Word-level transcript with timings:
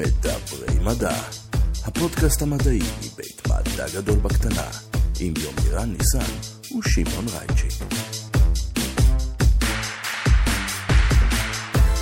מדברי 0.00 0.78
מדע, 0.84 1.14
הפודקאסט 1.84 2.42
המדעי 2.42 2.78
מבית 2.78 3.42
מדע 3.46 3.86
גדול 3.94 4.18
בקטנה, 4.18 4.66
עם 5.20 5.34
יומירן 5.42 5.92
ניסן 5.92 6.32
ושמעון 6.78 7.24
רייצ'י. 7.38 7.84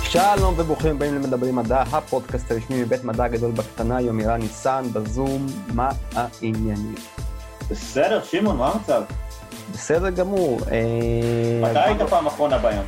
שלום 0.03 0.53
וברוכים 0.57 0.95
הבאים 0.95 1.15
למדברים 1.15 1.55
מדע, 1.55 1.81
הפודקאסט 1.81 2.51
הרשמי 2.51 2.81
מבית 2.83 3.03
מדע 3.03 3.27
גדול 3.27 3.51
בקטנה, 3.51 4.01
יומירן 4.01 4.41
ניסן, 4.41 4.83
בזום, 4.93 5.45
מה 5.73 5.89
העניינים? 6.15 6.95
בסדר, 7.69 8.23
שמעון, 8.23 8.57
מה 8.57 8.71
המצב? 8.71 9.01
בסדר 9.73 10.09
גמור. 10.09 10.59
אה, 10.71 11.69
מתי 11.71 11.79
היית 11.79 12.01
פעם 12.09 12.27
אחרונה 12.27 12.57
בים? 12.57 12.81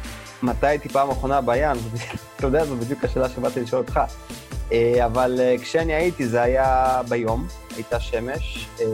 מתי 0.43 0.67
הייתי 0.67 0.89
פעם 0.89 1.09
אחרונה 1.09 1.41
בים? 1.41 1.77
אתה 2.35 2.47
יודע, 2.47 2.65
זו 2.65 2.75
בדיוק 2.75 3.03
השאלה 3.03 3.29
שבאתי 3.29 3.61
לשאול 3.61 3.81
אותך. 3.81 3.99
אה, 4.71 5.05
אבל 5.05 5.39
אה, 5.39 5.55
כשאני 5.61 5.93
הייתי 5.93 6.27
זה 6.27 6.41
היה 6.41 7.01
ביום, 7.09 7.47
הייתה 7.75 7.99
שמש, 7.99 8.67
אה, 8.81 8.85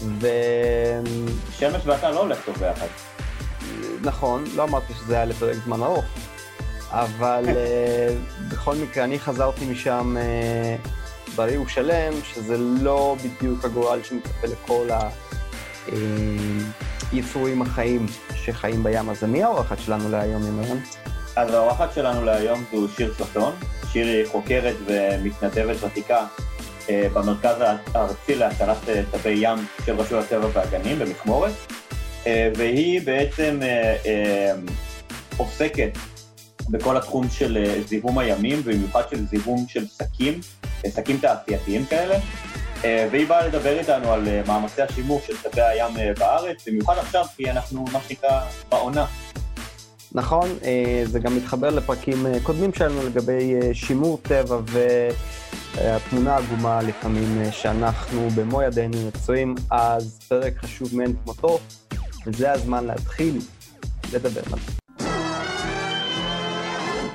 ו... 0.00 0.28
שמש 1.50 1.82
ואתה 1.86 2.10
לא 2.10 2.20
הולך 2.20 2.38
טוב 2.44 2.54
ביחד. 2.58 2.86
נכון, 4.02 4.44
לא 4.54 4.64
אמרתי 4.64 4.92
שזה 4.94 5.14
היה 5.14 5.24
לפרק 5.24 5.56
זמן 5.64 5.82
ארוך, 5.82 6.04
אבל 6.90 7.44
בכל 8.50 8.74
מקרה, 8.74 9.04
אני 9.04 9.18
חזרתי 9.18 9.64
משם 9.64 10.16
בריא 11.36 11.58
ושלם, 11.58 12.12
שזה 12.22 12.56
לא 12.58 13.16
בדיוק 13.24 13.64
הגורל 13.64 14.00
שמצפה 14.02 14.46
לכל 14.46 14.88
היצורים 17.12 17.62
החיים 17.62 18.06
שחיים 18.34 18.82
בים. 18.82 19.10
אז 19.10 19.24
מי 19.24 19.42
האורחת 19.42 19.78
שלנו 19.78 20.10
להיום, 20.10 20.46
ימרן? 20.46 20.78
אז 21.36 21.54
האורחת 21.54 21.94
שלנו 21.94 22.24
להיום 22.24 22.64
זו 22.72 22.88
שיר 22.88 23.14
סרטון. 23.18 23.54
שיר 23.92 24.06
היא 24.06 24.26
חוקרת 24.26 24.74
ומתנדבת 24.86 25.76
ותיקה 25.82 26.26
אה, 26.90 27.08
במרכז 27.12 27.56
הארצי 27.94 28.34
להצלת 28.34 28.88
אה, 28.88 29.02
תווי 29.10 29.34
ים 29.36 29.58
של 29.86 29.96
רשות 30.00 30.24
הטבע 30.24 30.48
והגנים 30.52 30.98
במכמורת, 30.98 31.52
אה, 32.26 32.50
והיא 32.56 33.00
בעצם 33.04 33.60
עוסקת 35.36 35.98
בכל 36.70 36.96
התחום 36.96 37.28
של 37.30 37.80
זיהום 37.86 38.18
הימים, 38.18 38.60
ובמיוחד 38.64 39.02
של 39.10 39.26
זיהום 39.26 39.66
של 39.68 39.86
שקים, 39.86 40.40
שקים 40.94 41.18
תעשייתיים 41.18 41.86
כאלה. 41.86 42.18
והיא 42.82 43.26
באה 43.26 43.46
לדבר 43.46 43.78
איתנו 43.78 44.12
על 44.12 44.28
מאמצי 44.46 44.82
השימור 44.82 45.20
של 45.26 45.36
תווי 45.36 45.62
הים 45.62 45.94
בארץ, 46.18 46.68
במיוחד 46.68 46.98
עכשיו, 46.98 47.24
כי 47.36 47.50
אנחנו, 47.50 47.84
מה 47.92 48.00
שנקרא, 48.08 48.40
בעונה. 48.68 49.06
נכון, 50.14 50.48
אה, 50.64 51.02
זה 51.04 51.18
גם 51.18 51.36
מתחבר 51.36 51.70
לפרקים 51.70 52.26
אה, 52.26 52.38
קודמים 52.42 52.72
שלנו 52.72 53.06
לגבי 53.06 53.54
אה, 53.54 53.74
שימור 53.74 54.18
טבע 54.22 54.58
והתמונה 55.74 56.34
העגומה 56.36 56.82
לפעמים 56.82 57.38
אה, 57.38 57.52
שאנחנו 57.52 58.28
במו 58.36 58.62
ידינו 58.62 58.96
יוצרים, 58.96 59.54
אז 59.70 60.18
פרק 60.28 60.56
חשוב 60.56 60.96
מאין 60.96 61.16
כמותו, 61.24 61.58
וזה 62.26 62.52
הזמן 62.52 62.84
להתחיל 62.86 63.38
לדבר 64.14 64.40
עליו. 64.46 64.58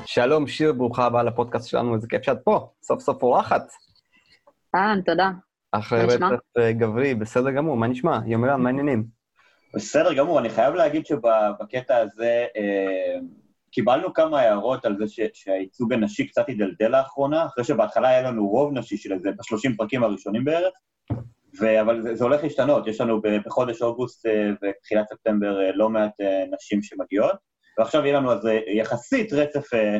שלום, 0.05 0.47
שיר, 0.47 0.73
ברוכה 0.73 1.05
הבאה 1.05 1.23
לפודקאסט 1.23 1.67
שלנו, 1.67 1.95
איזה 1.95 2.07
כיף 2.07 2.23
שאת 2.23 2.37
פה, 2.43 2.69
סוף 2.83 3.01
סוף 3.01 3.23
אורחת. 3.23 3.63
אהלן, 4.75 5.01
תודה. 5.01 5.29
אחרי? 5.71 6.03
רצף 6.03 6.23
אה, 6.57 6.71
גברי, 6.71 7.15
בסדר 7.15 7.51
גמור, 7.51 7.77
מה 7.77 7.87
נשמע? 7.87 8.19
יומרן, 8.25 8.61
מה 8.61 8.69
העניינים? 8.69 9.20
בסדר 9.75 10.13
גמור, 10.13 10.39
אני 10.39 10.49
חייב 10.49 10.73
להגיד 10.75 11.05
שבקטע 11.05 11.97
הזה 11.97 12.45
אה, 12.57 13.15
קיבלנו 13.71 14.13
כמה 14.13 14.39
הערות 14.41 14.85
על 14.85 14.97
זה 14.97 15.07
ש, 15.07 15.19
שהייצוג 15.33 15.93
הנשי 15.93 16.27
קצת 16.27 16.47
הידלדל 16.47 16.87
לאחרונה, 16.87 17.45
אחרי 17.45 17.63
שבהתחלה 17.63 18.09
היה 18.09 18.21
לנו 18.21 18.47
רוב 18.47 18.73
נשי 18.73 18.97
של 18.97 19.13
איזה 19.13 19.29
ב-30 19.31 19.77
פרקים 19.77 20.03
הראשונים 20.03 20.43
בערך, 20.45 20.73
ו, 21.61 21.81
אבל 21.81 22.01
זה, 22.01 22.15
זה 22.15 22.23
הולך 22.23 22.43
להשתנות, 22.43 22.87
יש 22.87 23.01
לנו 23.01 23.21
ב- 23.21 23.37
בחודש 23.45 23.81
אוגוסט 23.81 24.25
אה, 24.25 24.49
ותחילת 24.61 25.05
ספטמבר 25.09 25.61
אה, 25.61 25.71
לא 25.75 25.89
מעט 25.89 26.21
אה, 26.21 26.43
נשים 26.55 26.81
שמגיעות, 26.81 27.35
ועכשיו 27.79 28.05
יהיה 28.05 28.19
לנו 28.19 28.31
אז 28.31 28.45
אה, 28.47 28.59
יחסית 28.67 29.33
רצף 29.33 29.73
אה, 29.73 29.97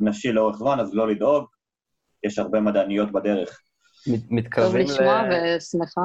נשי 0.00 0.32
לאורך 0.32 0.56
זמן, 0.56 0.80
אז 0.80 0.94
לא 0.94 1.08
לדאוג, 1.08 1.44
יש 2.24 2.38
הרבה 2.38 2.60
מדעניות 2.60 3.12
בדרך. 3.12 3.60
מת- 4.06 4.20
טוב 4.20 4.32
מתקרבים 4.32 4.86
לשמוע 4.86 5.22
ל- 5.22 5.56
ושמחה. 5.56 6.00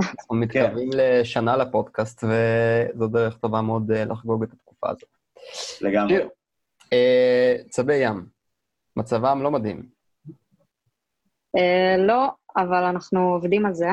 אנחנו 0.00 0.36
מתקרבים 0.36 0.90
לשנה 0.92 1.56
לפודקאסט, 1.56 2.24
וזו 2.24 3.08
דרך 3.08 3.36
טובה 3.36 3.60
מאוד 3.60 3.90
אה, 3.90 4.04
לחגוג 4.04 4.42
את 4.42 4.52
התקופה 4.52 4.90
הזאת. 4.90 5.08
לגמרי. 5.80 6.18
אה, 6.92 7.56
צבי 7.68 7.96
ים, 7.96 8.26
מצבם 8.96 9.42
לא 9.42 9.50
מדהים. 9.50 9.88
אה, 11.56 11.96
לא, 11.98 12.28
אבל 12.56 12.84
אנחנו 12.84 13.34
עובדים 13.34 13.66
על 13.66 13.74
זה. 13.74 13.88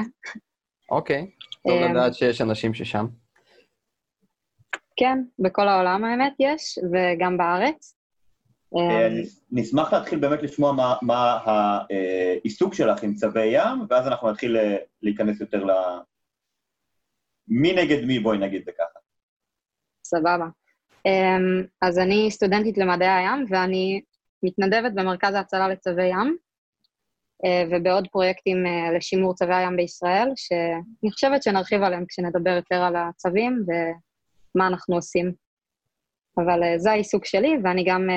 אוקיי, 0.91 1.31
טוב 1.68 1.81
לדעת 1.91 2.13
שיש 2.13 2.41
אנשים 2.41 2.74
ששם. 2.74 3.06
כן, 4.95 5.24
בכל 5.39 5.68
העולם 5.68 6.06
האמת 6.06 6.34
יש, 6.39 6.79
וגם 6.91 7.38
בארץ. 7.38 7.97
אה, 8.76 8.82
אה, 8.82 9.10
נשמח 9.52 9.94
להתחיל 9.94 10.20
באמת 10.20 10.44
לשמוע 10.44 10.72
מה, 10.72 10.96
מה 11.02 11.40
העיסוק 11.46 12.74
שלך 12.74 13.04
עם 13.04 13.14
צווי 13.14 13.46
ים, 13.46 13.86
ואז 13.90 14.08
אנחנו 14.08 14.32
נתחיל 14.32 14.58
אה, 14.58 14.78
להיכנס 15.02 15.42
יותר 15.42 15.64
ל... 15.64 15.72
מי 17.48 17.74
נגד 17.74 18.06
מי, 18.06 18.20
בואי 18.20 18.38
נגיד 18.38 18.66
זה 18.66 18.72
ככה. 18.72 19.00
סבבה. 20.04 20.46
אה, 21.06 21.38
אז 21.82 22.00
אני 22.00 22.32
סטודנטית 22.32 22.78
למדעי 22.78 23.08
הים, 23.08 23.46
ואני 23.50 24.02
מתנדבת 24.44 24.92
במרכז 24.96 25.34
ההצלה 25.34 25.68
לצווי 25.68 26.06
ים, 26.08 26.38
ובעוד 27.72 28.08
פרויקטים 28.12 28.58
לשימור 28.98 29.34
צווי 29.34 29.56
הים 29.56 29.76
בישראל, 29.76 30.30
שאני 30.36 31.12
חושבת 31.12 31.44
שנרחיב 31.44 31.84
עליהם 31.84 32.06
כשנדבר 32.08 32.50
יותר 32.50 32.76
על 32.76 32.96
הצווים 32.96 33.66
ומה 33.68 34.68
אנחנו 34.68 34.96
עושים. 34.96 35.32
אבל 36.38 36.60
זה 36.78 36.92
העיסוק 36.92 37.26
שלי, 37.26 37.58
ואני 37.64 37.84
גם 37.84 38.10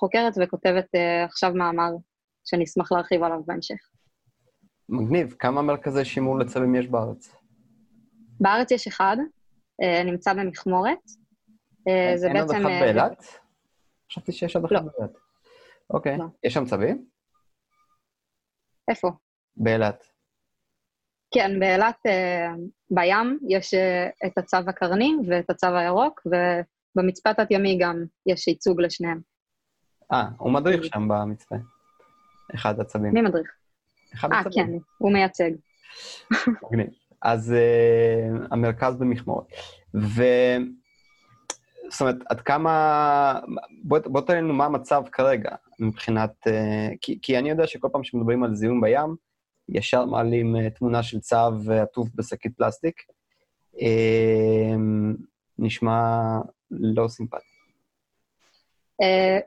חוקרת 0.00 0.32
וכותבת 0.42 0.94
אה, 0.94 1.24
עכשיו 1.24 1.54
מאמר 1.54 1.90
שאני 2.44 2.64
אשמח 2.64 2.92
להרחיב 2.92 3.22
עליו 3.22 3.42
בהמשך. 3.46 3.90
מגניב, 4.88 5.34
כמה 5.38 5.62
מרכזי 5.62 6.04
שימור 6.04 6.38
לצבים 6.38 6.74
יש 6.74 6.88
בארץ? 6.88 7.34
בארץ 8.40 8.70
יש 8.70 8.86
אחד, 8.86 9.16
אה, 9.82 10.02
נמצא 10.04 10.32
במכמורת. 10.34 10.98
אה, 11.88 12.16
זה 12.16 12.26
אין 12.26 12.36
עוד 12.36 12.48
בעצם... 12.48 12.60
אחד 12.60 12.70
אה, 12.70 12.80
באילת? 12.80 13.24
חשבתי 14.10 14.32
שיש 14.32 14.56
עוד 14.56 14.64
אחד 14.64 14.74
לא. 14.74 14.80
באילת. 14.80 15.16
אוקיי, 15.90 16.18
לא. 16.18 16.24
יש 16.44 16.54
שם 16.54 16.64
צבים? 16.64 17.06
איפה? 18.90 19.10
באילת. 19.56 20.04
כן, 21.34 21.60
באילת, 21.60 21.96
בים, 22.90 23.38
יש 23.48 23.74
את 24.26 24.38
הצו 24.38 24.56
הקרני 24.56 25.12
ואת 25.28 25.50
הצו 25.50 25.66
הירוק, 25.66 26.20
ובמצפה 26.26 27.34
תת-ימי 27.34 27.78
גם 27.80 28.04
יש 28.26 28.48
ייצוג 28.48 28.80
לשניהם. 28.80 29.20
אה, 30.12 30.28
הוא 30.38 30.52
מדריך 30.52 30.84
שם 30.84 31.08
במצפה. 31.08 31.54
אחד 32.54 32.80
הצבים. 32.80 33.14
מי 33.14 33.22
מדריך? 33.22 33.50
אחד 34.14 34.32
אה, 34.32 34.38
הצבים. 34.40 34.66
כן, 34.66 34.72
הוא 34.98 35.12
מייצג. 35.12 35.50
מגניב. 36.62 36.86
אז 37.22 37.54
uh, 37.54 38.46
המרכז 38.50 38.96
במכמורת. 38.96 39.44
ו... 39.94 40.22
זאת 41.90 42.00
אומרת, 42.00 42.16
עד 42.28 42.40
כמה... 42.40 43.40
בוא, 43.84 43.98
בוא 44.04 44.20
תן 44.20 44.36
לנו 44.36 44.54
מה 44.54 44.64
המצב 44.64 45.02
כרגע 45.12 45.50
מבחינת... 45.80 46.46
Uh, 46.46 46.50
כי, 47.00 47.18
כי 47.22 47.38
אני 47.38 47.50
יודע 47.50 47.66
שכל 47.66 47.88
פעם 47.92 48.04
שמדברים 48.04 48.42
על 48.42 48.54
זיהום 48.54 48.80
בים, 48.80 49.16
ישר 49.68 50.04
מעלים 50.04 50.56
uh, 50.56 50.70
תמונה 50.70 51.02
של 51.02 51.20
צב 51.20 51.52
uh, 51.68 51.72
עטוף 51.72 52.08
בשקית 52.14 52.56
פלסטיק. 52.56 53.02
Uh, 53.74 53.80
נשמע 55.58 56.02
לא 56.70 57.08
סימפטי. 57.08 57.44
אה, 59.02 59.38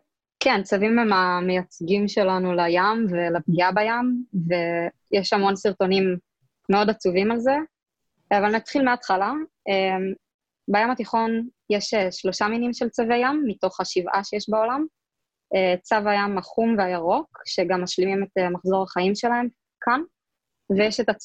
כן, 0.44 0.64
צווים 0.64 1.00
הם 1.00 1.14
המייצגים 1.14 2.08
שלנו 2.08 2.54
לים 2.54 3.06
ולפגיעה 3.10 3.72
בים, 3.72 4.24
ויש 4.34 5.34
המון 5.34 5.56
סרטונים 5.56 6.18
מאוד 6.70 6.90
עצובים 6.90 7.32
על 7.32 7.40
זה, 7.40 7.56
אבל 8.32 8.56
נתחיל 8.56 8.86
מההתחלה. 8.86 9.32
אה, 9.70 9.98
בים 10.68 10.92
התיכון 10.92 11.48
יש 11.70 11.94
אה, 11.94 12.12
שלושה 12.12 12.48
מינים 12.48 12.74
של 12.74 12.90
צווי 12.90 13.18
ים, 13.18 13.44
מתוך 13.48 13.80
השבעה 13.80 14.24
שיש 14.24 14.50
בעולם. 14.50 14.86
אה, 15.56 15.76
צו 15.82 15.96
הים 16.06 16.38
החום 16.38 16.76
והירוק, 16.78 17.42
שגם 17.46 17.84
משלימים 17.84 18.24
את 18.24 18.38
אה, 18.38 18.50
מחזור 18.50 18.84
החיים 18.84 19.16
שלהם 19.16 19.48
כאן, 19.82 20.02
ויש 20.78 21.00
את 21.00 21.10
אה, 21.10 21.16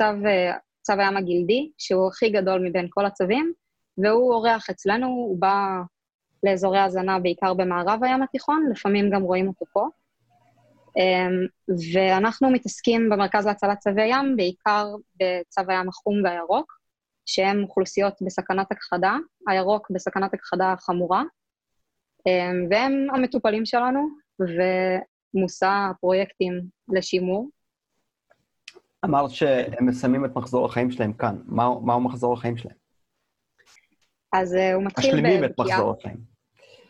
צו 0.83 0.93
הים 0.93 1.17
הגלדי, 1.17 1.71
שהוא 1.79 2.09
הכי 2.09 2.31
גדול 2.31 2.69
מבין 2.69 2.87
כל 2.91 3.07
הצווים, 3.07 3.53
והוא 3.99 4.35
אורח 4.35 4.71
אצלנו, 4.71 5.07
הוא 5.07 5.41
בא 5.41 5.83
לאזורי 6.45 6.79
הזנה 6.79 7.19
בעיקר 7.19 7.55
במערב 7.55 8.05
הים 8.05 8.23
התיכון, 8.23 8.67
לפעמים 8.71 9.11
גם 9.11 9.23
רואים 9.23 9.49
אותו 9.49 9.67
פה. 9.73 9.89
אמ, 10.97 11.47
ואנחנו 11.95 12.51
מתעסקים 12.51 13.11
במרכז 13.11 13.47
להצלת 13.47 13.79
צווי 13.79 14.07
ים, 14.07 14.37
בעיקר 14.37 14.95
בצו 15.17 15.61
הים 15.69 15.89
החום 15.89 16.25
והירוק, 16.25 16.79
שהם 17.27 17.63
אוכלוסיות 17.63 18.15
בסכנת 18.27 18.73
הכחדה, 18.73 19.17
הירוק 19.49 19.91
בסכנת 19.91 20.35
הכחדה 20.35 20.75
חמורה, 20.79 21.23
אמ, 22.27 22.67
והם 22.71 23.07
המטופלים 23.15 23.67
שלנו, 23.67 24.09
מושא 25.35 25.71
פרויקטים 26.01 26.61
לשימור. 26.89 27.49
אמרת 29.05 29.31
שהם 29.31 29.87
מסיימים 29.87 30.25
את 30.25 30.37
מחזור 30.37 30.67
החיים 30.67 30.91
שלהם 30.91 31.13
כאן. 31.13 31.37
מהו, 31.47 31.81
מהו 31.81 32.01
מחזור 32.01 32.35
החיים 32.35 32.57
שלהם? 32.57 32.88
אז 34.33 34.55
uh, 34.55 34.75
הוא 34.75 34.85
מתחיל 34.85 35.11
בבקיעה. 35.11 35.31
משלימים 35.31 35.45
את 35.45 35.59
מחזור 35.59 35.95
החיים. 35.99 36.17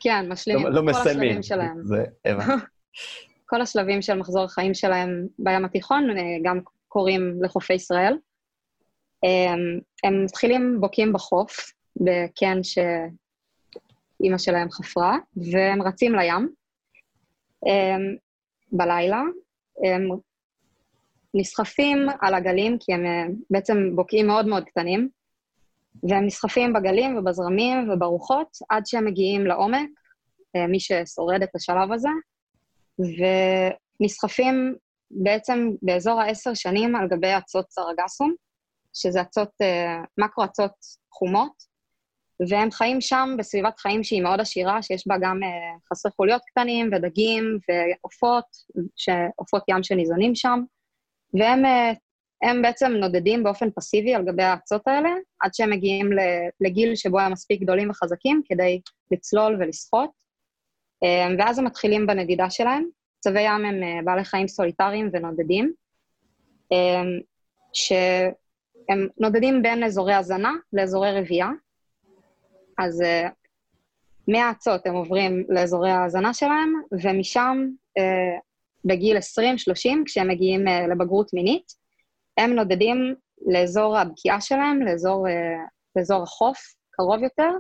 כן, 0.01 0.33
משלימים 0.33 0.67
לא, 0.67 0.69
את 0.69 0.75
לא 0.75 0.81
כל 0.81 0.87
מסיימים. 0.87 1.21
השלבים 1.23 1.43
שלהם. 1.43 1.83
זה, 1.85 2.05
הבנתי. 2.25 2.53
כל 3.51 3.61
השלבים 3.63 4.03
של 4.03 4.19
מחזור 4.19 4.45
החיים 4.45 4.75
שלהם 4.75 5.27
בים 5.39 5.65
התיכון, 5.65 6.11
אה, 6.11 6.23
גם 6.43 6.61
קורים 6.89 7.43
לחופי 7.43 7.75
ישראל. 7.75 8.17
הם, 9.23 9.81
הם 10.05 10.25
מתחילים 10.25 10.77
בוקעים 10.81 11.13
בחוף, 11.13 11.73
בקן 11.97 12.63
שאימא 12.63 14.39
שלהם 14.39 14.71
חפרה, 14.71 15.19
והם 15.53 15.83
רצים 15.83 16.15
לים. 16.15 16.49
הם, 17.67 18.17
בלילה, 18.73 19.23
הם 19.85 20.09
נסחפים 21.35 22.07
על 22.21 22.35
הגלים, 22.35 22.77
כי 22.81 22.93
הם 22.93 23.07
אה, 23.07 23.27
בעצם 23.51 23.97
בוקעים 23.97 24.27
מאוד 24.27 24.47
מאוד 24.47 24.65
קטנים, 24.65 25.09
והם 26.03 26.27
נסחפים 26.27 26.73
בגלים 26.73 27.17
ובזרמים 27.17 27.91
וברוחות 27.91 28.49
עד 28.71 28.87
שהם 28.87 29.05
מגיעים 29.05 29.47
לעומק, 29.47 29.89
אה, 30.57 30.67
מי 30.67 30.81
ששורד 30.81 31.43
את 31.43 31.55
השלב 31.55 31.93
הזה, 31.93 32.09
ונסחפים 34.01 34.75
בעצם 35.11 35.71
באזור 35.83 36.21
העשר 36.21 36.55
שנים 36.55 36.97
על 36.97 37.09
גבי 37.09 37.37
אצות 37.39 37.71
סרגסום, 37.71 38.35
שזה 38.95 39.21
אצות, 39.21 39.51
אה, 39.63 40.03
מקרו-אצות 40.19 40.73
חומות, 41.13 41.69
והם 42.49 42.71
חיים 42.71 43.01
שם 43.01 43.29
בסביבת 43.39 43.79
חיים 43.79 44.05
שהיא 44.05 44.23
מאוד 44.23 44.41
עשירה, 44.41 44.83
שיש 44.83 45.07
בה 45.07 45.15
גם 45.21 45.43
אה, 45.43 45.79
חסרי 45.93 46.13
חוליות 46.13 46.43
קטנים 46.51 46.91
ודגים 46.93 47.59
ועופות, 47.69 48.45
עופות 49.37 49.63
ים 49.69 49.83
שניזונים 49.83 50.35
שם, 50.35 50.61
והם 51.35 51.63
הם 52.43 52.63
בעצם 52.63 52.93
נודדים 52.93 53.43
באופן 53.43 53.71
פסיבי 53.71 54.15
על 54.15 54.25
גבי 54.25 54.43
האצות 54.43 54.89
האלה, 54.89 55.11
עד 55.41 55.55
שהם 55.55 55.71
מגיעים 55.71 56.11
לגיל 56.61 56.95
שבו 56.95 57.21
הם 57.21 57.33
מספיק 57.33 57.61
גדולים 57.63 57.91
וחזקים 57.91 58.43
כדי 58.49 58.81
לצלול 59.11 59.57
ולשחות, 59.61 60.11
ואז 61.39 61.59
הם 61.59 61.65
מתחילים 61.65 62.07
בנדידה 62.07 62.51
שלהם. 62.51 62.89
צבי 63.21 63.41
ים 63.41 63.65
הם 63.65 64.05
בעלי 64.05 64.25
חיים 64.25 64.49
סוליטריים 64.49 65.11
ונודדים, 65.13 65.73
שהם 67.73 69.09
נודדים 69.19 69.63
בין 69.63 69.85
אזורי 69.85 70.15
הזנה 70.15 70.53
לאזורי 70.73 71.21
רבייה, 71.21 71.49
אז 72.79 73.01
uh, 73.01 73.31
מהאצות 74.29 74.87
הם 74.87 74.95
עוברים 74.95 75.45
לאזורי 75.49 75.91
ההאזנה 75.91 76.35
שלהם, 76.35 76.73
ומשם, 76.93 77.67
uh, 77.99 78.03
בגיל 78.85 79.17
20-30, 79.17 79.21
כשהם 80.07 80.29
מגיעים 80.29 80.65
לבגרות 80.91 81.35
מינית, 81.35 81.73
הם 82.39 82.55
נודדים 82.55 83.15
לאזור 83.47 83.99
הבקיעה 83.99 84.41
שלהם, 84.41 84.83
לאזור, 84.83 85.27
uh, 85.29 85.31
לאזור 85.97 86.23
החוף, 86.23 86.59
קרוב 86.91 87.23
יותר, 87.23 87.51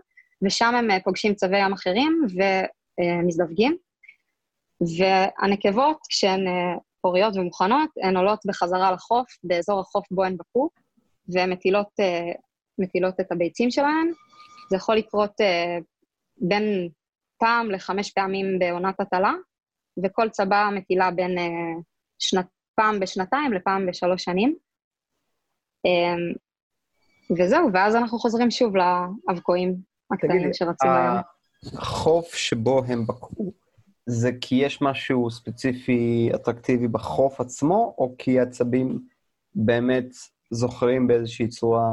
ושם 0.44 0.74
הם 0.74 0.90
uh, 0.90 1.04
פוגשים 1.04 1.34
צווי 1.34 1.58
ים 1.58 1.72
אחרים 1.72 2.26
ומזדווגים. 3.00 3.76
והנקבות, 4.98 5.98
כשהן 6.08 6.40
פוריות 7.00 7.36
ומוכנות, 7.36 7.90
הן 8.02 8.16
עולות 8.16 8.40
בחזרה 8.46 8.92
לחוף, 8.92 9.26
באזור 9.44 9.80
החוף 9.80 10.06
בו 10.10 10.24
הן 10.24 10.36
בקעו, 10.36 10.70
והן 11.28 11.52
מטילות, 11.52 11.88
מטילות 12.78 13.20
את 13.20 13.32
הביצים 13.32 13.70
שלהן, 13.70 14.10
זה 14.70 14.76
יכול 14.76 14.96
לקרות 14.96 15.32
בין 16.36 16.88
פעם 17.38 17.70
לחמש 17.70 18.10
פעמים 18.10 18.58
בעונת 18.58 19.00
הטלה, 19.00 19.32
וכל 20.04 20.28
צבא 20.28 20.68
מטילה 20.74 21.10
בין 21.10 21.38
שנת, 22.18 22.46
פעם 22.78 23.00
בשנתיים 23.00 23.52
לפעם 23.52 23.86
בשלוש 23.86 24.24
שנים. 24.24 24.56
Um, 25.86 26.38
וזהו, 27.38 27.68
ואז 27.72 27.96
אנחנו 27.96 28.18
חוזרים 28.18 28.50
שוב 28.50 28.72
לאבקועים 28.76 29.76
הקטנים 30.12 30.52
שרצים 30.52 30.90
היום. 30.90 31.16
החוף 31.78 32.34
שבו 32.34 32.84
הם 32.84 33.06
בקעו, 33.06 33.52
זה 34.06 34.30
כי 34.40 34.54
יש 34.54 34.82
משהו 34.82 35.30
ספציפי 35.30 36.30
אטרקטיבי 36.34 36.88
בחוף 36.88 37.40
עצמו, 37.40 37.94
או 37.98 38.14
כי 38.18 38.40
הצבים 38.40 39.00
באמת 39.54 40.06
זוכרים 40.50 41.06
באיזושהי 41.06 41.48
צורה 41.48 41.90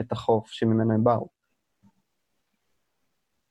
את 0.00 0.12
החוף 0.12 0.50
שממנו 0.50 0.94
הם 0.94 1.04
באו? 1.04 1.28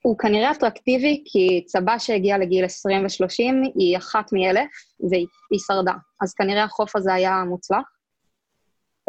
הוא 0.01 0.17
כנראה 0.17 0.51
אטרקטיבי, 0.51 1.23
כי 1.25 1.63
צבה 1.67 1.99
שהגיעה 1.99 2.37
לגיל 2.37 2.65
20 2.65 3.03
ו-30 3.03 3.71
היא 3.75 3.97
אחת 3.97 4.33
מאלף, 4.33 4.69
והיא 5.09 5.59
שרדה. 5.67 5.93
אז 6.21 6.33
כנראה 6.33 6.63
החוף 6.63 6.95
הזה 6.95 7.13
היה 7.13 7.43
מוצלח. 7.43 7.97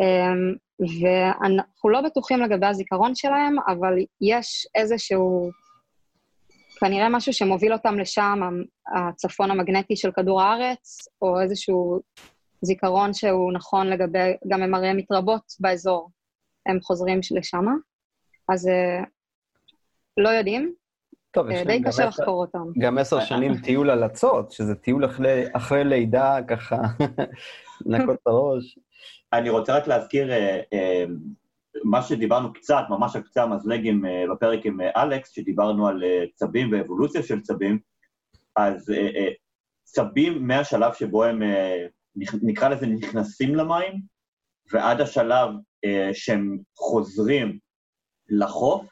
אמ, 0.01 0.55
ואנחנו 0.81 1.91
לא 1.91 2.01
בטוחים 2.01 2.41
לגבי 2.41 2.67
הזיכרון 2.67 3.15
שלהם, 3.15 3.57
אבל 3.69 3.95
יש 4.21 4.67
איזשהו, 4.75 5.51
כנראה 6.81 7.09
משהו 7.09 7.33
שמוביל 7.33 7.73
אותם 7.73 7.99
לשם, 7.99 8.41
הצפון 8.97 9.51
המגנטי 9.51 9.97
של 9.97 10.11
כדור 10.13 10.43
הארץ, 10.43 11.09
או 11.23 11.41
איזשהו 11.41 12.01
זיכרון 12.63 13.13
שהוא 13.13 13.53
נכון 13.53 13.87
לגבי, 13.87 14.37
גם 14.49 14.63
הם 14.63 14.75
הרי 14.75 14.93
מתרבות 14.93 15.43
באזור, 15.61 16.11
הם 16.67 16.79
חוזרים 16.83 17.21
לשם. 17.31 17.65
אז 18.53 18.69
אה, 18.69 19.05
לא 20.17 20.29
יודעים, 20.29 20.75
טוב, 21.31 21.51
יש 21.51 21.61
די 21.61 21.65
להם 21.65 21.83
גם 21.83 21.91
קשה 21.91 22.07
לחקור 22.07 22.41
אותם. 22.41 22.65
גם 22.79 22.99
עשר 22.99 23.21
שנים 23.21 23.57
טיול 23.57 23.91
על 23.91 24.07
אצות, 24.07 24.53
שזה 24.53 24.75
טיול 24.75 25.05
אחרי, 25.05 25.45
אחרי 25.53 25.85
לידה, 25.85 26.39
ככה, 26.49 26.77
לנקות 27.87 28.17
את 28.23 28.27
הראש. 28.27 28.79
אני 29.33 29.51
רוצה 29.51 29.77
רק 29.77 29.87
להזכיר 29.87 30.31
אה, 30.33 30.61
אה, 30.73 31.05
מה 31.85 32.03
שדיברנו 32.03 32.53
קצת, 32.53 32.83
ממש 32.89 33.17
על 33.17 33.23
קצה 33.23 33.43
המזלג 33.43 33.87
עם, 33.87 34.07
אה, 34.07 34.25
בפרק 34.33 34.67
עם 34.67 34.81
אלכס, 34.97 35.31
שדיברנו 35.31 35.89
על 35.89 36.03
צבים 36.35 36.73
ואבולוציה 36.73 37.23
של 37.23 37.41
צבים, 37.41 37.79
אז 38.57 38.93
צבים 39.85 40.47
מהשלב 40.47 40.93
שבו 40.93 41.25
הם, 41.25 41.43
נקרא 42.43 42.69
לזה, 42.69 42.87
נכנסים 42.87 43.55
למים, 43.55 44.01
ועד 44.73 45.01
השלב 45.01 45.49
שהם 46.13 46.59
חוזרים 46.77 47.59
לחוף, 48.29 48.87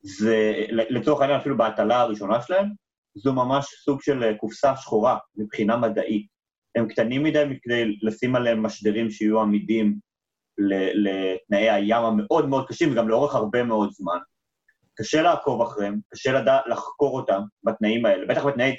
זה, 0.00 0.64
לצורך 0.70 1.20
העניין 1.20 1.40
אפילו 1.40 1.56
בהטלה 1.56 2.00
הראשונה 2.00 2.42
שלהם, 2.42 2.66
זו 3.14 3.32
ממש 3.32 3.66
סוג 3.84 4.02
של 4.02 4.34
קופסה 4.36 4.76
שחורה 4.76 5.18
מבחינה 5.36 5.76
מדעית. 5.76 6.35
הם 6.76 6.88
קטנים 6.88 7.22
מדי 7.22 7.44
מכדי 7.48 7.98
לשים 8.02 8.36
עליהם 8.36 8.62
משדרים 8.62 9.10
שיהיו 9.10 9.40
עמידים 9.40 9.98
לתנאי 10.94 11.70
הים 11.70 12.04
המאוד 12.04 12.48
מאוד 12.48 12.68
קשים, 12.68 12.92
וגם 12.92 13.08
לאורך 13.08 13.34
הרבה 13.34 13.62
מאוד 13.62 13.90
זמן. 13.92 14.18
קשה 14.94 15.22
לעקוב 15.22 15.62
אחריהם, 15.62 15.98
קשה 16.14 16.32
לדע, 16.32 16.60
לחקור 16.66 17.16
אותם 17.16 17.40
בתנאים 17.64 18.06
האלה, 18.06 18.26
בטח 18.26 18.46
בתנאי 18.46 18.76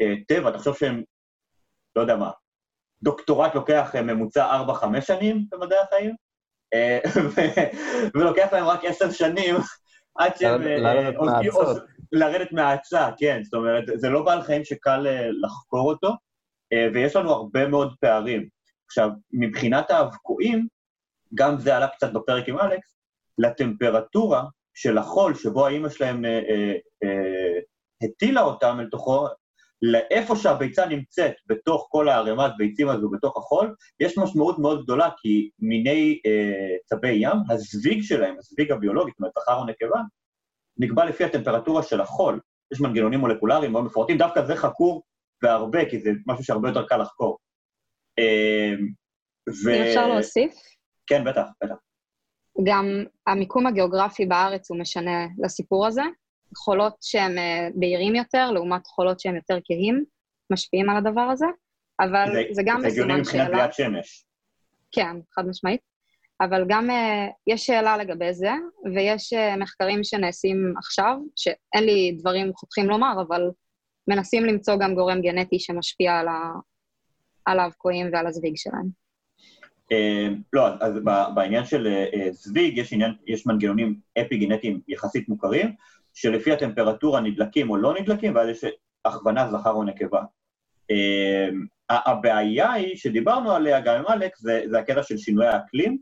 אה, 0.00 0.14
טבע, 0.28 0.50
תחשוב 0.50 0.76
שהם, 0.76 1.02
לא 1.96 2.00
יודע 2.00 2.16
מה, 2.16 2.30
דוקטורט 3.02 3.54
לוקח 3.54 3.90
אה, 3.94 4.02
ממוצע 4.02 4.62
4-5 4.68 5.00
שנים 5.00 5.44
במדעי 5.50 5.78
החיים, 5.78 6.14
אה, 6.74 6.98
ולוקח 8.14 8.52
להם 8.52 8.64
רק 8.64 8.84
10 8.84 9.10
שנים 9.10 9.54
עד 10.18 10.36
שהם... 10.36 10.62
אה, 10.62 10.76
לרדת. 10.78 11.14
עושים- 11.16 11.82
לרדת 12.12 12.52
מהאצה, 12.52 13.10
כן, 13.18 13.40
זאת 13.44 13.54
אומרת, 13.54 13.84
זה 13.94 14.08
לא 14.08 14.22
בעל 14.22 14.42
חיים 14.42 14.64
שקל 14.64 15.06
אה, 15.06 15.28
לחקור 15.42 15.88
אותו, 15.88 16.10
ויש 16.94 17.16
לנו 17.16 17.30
הרבה 17.30 17.68
מאוד 17.68 17.94
פערים. 18.00 18.48
עכשיו, 18.86 19.10
מבחינת 19.32 19.90
האבקועים, 19.90 20.66
גם 21.34 21.58
זה 21.58 21.76
עלה 21.76 21.88
קצת 21.88 22.12
בפרק 22.12 22.48
עם 22.48 22.58
אלכס, 22.58 22.96
לטמפרטורה 23.38 24.44
של 24.74 24.98
החול 24.98 25.34
שבו 25.34 25.66
האימא 25.66 25.88
שלהם 25.88 26.24
אה, 26.24 26.30
אה, 26.30 26.74
אה, 27.04 27.60
הטילה 28.02 28.42
אותם 28.42 28.76
אל 28.80 28.86
תוכו, 28.90 29.26
לאיפה 29.82 30.36
שהביצה 30.36 30.86
נמצאת 30.86 31.32
בתוך 31.46 31.88
כל 31.90 32.08
הערימת 32.08 32.50
ביצים 32.58 32.88
הזו, 32.88 33.10
בתוך 33.10 33.36
החול, 33.36 33.74
יש 34.00 34.18
משמעות 34.18 34.58
מאוד 34.58 34.82
גדולה, 34.82 35.08
כי 35.16 35.50
מיני 35.58 36.20
אה, 36.26 36.76
צבי 36.84 37.12
ים, 37.12 37.36
הזוויג 37.50 38.02
שלהם, 38.02 38.38
הזוויג 38.38 38.72
הביולוגי, 38.72 39.10
זאת 39.10 39.20
אומרת, 39.20 39.32
זכר 39.38 39.56
או 39.56 39.64
נקבה, 39.64 40.00
נקבע 40.78 41.04
לפי 41.04 41.24
הטמפרטורה 41.24 41.82
של 41.82 42.00
החול. 42.00 42.40
יש 42.72 42.80
מנגנונים 42.80 43.20
מולקולריים 43.20 43.72
מאוד 43.72 43.84
מפורטים, 43.84 44.18
דווקא 44.18 44.44
זה 44.46 44.56
חקור 44.56 45.02
בהרבה, 45.42 45.90
כי 45.90 46.00
זה 46.00 46.10
משהו 46.26 46.44
שהרבה 46.44 46.68
יותר 46.68 46.86
קל 46.86 46.96
לחקור. 46.96 47.38
אה, 48.18 48.72
ו... 49.64 49.70
אם 49.70 49.82
אפשר 49.82 50.08
להוסיף, 50.08 50.54
כן, 51.06 51.24
בטח, 51.24 51.42
בטח. 51.64 51.74
גם 52.64 53.04
המיקום 53.26 53.66
הגיאוגרפי 53.66 54.26
בארץ 54.26 54.70
הוא 54.70 54.80
משנה 54.80 55.26
לסיפור 55.44 55.86
הזה. 55.86 56.02
חולות 56.56 56.96
שהם 57.00 57.38
אה, 57.38 57.68
בהירים 57.74 58.14
יותר, 58.14 58.50
לעומת 58.50 58.86
חולות 58.86 59.20
שהם 59.20 59.36
יותר 59.36 59.58
כהים, 59.64 60.04
משפיעים 60.52 60.90
על 60.90 60.96
הדבר 60.96 61.20
הזה, 61.20 61.46
אבל 62.00 62.24
זה, 62.32 62.42
זה 62.50 62.62
גם 62.66 62.80
זה 62.80 62.86
הגיוני 62.86 63.12
בסימן 63.12 63.20
מבחינת 63.20 63.46
שאלה. 63.46 63.56
בריאת 63.56 63.74
שמש. 63.74 64.24
כן, 64.92 65.16
חד 65.34 65.42
משמעית. 65.48 65.80
אבל 66.40 66.64
גם 66.68 66.90
uh, 66.90 67.32
יש 67.46 67.66
שאלה 67.66 67.96
לגבי 67.96 68.32
זה, 68.32 68.50
ויש 68.94 69.32
uh, 69.32 69.60
מחקרים 69.60 70.04
שנעשים 70.04 70.74
עכשיו, 70.78 71.16
שאין 71.36 71.84
לי 71.84 72.16
דברים 72.20 72.52
חותכים 72.54 72.86
לומר, 72.86 73.12
אבל 73.28 73.42
מנסים 74.10 74.44
למצוא 74.44 74.76
גם 74.76 74.94
גורם 74.94 75.20
גנטי 75.20 75.58
שמשפיע 75.58 76.18
על, 76.18 76.28
ה, 76.28 76.52
על 77.44 77.58
האבקועים 77.58 78.06
ועל 78.12 78.26
הזוויג 78.26 78.56
שלהם. 78.56 79.00
אה, 79.92 80.28
לא, 80.52 80.66
אז 80.80 80.94
בעניין 81.34 81.64
של 81.64 81.86
אה, 81.86 82.28
זוויג 82.32 82.78
יש, 82.78 82.92
עניין, 82.92 83.14
יש 83.26 83.46
מנגנונים 83.46 84.00
אפי-גנטיים 84.20 84.80
יחסית 84.88 85.28
מוכרים, 85.28 85.74
שלפי 86.14 86.52
הטמפרטורה 86.52 87.20
נדלקים 87.20 87.70
או 87.70 87.76
לא 87.76 87.94
נדלקים, 88.00 88.34
ואז 88.34 88.48
יש 88.48 88.64
הכוונה 89.04 89.50
זכר 89.50 89.70
או 89.70 89.84
נקבה. 89.84 90.22
הבעיה 91.90 92.72
היא, 92.72 92.96
שדיברנו 92.96 93.52
עליה 93.52 93.80
גם 93.80 93.96
עם 93.96 94.04
אלכס, 94.06 94.40
זה, 94.40 94.62
זה 94.70 94.78
הקטע 94.78 95.02
של 95.02 95.18
שינוי 95.18 95.46
האקלים, 95.46 95.98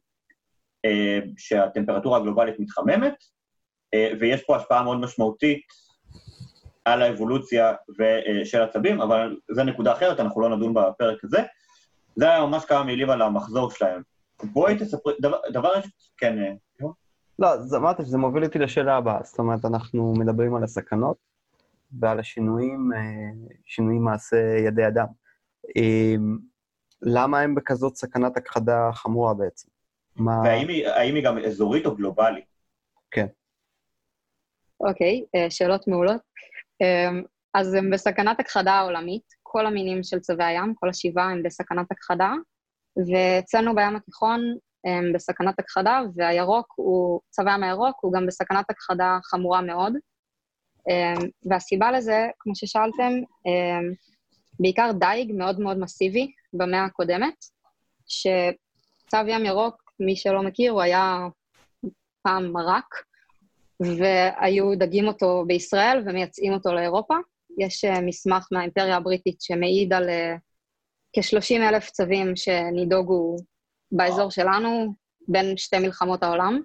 שהטמפרטורה 1.37 2.19
הגלובלית 2.19 2.55
מתחממת, 2.59 3.15
ויש 4.21 4.43
פה 4.43 4.57
השפעה 4.57 4.83
מאוד 4.83 5.01
משמעותית 5.01 5.63
על 6.93 7.03
האבולוציה 7.03 7.73
של 8.45 8.63
עצבים, 8.63 9.01
אבל 9.01 9.37
זו 9.51 9.65
נקודה 9.65 9.93
אחרת, 9.93 10.21
אנחנו 10.21 10.41
לא 10.41 10.57
נדון 10.57 10.75
בפרק 10.75 11.25
הזה. 11.25 11.43
זה 12.17 12.31
היה 12.31 12.47
ממש 12.47 12.65
כמה 12.65 12.85
מילים 12.85 13.11
על 13.11 13.23
המחזור 13.23 13.71
שלהם. 13.71 14.03
בואי 14.43 14.79
תספרי, 14.79 15.15
דבר, 15.21 15.39
דבר 15.53 15.71
כן, 16.17 16.39
אה, 16.39 16.53
לא, 17.39 17.49
אמרתי 17.77 18.03
שזה 18.03 18.19
מוביל 18.19 18.45
אותי 18.45 18.59
לשאלה 18.59 18.97
הבאה. 18.97 19.19
זאת 19.25 19.39
אומרת, 19.39 19.65
אנחנו 19.65 20.15
מדברים 20.19 20.55
על 20.55 20.65
הסכנות 20.65 21.17
ועל 22.01 22.21
השינויים, 22.21 22.91
אה, 22.97 23.01
שינויים 23.67 24.05
מעשה 24.05 24.37
ידי 24.67 24.87
אדם. 24.87 25.07
אה, 25.77 26.15
למה 27.03 27.41
הם 27.41 27.55
בכזאת 27.55 27.97
סכנת 27.97 28.37
הכחדה 28.37 28.91
חמורה 28.93 29.35
בעצם? 29.35 29.69
מה... 30.17 30.41
והאם 30.45 30.69
היא, 30.69 30.89
היא 30.89 31.25
גם 31.25 31.39
אזורית 31.39 31.87
או 31.87 31.97
גלובלית? 31.97 32.45
כן. 33.11 33.27
אוקיי, 34.81 35.25
okay, 35.37 35.51
שאלות 35.51 35.89
מעולות. 35.89 36.21
אז 37.55 37.75
הם 37.75 37.91
בסכנת 37.91 38.41
הכחדה 38.41 38.73
העולמית, 38.73 39.23
כל 39.43 39.67
המינים 39.67 40.03
של 40.03 40.19
צבי 40.21 40.45
הים, 40.45 40.75
כל 40.75 40.89
השבעה 40.89 41.31
הם 41.31 41.43
בסכנת 41.43 41.87
הכחדה, 41.91 42.33
ואצלנו 43.13 43.75
בים 43.75 43.97
התיכון 43.97 44.41
הם 44.85 45.13
בסכנת 45.13 45.59
הכחדה, 45.59 46.01
והירוק 46.17 46.75
הוא, 46.77 47.21
צבא 47.31 47.55
ים 47.55 47.63
הירוק 47.63 47.97
הוא 48.01 48.13
גם 48.13 48.27
בסכנת 48.27 48.71
הכחדה 48.71 49.19
חמורה 49.25 49.61
מאוד. 49.61 49.93
והסיבה 51.51 51.93
לזה, 51.93 52.29
כמו 52.39 52.57
ששאלתם, 52.57 53.13
בעיקר 54.61 54.91
דייג 54.99 55.33
מאוד 55.33 55.61
מאוד 55.61 55.79
מסיבי 55.79 56.33
במאה 56.53 56.85
הקודמת, 56.85 57.35
שצו 58.07 59.19
ים 59.29 59.45
ירוק, 59.45 59.83
מי 60.01 60.17
שלא 60.17 60.43
מכיר, 60.43 60.73
הוא 60.73 60.81
היה 60.81 61.19
פעם 62.23 62.53
מרק, 62.53 62.95
והיו 63.81 64.79
דגים 64.79 65.07
אותו 65.09 65.45
בישראל 65.47 66.03
ומייצאים 66.07 66.53
אותו 66.53 66.73
לאירופה. 66.73 67.15
יש 67.59 67.85
uh, 67.85 68.01
מסמך 68.01 68.47
מהאימפריה 68.53 68.97
הבריטית 68.97 69.41
שמעיד 69.41 69.93
על 69.93 70.09
uh, 70.09 70.39
כ-30 71.13 71.69
אלף 71.69 71.91
צווים 71.91 72.37
שנידוגו 72.37 73.37
באזור 73.93 74.31
שלנו 74.31 74.95
בין 75.29 75.57
שתי 75.57 75.79
מלחמות 75.79 76.23
העולם. 76.23 76.61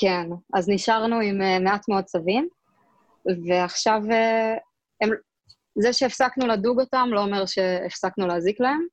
כן, 0.00 0.26
אז 0.54 0.68
נשארנו 0.68 1.20
עם 1.20 1.40
uh, 1.40 1.62
מעט 1.64 1.88
מאוד 1.88 2.04
צווים, 2.04 2.48
ועכשיו 3.48 4.00
הם, 5.00 5.10
זה 5.78 5.92
שהפסקנו 5.92 6.46
לדוג 6.46 6.80
אותם 6.80 7.08
לא 7.12 7.20
אומר 7.20 7.46
שהפסקנו 7.46 8.26
להזיק 8.26 8.60
להם. 8.60 8.86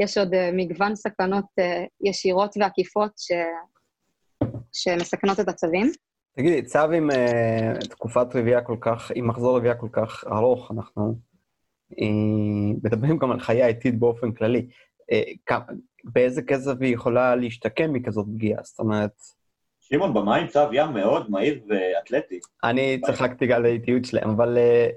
יש 0.00 0.18
עוד 0.18 0.30
מגוון 0.52 0.96
סכנות 0.96 1.44
ישירות 2.04 2.54
ועקיפות 2.60 3.12
ש... 3.18 3.32
שמסכנות 4.72 5.40
את 5.40 5.48
הצווים. 5.48 5.92
תגידי, 6.36 6.62
צו 6.62 6.78
עם 6.78 7.10
uh, 7.10 7.88
תקופת 7.88 8.26
רבייה 8.36 8.60
כל 8.60 8.76
כך, 8.80 9.12
עם 9.14 9.26
מחזור 9.26 9.56
רבייה 9.56 9.74
כל 9.74 9.88
כך 9.92 10.24
ארוך, 10.26 10.70
אנחנו 10.70 11.14
uh, 11.92 11.96
מדברים 12.84 13.18
גם 13.18 13.30
על 13.30 13.40
חיי 13.40 13.62
העתיד 13.62 14.00
באופן 14.00 14.32
כללי. 14.32 14.66
Uh, 15.02 15.14
כמה, 15.46 15.64
באיזה 16.04 16.42
כסף 16.42 16.72
היא 16.80 16.94
יכולה 16.94 17.36
להשתקם 17.36 17.92
מכזאת 17.92 18.26
פגיעה? 18.34 18.62
זאת 18.62 18.78
אומרת... 18.78 19.12
שמעון, 19.80 20.14
במים 20.14 20.46
צו 20.46 20.60
ים 20.72 20.92
מאוד 20.92 21.30
מהיר 21.30 21.60
ואתלטי. 21.68 22.40
אני 22.64 23.00
צחקתי 23.06 23.52
על 23.52 23.64
האיטיות 23.64 24.04
שלהם, 24.04 24.30
אבל 24.30 24.58
uh, 24.58 24.92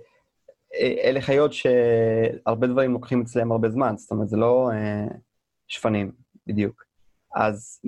אלה 1.03 1.21
חיות 1.21 1.51
שהרבה 1.53 2.67
דברים 2.67 2.91
לוקחים 2.91 3.21
אצלם 3.21 3.51
הרבה 3.51 3.69
זמן, 3.69 3.93
זאת 3.97 4.11
אומרת, 4.11 4.29
זה 4.29 4.37
לא 4.37 4.69
uh, 4.71 5.13
שפנים 5.67 6.11
בדיוק. 6.47 6.84
אז 7.35 7.79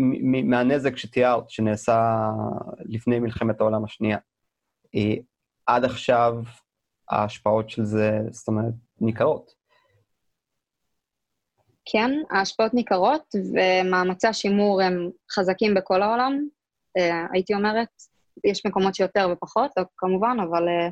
מהנזק 0.44 0.98
שתיארת, 0.98 1.50
שנעשה 1.50 2.30
לפני 2.80 3.20
מלחמת 3.20 3.62
העולם 3.62 3.86
השנייה, 3.86 4.18
אה, 4.96 5.16
עד 5.66 5.86
עכשיו 5.86 6.34
ההשפעות 7.10 7.70
של 7.70 7.84
זה, 7.84 8.20
זאת 8.32 8.48
אומרת, 8.48 8.74
ניכרות. 9.02 9.52
כן, 11.86 12.12
ההשפעות 12.32 12.74
ניכרות, 12.74 13.36
ומאמצי 13.54 14.28
השימור 14.28 14.82
הם 14.82 15.10
חזקים 15.32 15.74
בכל 15.74 16.02
העולם, 16.02 16.48
אה, 16.98 17.26
הייתי 17.34 17.54
אומרת. 17.54 17.90
יש 18.46 18.66
מקומות 18.66 18.96
שיותר 18.96 19.30
ופחות, 19.32 19.72
כמובן, 19.98 20.38
אבל 20.50 20.68
אה, 20.68 20.90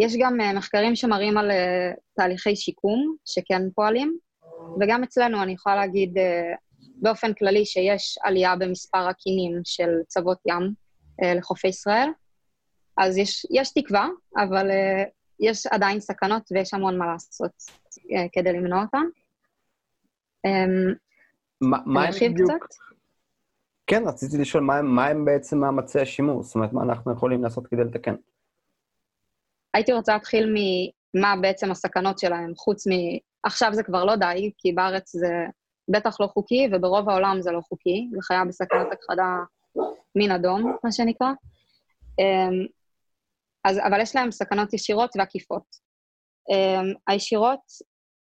יש 0.00 0.16
גם 0.20 0.38
מחקרים 0.56 0.96
שמראים 0.96 1.38
על 1.38 1.50
תהליכי 2.16 2.56
שיקום 2.56 3.16
שכן 3.24 3.62
פועלים, 3.74 4.18
וגם 4.80 5.02
אצלנו, 5.02 5.42
אני 5.42 5.52
יכולה 5.52 5.76
להגיד, 5.76 6.18
באופן 7.04 7.34
כללי 7.34 7.64
שיש 7.64 8.18
עלייה 8.22 8.56
במספר 8.56 9.08
הקינים 9.08 9.60
של 9.64 9.90
צוות 10.08 10.38
ים 10.48 10.74
אה, 11.22 11.34
לחופי 11.34 11.68
ישראל. 11.68 12.08
אז 12.98 13.16
יש, 13.16 13.46
יש 13.50 13.72
תקווה, 13.72 14.08
אבל 14.36 14.70
אה, 14.70 15.04
יש 15.40 15.66
עדיין 15.66 16.00
סכנות 16.00 16.42
ויש 16.52 16.74
המון 16.74 16.98
מה 16.98 17.06
לעשות 17.06 17.52
אה, 18.12 18.26
כדי 18.32 18.52
למנוע 18.52 18.82
אותן. 18.82 19.04
אמ, 20.44 20.94
מה 21.60 22.04
הם 22.04 22.12
בדיוק... 22.32 22.50
קצת? 22.50 22.74
כן, 23.86 24.02
רציתי 24.06 24.38
לשאול, 24.38 24.64
מה 24.64 24.82
מה 24.82 25.06
הם 25.06 25.24
בעצם 25.24 25.58
מאמצי 25.58 26.00
השימור? 26.00 26.42
זאת 26.42 26.54
אומרת, 26.54 26.72
מה 26.72 26.82
אנחנו 26.82 27.12
יכולים 27.12 27.42
לעשות 27.42 27.66
כדי 27.66 27.84
לתקן? 27.84 28.14
הייתי 29.74 29.92
רוצה 29.92 30.12
להתחיל 30.12 30.54
ממה 31.14 31.34
בעצם 31.42 31.70
הסכנות 31.70 32.18
שלהם, 32.18 32.52
חוץ 32.56 32.86
מ... 32.86 32.90
עכשיו 33.42 33.74
זה 33.74 33.82
כבר 33.82 34.04
לא 34.04 34.16
די, 34.16 34.50
כי 34.58 34.72
בארץ 34.72 35.12
זה 35.16 35.46
בטח 35.88 36.20
לא 36.20 36.26
חוקי, 36.26 36.68
וברוב 36.72 37.10
העולם 37.10 37.36
זה 37.40 37.50
לא 37.50 37.60
חוקי, 37.60 38.08
זה 38.12 38.18
חיה 38.22 38.44
בסכנת 38.44 38.92
הכחדה 38.92 39.36
מין 40.14 40.30
אדום, 40.30 40.76
מה 40.84 40.92
שנקרא. 40.92 41.32
אמ, 42.18 42.66
אז, 43.64 43.78
אבל 43.78 44.00
יש 44.00 44.16
להם 44.16 44.30
סכנות 44.30 44.72
ישירות 44.72 45.10
ועקיפות. 45.18 45.84
Um, 46.50 46.98
הישירות 47.06 47.60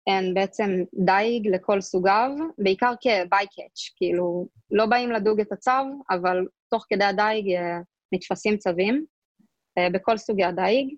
הן 0.07 0.33
בעצם 0.33 0.69
דייג 0.93 1.47
לכל 1.47 1.81
סוגיו, 1.81 2.29
בעיקר 2.57 2.93
כ 3.01 3.19
bycatch, 3.19 3.89
כאילו, 3.95 4.47
לא 4.71 4.85
באים 4.85 5.11
לדוג 5.11 5.39
את 5.39 5.51
הצב, 5.51 5.71
אבל 6.09 6.45
תוך 6.69 6.85
כדי 6.89 7.03
הדייג 7.03 7.45
uh, 7.45 7.83
נתפסים 8.11 8.57
צבים 8.57 9.05
uh, 9.79 9.93
בכל 9.93 10.17
סוגי 10.17 10.43
הדייג. 10.43 10.95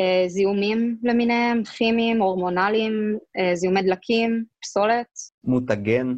אה, 0.00 0.28
זיהומים 0.28 0.98
למיניהם, 1.02 1.64
כימיים, 1.64 2.22
הורמונליים, 2.22 3.18
אה, 3.38 3.54
זיהומי 3.54 3.82
דלקים, 3.82 4.44
פסולת. 4.62 5.06
מותגן. 5.44 6.14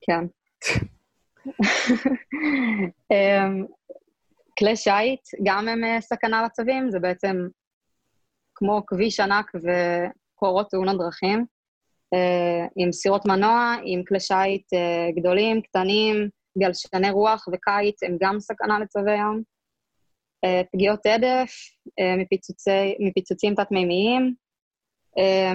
כן. 0.00 0.24
אמ, 3.12 3.64
כלי 4.58 4.76
שיט, 4.76 5.20
גם 5.42 5.68
הם 5.68 5.84
אה, 5.84 6.00
סכנה 6.00 6.42
לצווים, 6.42 6.90
זה 6.90 6.98
בעצם 6.98 7.36
כמו 8.54 8.82
כביש 8.86 9.20
ענק 9.20 9.52
וקורות 9.54 10.70
תאונות 10.70 10.98
דרכים, 10.98 11.44
עם 12.76 12.92
סירות 12.92 13.26
מנוע, 13.26 13.74
עם 13.84 14.02
כלי 14.08 14.20
שיט 14.20 14.66
גדולים, 15.16 15.62
קטנים, 15.62 16.28
גלשני 16.58 17.10
רוח 17.10 17.48
וקיץ, 17.52 18.02
הם 18.02 18.16
גם 18.20 18.40
סכנה 18.40 18.78
לצווי 18.78 19.14
ים. 19.14 19.42
אה, 20.44 20.62
פגיעות 20.72 21.06
עדף, 21.06 21.52
אה, 22.00 22.16
מפיצוצי, 22.16 22.94
מפיצוצים 23.00 23.54
תת-מימיים, 23.54 24.34
אה, 25.18 25.52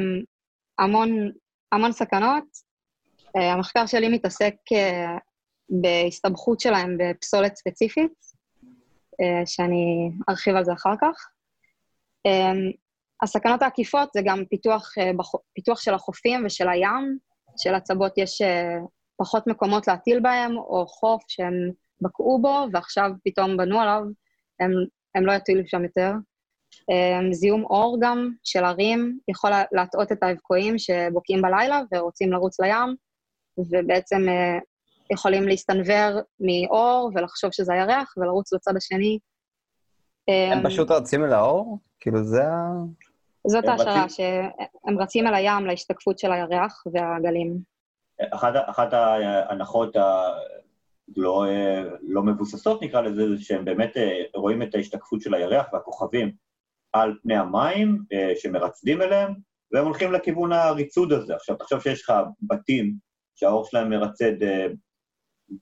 המון, 0.80 1.32
המון 1.72 1.92
סכנות. 1.92 2.44
המחקר 3.36 3.86
שלי 3.86 4.10
מתעסק 4.10 4.56
בהסתבכות 5.70 6.60
שלהם 6.60 6.98
בפסולת 7.00 7.56
ספציפית, 7.56 8.12
שאני 9.46 10.12
ארחיב 10.30 10.56
על 10.56 10.63
זה 10.65 10.74
אחר 10.74 10.94
כך. 11.01 11.30
הסכנות 13.24 13.62
העקיפות 13.62 14.10
זה 14.13 14.22
גם 14.25 14.46
פיתוח, 14.50 14.94
פיתוח 15.54 15.82
של 15.82 15.94
החופים 15.94 16.46
ושל 16.46 16.70
הים, 16.70 17.18
שלצבות 17.58 18.18
יש 18.18 18.42
פחות 19.18 19.48
מקומות 19.48 19.88
להטיל 19.88 20.20
בהם, 20.20 20.58
או 20.58 20.88
חוף 20.88 21.24
שהם 21.27 21.54
בקעו 22.01 22.42
בו, 22.42 22.65
ועכשיו 22.74 23.12
פתאום 23.24 23.58
בנו 23.58 23.80
עליו 23.80 24.01
הם, 24.60 24.72
הם 25.16 25.26
לא 25.26 25.32
יטילו 25.32 25.62
שם 25.66 25.84
יותר. 25.84 26.12
Um, 26.76 27.34
זיהום 27.34 27.64
אור 27.64 27.98
גם 28.02 28.32
של 28.44 28.66
ערים 28.66 29.20
יכול 29.28 29.52
להטעות 29.72 30.12
את 30.12 30.24
האבקועים 30.24 30.78
שבוקעים 30.78 31.42
בלילה 31.42 31.82
ורוצים 31.94 32.32
לרוץ 32.32 32.60
לים, 32.60 32.96
ובעצם 33.58 34.18
uh, 34.18 34.64
יכולים 35.14 35.48
להסתנוור 35.48 36.22
מאור 36.40 37.12
ולחשוב 37.16 37.52
שזה 37.52 37.74
הירח 37.74 38.14
ולרוץ 38.18 38.54
לצד 38.54 38.78
השני. 38.78 39.20
הם 40.28 40.66
um, 40.66 40.70
פשוט 40.70 40.92
רצים 40.92 41.26
אל 41.26 41.34
האור? 41.34 41.80
כאילו 42.00 42.24
זה 42.24 42.48
ה... 42.48 42.72
זאת 43.48 43.66
ההשערה, 43.68 44.04
רצים- 44.04 44.10
שהם 44.10 45.00
רצים 45.00 45.28
אל 45.28 45.34
הים 45.36 45.66
להשתקפות 45.66 46.20
של 46.20 46.32
הירח 46.32 46.84
והגלים. 46.94 47.58
אחת, 48.34 48.54
אחת 48.66 48.94
ההנחות 48.94 49.96
הלא 51.18 51.46
לא 52.02 52.24
מבוססות, 52.24 52.82
נקרא 52.82 53.02
לזה, 53.02 53.30
זה 53.30 53.44
שהם 53.44 53.66
באמת 53.66 53.98
אה, 53.98 54.22
רואים 54.36 54.62
את 54.62 54.76
ההשתקפות 54.76 55.22
של 55.22 55.34
הירח 55.34 55.66
והכוכבים 55.74 56.32
על 56.94 57.14
פני 57.24 57.38
המים 57.38 58.04
אה, 58.14 58.34
שמרצדים 58.36 59.02
אליהם, 59.02 59.34
והם 59.72 59.86
הולכים 59.86 60.12
לכיוון 60.12 60.52
הריצוד 60.52 61.14
הזה. 61.14 61.36
עכשיו, 61.36 61.56
תחשוב 61.56 61.82
שיש 61.82 62.02
לך 62.02 62.14
בתים 62.42 62.96
שהאור 63.36 63.66
שלהם 63.66 63.90
מרצד 63.90 64.44
אה, 64.44 64.68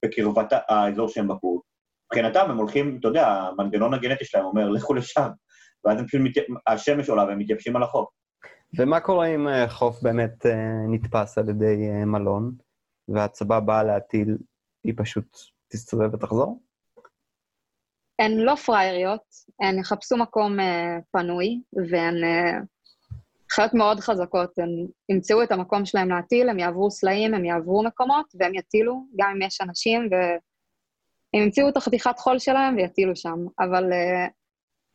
בקרבת 0.04 0.54
האזור 0.68 1.08
שהם 1.08 1.28
בחרו. 1.28 1.62
מבחינתם 2.06 2.52
הם 2.52 2.58
הולכים, 2.58 2.98
אתה 3.00 3.08
יודע, 3.08 3.28
המנגנון 3.28 3.94
הגנטי 3.94 4.26
שלהם 4.26 4.46
אומר, 4.46 4.70
לכו 4.70 4.94
לשם. 4.94 5.30
ואז 5.86 6.00
הם 6.00 6.08
פשוט, 6.08 6.22
מת... 6.22 6.34
השמש 6.68 7.10
עולה 7.10 7.26
והם 7.26 7.40
מתייבשים 7.40 7.76
על 7.76 7.84
החוף. 7.84 8.10
ומה 8.80 9.00
קורה 9.00 9.28
אם 9.28 9.48
אה, 9.48 9.70
חוף 9.70 10.02
באמת 10.02 10.46
אה, 10.46 10.88
נתפס 10.90 11.38
על 11.38 11.50
ידי 11.50 11.90
אה, 11.90 12.06
מלון, 12.06 12.52
והצבא 13.08 13.60
באה 13.60 13.84
להטיל, 13.84 14.38
היא 14.84 14.94
פשוט 14.98 15.38
תסתובב 15.68 16.14
ותחזור? 16.14 16.62
הן 18.20 18.32
לא 18.32 18.56
פראייריות, 18.56 19.24
הן 19.62 19.80
יחפשו 19.80 20.18
מקום 20.18 20.60
אה, 20.60 20.98
פנוי, 21.12 21.62
והן 21.90 22.24
אה, 22.24 22.60
חיות 23.52 23.74
מאוד 23.74 24.00
חזקות. 24.00 24.60
הן 24.60 24.70
ימצאו 25.10 25.44
את 25.44 25.52
המקום 25.52 25.86
שלהם 25.86 26.10
להטיל, 26.10 26.50
הם 26.50 26.60
יעברו 26.60 26.92
סלעים, 26.92 27.34
הם 27.34 27.46
יעברו 27.46 27.84
מקומות, 27.84 28.26
והם 28.40 28.56
יטילו, 28.56 29.08
גם 29.20 29.30
אם 29.36 29.42
יש 29.42 29.62
אנשים, 29.62 30.10
והם 30.12 31.44
ימצאו 31.44 31.70
את 31.70 31.78
החתיכת 31.78 32.20
חול 32.20 32.40
שלהם 32.40 32.76
ויטילו 32.76 33.16
שם. 33.16 33.38
אבל 33.60 33.94
אה, 33.94 34.28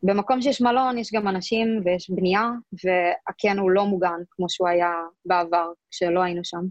במקום 0.02 0.42
שיש 0.42 0.60
מלון, 0.60 0.98
יש 0.98 1.12
גם 1.12 1.28
אנשים 1.28 1.80
ויש 1.84 2.10
בנייה, 2.10 2.50
והקן 2.72 3.58
הוא 3.58 3.70
לא 3.70 3.84
מוגן, 3.84 4.20
כמו 4.30 4.46
שהוא 4.48 4.68
היה 4.68 4.92
בעבר, 5.24 5.72
כשלא 5.90 6.20
היינו 6.20 6.44
שם. 6.44 6.62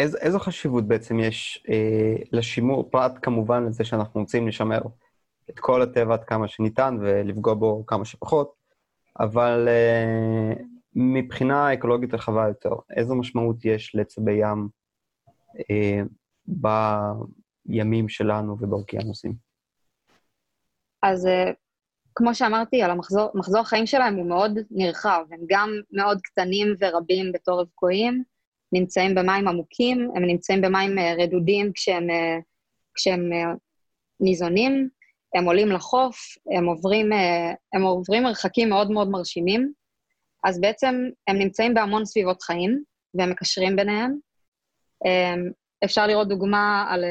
אמ, 0.00 0.06
ואיזו 0.12 0.38
חשיבות 0.38 0.88
בעצם 0.88 1.20
יש 1.20 1.64
אה, 1.68 2.16
לשימור, 2.32 2.90
פרט 2.90 3.12
כמובן 3.22 3.66
לזה 3.66 3.84
שאנחנו 3.84 4.20
רוצים 4.20 4.48
לשמר 4.48 4.80
את 5.50 5.58
כל 5.58 5.82
הטבע 5.82 6.14
עד 6.14 6.24
כמה 6.24 6.48
שניתן 6.48 6.96
ולפגוע 7.00 7.54
בו 7.54 7.86
כמה 7.86 8.04
שפחות, 8.04 8.54
אבל 9.20 9.68
אה, 9.68 10.52
מבחינה 10.94 11.74
אקולוגית 11.74 12.14
רחבה 12.14 12.48
יותר, 12.48 12.70
איזו 12.96 13.14
משמעות 13.14 13.64
יש 13.64 13.94
לצבי 13.94 14.32
ים 14.32 14.68
אה, 15.70 16.02
בימים 17.66 18.08
שלנו 18.08 18.56
ובאוקיינוסים? 18.60 19.32
אז 21.02 21.26
אה, 21.26 21.50
כמו 22.14 22.34
שאמרתי, 22.34 22.82
על 22.82 22.90
המחזור, 22.90 23.30
מחזור 23.34 23.60
החיים 23.60 23.86
שלהם 23.86 24.14
הוא 24.14 24.26
מאוד 24.26 24.58
נרחב, 24.70 25.24
הם 25.30 25.40
גם 25.46 25.70
מאוד 25.92 26.20
קטנים 26.22 26.74
ורבים 26.80 27.32
בתור 27.32 27.62
אבקועים, 27.62 28.24
נמצאים 28.72 29.14
במים 29.14 29.48
עמוקים, 29.48 30.10
הם 30.16 30.24
נמצאים 30.24 30.60
במים 30.60 30.98
אה, 30.98 31.14
רדודים 31.18 31.72
כשהם, 31.72 32.10
אה, 32.10 32.38
כשהם 32.94 33.32
אה, 33.32 33.52
ניזונים, 34.20 34.88
הם 35.34 35.44
עולים 35.44 35.72
לחוף, 35.72 36.16
הם 36.56 36.66
עוברים, 36.66 37.10
הם 37.74 37.82
עוברים 37.82 38.22
מרחקים 38.22 38.68
מאוד 38.68 38.90
מאוד 38.90 39.08
מרשימים, 39.08 39.72
אז 40.44 40.60
בעצם 40.60 40.94
הם 41.26 41.38
נמצאים 41.38 41.74
בהמון 41.74 42.04
סביבות 42.04 42.42
חיים, 42.42 42.82
והם 43.14 43.30
מקשרים 43.30 43.76
ביניהם. 43.76 44.18
אפשר 45.84 46.06
לראות 46.06 46.28
דוגמה 46.28 46.86
על, 46.90 47.04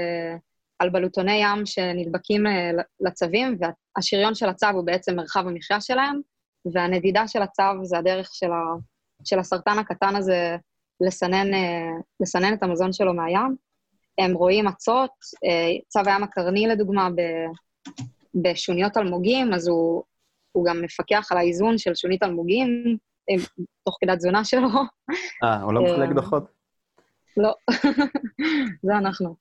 על 0.80 0.90
בלוטוני 0.90 1.44
ים 1.44 1.66
שנדבקים 1.66 2.44
לצבים, 3.00 3.58
והשריון 3.60 4.36
של 4.36 4.50
הצב 4.50 4.72
הוא 4.74 4.86
בעצם 4.86 5.16
מרחב 5.16 5.48
המחיה 5.48 5.82
שלהם, 5.82 6.22
והנדידה 6.74 7.28
של 7.28 7.42
הצב 7.42 7.74
זה 7.84 7.98
הדרך 7.98 8.30
של, 8.34 8.52
ה, 8.52 8.64
של 9.24 9.40
הסרטן 9.40 9.80
הקטן 9.80 10.16
הזה 10.16 10.56
לסנן, 11.02 11.54
אה, 11.54 11.92
לסנן 12.20 12.54
את 12.54 12.64
המזון 12.64 12.94
שלו 12.94 13.14
מהים. 13.14 13.56
הם 14.18 14.34
רואים 14.34 14.68
אצות, 14.68 15.12
אה, 15.46 15.72
צב 15.88 16.04
הים 16.08 16.24
הקרני 16.24 16.68
לדוגמה 16.68 17.10
ב- 17.10 17.52
בשוניות 18.42 18.98
אלמוגים, 18.98 19.54
אז 19.54 19.68
הוא, 19.68 20.04
הוא 20.52 20.66
גם 20.66 20.82
מפקח 20.82 21.28
על 21.32 21.38
האיזון 21.38 21.78
של 21.78 21.96
שונית 21.96 22.24
אלמוגים, 22.24 22.98
אה, 23.30 23.36
תוך 23.84 23.98
כדי 24.02 24.12
התזונה 24.12 24.44
שלו. 24.46 24.68
אה, 25.44 25.62
הוא 25.62 25.74
לא 25.74 25.82
מחלק 25.84 26.10
דוחות? 26.16 26.44
לא, 27.38 27.54
זה 28.86 28.98
אנחנו. 28.98 29.36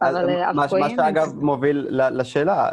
אז 0.00 0.16
אבל 0.16 0.30
אה, 0.30 0.52
מה-. 0.52 0.68
שאגב 0.68 1.34
מוביל 1.34 1.88
לשאלה, 1.90 2.70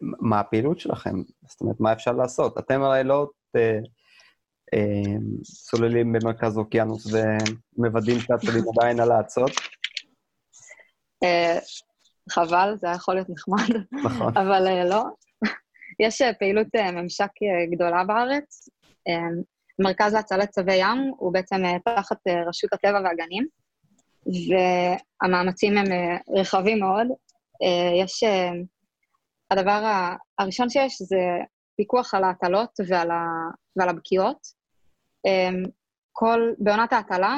מה 0.00 0.40
הפעילות 0.40 0.80
שלכם? 0.80 1.22
זאת 1.48 1.60
אומרת, 1.60 1.80
מה 1.80 1.92
אפשר 1.92 2.12
לעשות? 2.12 2.58
אתם 2.58 2.82
הרי 2.82 3.04
לא 3.04 3.28
צוללים 5.42 6.12
במרכז 6.12 6.58
אוקיינוס 6.58 7.06
ומוודאים 7.78 8.20
שהצוללים 8.20 8.64
עדיין 8.74 9.00
על 9.00 9.12
האצות, 9.12 9.50
אה, 11.24 11.58
חבל, 12.30 12.74
זה 12.80 12.86
היה 12.86 12.96
יכול 12.96 13.14
להיות 13.14 13.28
נחמד, 13.30 13.82
נכון? 14.04 14.36
אבל 14.36 14.66
אה, 14.66 14.84
לא. 14.84 15.04
יש 16.06 16.22
אה, 16.22 16.34
פעילות 16.34 16.66
ממשק 16.92 17.30
גדולה 17.72 18.04
בארץ. 18.04 18.68
מרכז 19.78 20.14
להצלת 20.14 20.50
צבי 20.50 20.74
ים 20.74 21.12
הוא 21.16 21.32
בעצם 21.32 21.56
תחת 21.84 22.16
רשות 22.48 22.72
הטבע 22.72 23.00
והגנים, 23.04 23.46
והמאמצים 24.48 25.78
הם 25.78 25.86
רחבים 26.36 26.80
מאוד. 26.80 27.06
יש... 28.02 28.24
הדבר 29.50 30.06
הראשון 30.38 30.70
שיש 30.70 31.02
זה 31.02 31.16
פיקוח 31.76 32.14
על 32.14 32.24
ההטלות 32.24 32.70
ועל, 32.88 33.10
ה, 33.10 33.24
ועל 33.76 33.88
הבקיעות. 33.88 34.61
אה, 35.26 35.50
כל, 36.12 36.52
בעונת 36.58 36.92
ההטלה, 36.92 37.36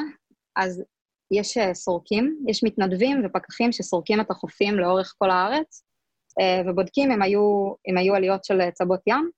אז 0.57 0.83
יש 1.31 1.57
אה, 1.57 1.75
סורקים, 1.75 2.38
יש 2.49 2.64
מתנדבים 2.64 3.23
ופקחים 3.25 3.73
שסורקים 3.73 4.20
את 4.20 4.31
החופים 4.31 4.75
לאורך 4.75 5.14
כל 5.18 5.31
הארץ, 5.31 5.85
אה, 6.40 6.62
ובודקים 6.66 7.12
אם 7.12 7.23
היו, 7.23 7.73
אם 7.88 7.99
היו 7.99 8.14
עליות 8.14 8.44
של 8.44 8.61
אה, 8.61 8.70
צבות 8.70 9.01
ים, 9.07 9.31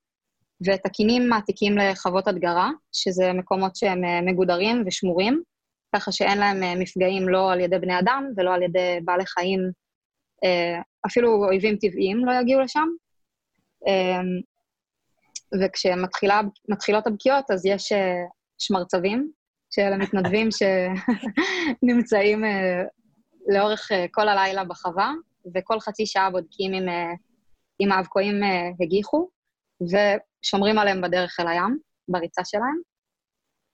ואת 0.66 0.86
הקינים 0.86 1.28
מעתיקים 1.28 1.78
לחוות 1.78 2.28
הדגרה, 2.28 2.70
שזה 2.92 3.32
מקומות 3.32 3.76
שהם 3.76 4.26
מגודרים 4.26 4.82
ושמורים, 4.86 5.42
ככה 5.94 6.12
שאין 6.12 6.38
להם 6.38 6.78
מפגעים 6.78 7.28
לא 7.28 7.52
על 7.52 7.60
ידי 7.60 7.78
בני 7.78 7.98
אדם 7.98 8.24
ולא 8.36 8.54
על 8.54 8.62
ידי 8.62 8.98
בעלי 9.04 9.26
חיים, 9.26 9.60
אפילו 11.06 11.44
אויבים 11.44 11.76
טבעיים 11.76 12.24
לא 12.26 12.32
יגיעו 12.40 12.60
לשם. 12.60 12.88
וכשמתחילות 15.62 17.06
הבקיעות, 17.06 17.50
אז 17.50 17.66
יש 17.66 17.92
אה, 17.92 18.14
שמרצבים, 18.58 19.30
שאלה 19.70 19.96
מתנדבים 19.96 20.48
שנמצאים 21.82 22.44
אה, 22.48 22.82
לאורך 23.54 23.92
אה, 23.92 24.06
כל 24.10 24.28
הלילה 24.28 24.64
בחווה, 24.64 25.12
וכל 25.54 25.80
חצי 25.80 26.06
שעה 26.06 26.30
בודקים 26.30 26.74
אם, 26.74 26.86
אם 27.80 27.92
האבקועים 27.92 28.34
הגיחו, 28.80 29.28
ושומרים 29.82 30.78
עליהם 30.78 31.00
בדרך 31.02 31.36
אל 31.40 31.48
הים, 31.48 31.78
בריצה 32.08 32.42
שלהם, 32.44 32.80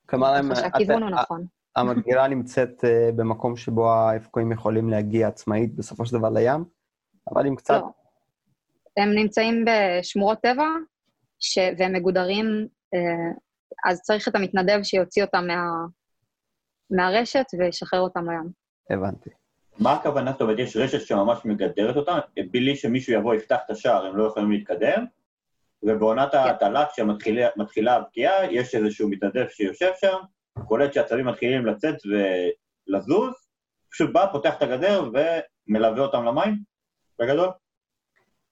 כלומר, 0.07 0.35
הם- 0.35 0.51
ככה 0.55 0.61
שהכיוון 0.61 0.97
את- 1.03 1.03
הוא 1.03 1.11
נכון. 1.11 1.47
המדגירה 1.77 2.29
נמצאת 2.29 2.85
במקום 3.17 3.57
שבו 3.57 3.93
האבקואים 3.93 4.53
יכולים 4.53 4.91
להגיע 4.91 5.29
עצמאית 5.29 5.75
בסופו 5.77 6.07
של 6.07 6.19
דבר 6.19 6.29
לים, 6.31 6.65
אבל 7.35 7.47
עם 7.47 7.57
קצת... 7.57 7.75
לא. 7.75 7.89
הם 8.97 9.09
נמצאים 9.15 9.65
בשמורות 9.67 10.39
טבע, 10.43 10.65
ש... 11.43 11.59
והם 11.79 11.93
מגודרים, 11.93 12.67
אה, 12.95 13.33
אז 13.91 14.01
צריך 14.01 14.29
את 14.29 14.35
המתנדב 14.35 14.83
שיוציא 14.83 15.25
אותם 15.25 15.47
מה... 15.47 15.63
מהרשת 16.91 17.45
וישחרר 17.59 18.01
אותם 18.01 18.31
לים. 18.31 18.51
הבנתי. 18.91 19.31
מה 19.79 19.93
הכוונה? 19.93 20.33
זאת 20.33 20.41
אומרת, 20.41 20.59
יש 20.59 20.77
רשת 20.77 21.01
שממש 21.01 21.39
מגדרת 21.45 21.97
אותם, 21.97 22.19
בלי 22.51 22.77
שמישהו 22.77 23.13
יבוא 23.13 23.35
יפתח 23.35 23.59
את 23.67 23.71
השער, 23.71 24.07
הם 24.07 24.17
לא 24.17 24.27
יכולים 24.27 24.51
להתקדם, 24.51 25.05
ובעונת 25.83 26.35
ההטלה, 26.35 26.87
כשמתחילה 26.93 27.97
הבקיעה, 27.97 28.53
יש 28.53 28.75
איזשהו 28.75 29.09
מתנדב 29.09 29.49
שיושב 29.49 29.91
שם, 30.01 30.17
קולט 30.67 30.93
שהצבים 30.93 31.27
מתחילים 31.27 31.67
לצאת 31.67 31.95
ולזוז, 32.89 33.35
פשוט 33.91 34.13
בא, 34.13 34.27
פותח 34.33 34.55
את 34.57 34.63
הגדר 34.63 35.11
ומלווה 35.69 36.03
אותם 36.03 36.25
למים, 36.25 36.59
בגדול. 37.19 37.49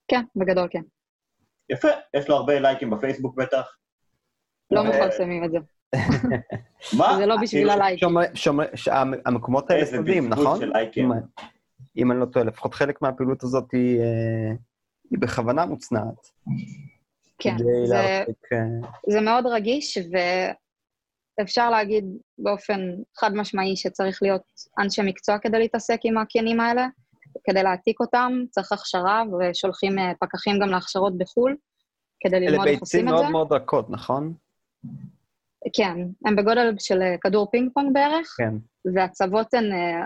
כן, 0.07 0.21
בגדול 0.35 0.67
כן. 0.71 0.81
יפה, 1.71 1.87
יש 2.13 2.29
לו 2.29 2.35
הרבה 2.35 2.59
לייקים 2.59 2.89
בפייסבוק 2.89 3.35
בטח. 3.35 3.75
לא 4.71 4.79
אה, 4.79 4.89
מפרסמים 4.89 5.43
את 5.43 5.51
זה. 5.51 5.57
מה? 6.97 7.17
זה 7.17 7.25
לא 7.25 7.35
בשביל 7.41 7.61
כאילו, 7.61 7.71
הלייקים. 7.71 8.09
המקומות 9.25 9.71
האלה 9.71 9.81
איזה 9.81 9.97
סודיים, 9.97 10.29
בזבוז 10.29 10.45
נכון? 10.45 10.59
של 10.59 10.71
לייקים. 10.73 11.11
אם- 11.97 12.11
אני 12.11 12.19
לא 12.19 12.25
טועה, 12.25 12.45
לפחות 12.45 12.73
חלק 12.73 13.01
מהפעילות 13.01 13.43
הזאת 13.43 13.71
היא 13.71 13.99
אה, 13.99 14.51
בכוונה 15.11 15.65
מוצנעת. 15.65 16.27
כן, 17.39 17.55
זה. 17.85 17.95
אה, 17.97 18.23
זה 19.09 19.21
מאוד 19.21 19.45
רגיש, 19.47 19.97
ואפשר 21.39 21.69
להגיד 21.69 22.05
באופן 22.37 22.79
חד 23.17 23.33
משמעי 23.35 23.75
שצריך 23.75 24.19
להיות 24.21 24.43
אנשי 24.79 25.01
מקצוע 25.05 25.37
כדי 25.37 25.59
להתעסק 25.59 25.99
עם 26.03 26.17
הקנים 26.17 26.59
האלה. 26.59 26.87
כדי 27.43 27.63
להעתיק 27.63 27.99
אותם 27.99 28.31
צריך 28.49 28.71
הכשרה, 28.71 29.23
ושולחים 29.39 29.99
אה, 29.99 30.11
פקחים 30.21 30.59
גם 30.61 30.69
להכשרות 30.69 31.17
בחו"ל, 31.17 31.55
כדי 32.19 32.39
ללמוד 32.39 32.67
איך 32.67 32.79
עושים 32.81 33.07
אלה 33.07 33.09
את 33.09 33.17
זה. 33.17 33.23
ביצים 33.23 33.33
מאוד 33.33 33.47
מאוד 33.47 33.61
רכות, 33.63 33.89
נכון? 33.89 34.33
כן, 35.75 35.97
הם 36.25 36.35
בגודל 36.35 36.75
של 36.79 37.01
אה, 37.01 37.15
כדור 37.21 37.51
פינג 37.51 37.71
פונג 37.73 37.93
בערך, 37.93 38.35
כן. 38.37 38.53
והצוות 38.95 39.53
הן 39.53 39.71
אה, 39.71 40.05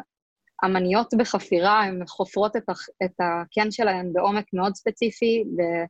אמניות 0.65 1.13
בחפירה, 1.17 1.83
הן 1.83 2.03
חופרות 2.07 2.55
את, 2.55 2.69
הח- 2.69 2.87
את 3.05 3.13
הקן 3.19 3.71
שלהן 3.71 4.13
בעומק 4.13 4.45
מאוד 4.53 4.75
ספציפי, 4.75 5.43
ו- 5.57 5.85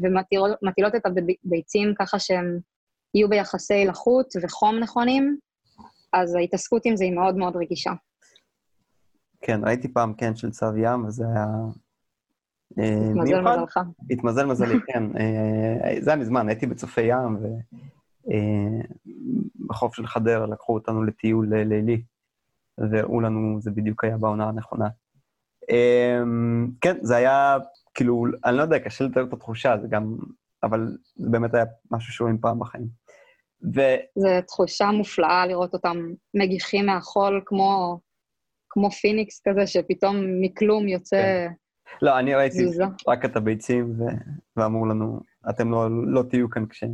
ומטילות 0.00 0.94
את 0.96 1.02
הביצים 1.06 1.94
ככה 1.98 2.18
שהן 2.18 2.60
יהיו 3.14 3.28
ביחסי 3.28 3.84
לחות 3.86 4.26
וחום 4.42 4.78
נכונים, 4.78 5.38
אז 6.12 6.34
ההתעסקות 6.34 6.82
עם 6.84 6.96
זה 6.96 7.04
היא 7.04 7.12
מאוד 7.12 7.36
מאוד 7.36 7.56
רגישה. 7.56 7.90
כן, 9.40 9.60
ראיתי 9.64 9.92
פעם 9.92 10.12
קן 10.12 10.36
של 10.36 10.50
צב 10.50 10.72
ים, 10.76 11.04
וזה 11.04 11.24
היה... 11.34 11.46
אה, 12.78 13.12
מזל 13.14 13.22
מיוחד. 13.22 13.56
מזלך. 13.56 13.80
התמזל 14.10 14.46
מזלי, 14.46 14.74
כן. 14.86 15.02
אה, 15.16 16.00
זה 16.00 16.10
היה 16.10 16.20
מזמן, 16.20 16.48
הייתי 16.48 16.66
בצופי 16.66 17.00
ים, 17.00 17.38
ובחוף 19.60 19.94
של 19.94 20.06
חדרה 20.06 20.46
לקחו 20.46 20.74
אותנו 20.74 21.02
לטיול 21.02 21.54
אה, 21.54 21.64
לילי, 21.64 22.02
והראו 22.78 23.20
לנו, 23.20 23.60
זה 23.60 23.70
בדיוק 23.70 24.04
היה 24.04 24.16
בעונה 24.16 24.48
הנכונה. 24.48 24.88
אה, 25.70 26.22
כן, 26.80 26.96
זה 27.02 27.16
היה, 27.16 27.56
כאילו, 27.94 28.24
אני 28.44 28.56
לא 28.56 28.62
יודע, 28.62 28.78
קשה 28.78 29.04
לתאר 29.04 29.24
את 29.24 29.32
התחושה, 29.32 29.76
זה 29.82 29.88
גם, 29.88 30.16
אבל 30.62 30.96
זה 31.16 31.30
באמת 31.30 31.54
היה 31.54 31.64
משהו 31.90 32.12
שרואים 32.12 32.38
פעם 32.38 32.58
בחיים. 32.58 32.88
ו... 33.74 33.80
זו 34.14 34.28
תחושה 34.46 34.90
מופלאה 34.90 35.46
לראות 35.46 35.74
אותם 35.74 35.96
מגיחים 36.34 36.86
מהחול 36.86 37.42
כמו, 37.46 38.00
כמו 38.78 38.90
פיניקס 38.90 39.42
כזה, 39.48 39.66
שפתאום 39.66 40.16
מכלום 40.40 40.88
יוצא 40.88 41.16
כן. 41.16 41.52
לא, 42.02 42.18
אני 42.18 42.34
ראיתי. 42.34 42.64
רק 43.08 43.24
את 43.24 43.36
הביצים, 43.36 44.00
ו... 44.00 44.04
ואמרו 44.56 44.86
לנו, 44.86 45.20
אתם 45.50 45.70
לא, 45.70 45.88
לא 46.06 46.22
תהיו 46.22 46.50
כאן 46.50 46.66
כשהם. 46.66 46.90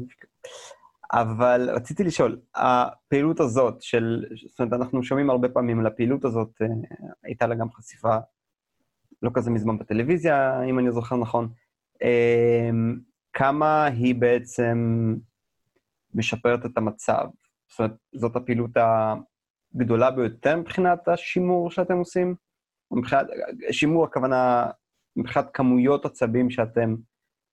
אבל 1.12 1.70
רציתי 1.70 2.04
לשאול, 2.04 2.40
הפעילות 2.54 3.40
הזאת 3.40 3.82
של, 3.82 4.24
זאת 4.50 4.60
אומרת, 4.60 4.72
אנחנו 4.72 5.02
שומעים 5.02 5.30
הרבה 5.30 5.48
פעמים 5.48 5.80
על 5.80 5.86
הפעילות 5.86 6.24
הזאת, 6.24 6.48
אה, 6.62 6.66
הייתה 7.24 7.46
לה 7.46 7.54
גם 7.54 7.70
חשיפה 7.70 8.16
לא 9.22 9.30
כזה 9.34 9.50
מזמן 9.50 9.78
בטלוויזיה, 9.78 10.62
אם 10.62 10.78
אני 10.78 10.92
זוכר 10.92 11.16
נכון. 11.16 11.48
אה, 12.02 12.70
כמה 13.32 13.84
היא 13.84 14.14
בעצם 14.14 14.78
משפרת 16.14 16.66
את 16.66 16.78
המצב? 16.78 17.24
זאת 17.68 17.78
אומרת, 17.78 17.96
זאת 18.14 18.36
הפעילות 18.36 18.70
הגדולה 19.74 20.10
ביותר 20.10 20.56
מבחינת 20.56 21.08
השימור 21.08 21.70
שאתם 21.70 21.98
עושים? 21.98 22.34
מבחינת, 22.90 23.26
שימור 23.70 24.04
הכוונה, 24.04 24.66
מבחינת 25.16 25.46
כמויות 25.52 26.04
עצבים 26.04 26.50
שאתם 26.50 26.94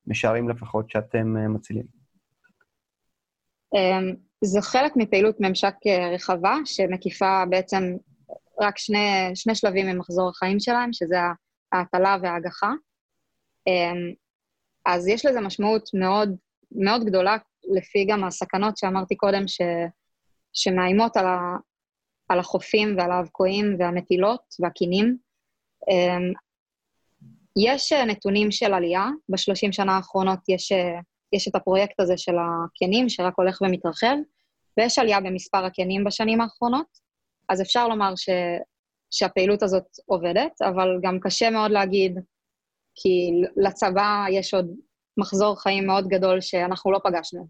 משערים 0.08 0.50
לפחות 0.50 0.90
שאתם 0.90 1.38
אה, 1.38 1.48
מצילים. 1.48 1.86
אמ, 3.76 4.16
זה 4.44 4.62
חלק 4.62 4.92
מפעילות 4.96 5.36
ממשק 5.40 5.74
אה, 5.88 6.10
רחבה, 6.14 6.56
שמקיפה 6.66 7.44
בעצם 7.50 7.84
רק 8.62 8.78
שני, 8.78 9.32
שני 9.36 9.56
שלבים 9.56 9.88
ממחזור 9.88 10.30
החיים 10.30 10.60
שלהם, 10.60 10.94
שזה 10.94 11.18
ההטלה 11.72 12.18
וההגחה. 12.22 12.72
אמ, 13.68 14.14
אז 14.86 15.08
יש 15.08 15.26
לזה 15.26 15.42
משמעות 15.42 15.90
מאוד, 15.94 16.36
מאוד 16.72 17.06
גדולה, 17.06 17.38
לפי 17.78 18.06
גם 18.06 18.24
הסכנות 18.24 18.78
שאמרתי 18.78 19.16
קודם, 19.16 19.48
ש, 19.48 19.62
שמאיימות 20.54 21.18
על, 21.18 21.26
על 22.32 22.40
החופים 22.40 22.96
ועל 22.98 23.12
האבקועים 23.12 23.76
והמטילות 23.80 24.56
והקינים. 24.60 25.18
אמ, 25.90 26.34
יש 27.58 27.94
אה, 27.94 28.06
נתונים 28.06 28.52
של 28.52 28.74
עלייה, 28.74 29.08
ב-30 29.30 29.72
שנה 29.72 29.96
האחרונות 29.96 30.40
יש, 30.50 30.72
אה, 30.72 31.00
יש 31.34 31.48
את 31.48 31.56
הפרויקט 31.56 32.00
הזה 32.00 32.18
של 32.18 32.36
הקנים, 32.40 33.10
שרק 33.10 33.34
הולך 33.38 33.62
ומתרחב, 33.62 34.16
ויש 34.78 35.00
עלייה 35.00 35.22
במספר 35.22 35.66
הקנים 35.66 36.04
בשנים 36.04 36.42
האחרונות, 36.42 36.88
אז 37.50 37.62
אפשר 37.62 37.88
לומר 37.88 38.14
ש, 38.16 38.30
שהפעילות 39.12 39.64
הזאת 39.64 39.86
עובדת, 40.06 40.62
אבל 40.62 41.00
גם 41.04 41.20
קשה 41.20 41.50
מאוד 41.50 41.72
להגיד, 41.72 42.20
כי 42.96 43.32
לצבא 43.58 44.26
יש 44.32 44.54
עוד 44.54 44.76
מחזור 45.18 45.62
חיים 45.62 45.88
מאוד 45.88 46.08
גדול 46.08 46.42
שאנחנו 46.42 46.92
לא 46.92 47.00
פגשנו 47.04 47.48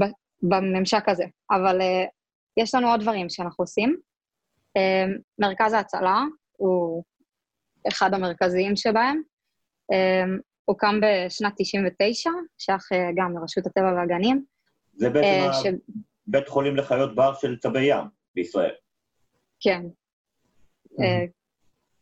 ב- 0.00 0.12
בממשק 0.42 1.08
הזה. 1.08 1.24
אבל 1.50 1.80
אה, 1.80 2.04
יש 2.56 2.74
לנו 2.74 2.90
עוד 2.90 3.00
דברים 3.00 3.28
שאנחנו 3.28 3.62
עושים. 3.62 3.96
אה, 4.76 5.04
מרכז 5.38 5.72
ההצלה 5.72 6.22
הוא 6.56 7.04
אחד 7.88 8.14
המרכזיים 8.14 8.76
שבהם. 8.76 9.22
אה, 9.92 10.24
הוקם 10.64 11.00
בשנת 11.02 11.52
99, 11.58 12.30
שייך 12.58 12.92
אה, 12.92 13.10
גם 13.16 13.38
לרשות 13.38 13.66
הטבע 13.66 13.92
והגנים. 13.96 14.44
זה 14.94 15.10
בעצם 15.10 15.26
אה, 15.48 15.52
ש- 15.52 15.96
בית 16.26 16.48
חולים 16.48 16.76
לחיות 16.76 17.14
בר 17.14 17.34
של 17.34 17.56
צבי 17.58 17.82
ים 17.82 18.04
בישראל. 18.34 18.74
כן. 19.60 19.82
אה, 21.00 21.24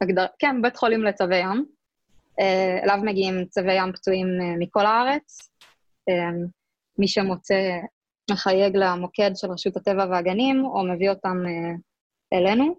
הגדר... 0.00 0.26
כן, 0.38 0.62
בית 0.62 0.76
חולים 0.76 1.02
לצבי 1.04 1.36
ים. 1.36 1.64
אליו 2.84 2.98
מגיעים 3.04 3.44
צבי 3.46 3.72
ים 3.74 3.92
פצועים 3.92 4.26
מכל 4.58 4.86
הארץ. 4.86 5.38
מי 6.98 7.08
שמוצא 7.08 7.54
מחייג 8.30 8.76
למוקד 8.76 9.30
של 9.34 9.50
רשות 9.50 9.76
הטבע 9.76 10.06
והגנים, 10.10 10.64
או 10.64 10.86
מביא 10.86 11.10
אותם 11.10 11.36
אה, 11.46 11.74
אלינו, 12.38 12.76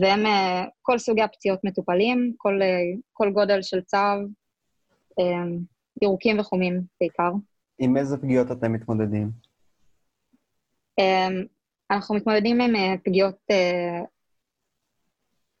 והם, 0.00 0.26
אה, 0.26 0.64
כל 0.82 0.98
סוגי 0.98 1.22
הפציעות 1.22 1.60
מטופלים, 1.64 2.34
כל, 2.36 2.62
אה, 2.62 2.98
כל 3.12 3.30
גודל 3.32 3.62
של 3.62 3.80
צו, 3.80 3.96
ירוקים 6.02 6.38
וחומים 6.38 6.80
בעיקר. 7.00 7.30
עם 7.78 7.96
איזה 7.96 8.16
פגיעות 8.16 8.52
אתם 8.52 8.72
מתמודדים? 8.72 9.30
אנחנו 11.90 12.14
מתמודדים 12.14 12.60
עם 12.60 12.98
פגיעות 13.04 13.36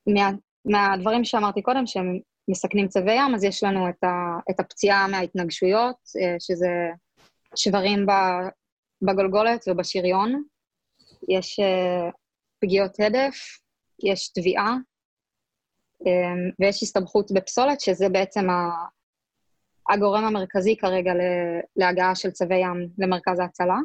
מה, 0.06 0.30
מהדברים 0.64 1.24
שאמרתי 1.24 1.62
קודם, 1.62 1.86
שהם 1.86 2.18
מסכנים 2.48 2.88
צבי 2.88 3.12
ים, 3.12 3.34
אז 3.34 3.44
יש 3.44 3.62
לנו 3.62 3.88
את, 3.88 4.04
ה, 4.04 4.38
את 4.50 4.60
הפציעה 4.60 5.08
מההתנגשויות, 5.08 5.96
שזה 6.38 6.90
שברים 7.54 8.06
בגולגולת 9.06 9.64
ובשריון. 9.68 10.42
יש 11.28 11.60
אה, 11.60 12.10
פגיעות 12.60 13.00
הדף, 13.00 13.36
יש 14.04 14.28
תביעה, 14.32 14.76
אמ, 16.06 16.50
ויש 16.60 16.82
הסתבכות 16.82 17.32
בפסולת, 17.32 17.80
שזה 17.80 18.08
בעצם 18.08 18.50
ה- 18.50 18.86
הגורם 19.94 20.24
המרכזי 20.24 20.76
כרגע 20.76 21.12
להגעה 21.76 22.14
של 22.14 22.30
צבי 22.30 22.54
ים 22.56 22.88
למרכז 22.98 23.38
ההצלה. 23.38 23.76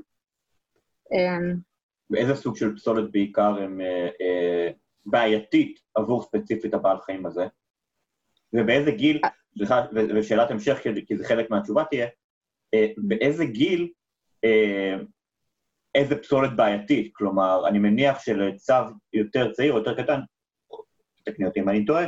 אמ, 1.13 1.55
ואיזה 2.09 2.35
סוג 2.35 2.55
של 2.57 2.75
פסולת 2.75 3.11
בעיקר 3.11 3.55
הם 3.63 3.81
אה, 3.81 4.07
אה, 4.21 4.71
בעייתית 5.05 5.79
עבור 5.95 6.23
ספציפית 6.23 6.73
הבעל 6.73 6.97
חיים 7.01 7.25
הזה? 7.25 7.45
ובאיזה 8.53 8.91
גיל, 8.91 9.21
סליחה, 9.57 9.85
ושאלת 10.15 10.51
המשך, 10.51 10.77
כי- 11.07 11.17
זה 11.17 11.27
חלק 11.27 11.49
מהתשובה 11.49 11.83
תהיה, 11.89 12.07
אה, 12.73 12.87
באיזה 12.97 13.45
גיל 13.45 13.81
אה, 13.81 13.87
איזה 15.95 16.15
פסולת 16.21 16.55
בעייתית? 16.55 17.11
כלומר, 17.15 17.67
אני 17.67 17.79
מניח 17.79 18.19
שלצו 18.19 18.73
יותר 19.13 19.51
צעיר 19.51 19.73
או 19.73 19.77
יותר 19.77 20.03
קטן, 20.03 20.19
תקני 21.25 21.45
אותי 21.45 21.59
אם 21.59 21.69
אני 21.69 21.85
טועה, 21.85 22.05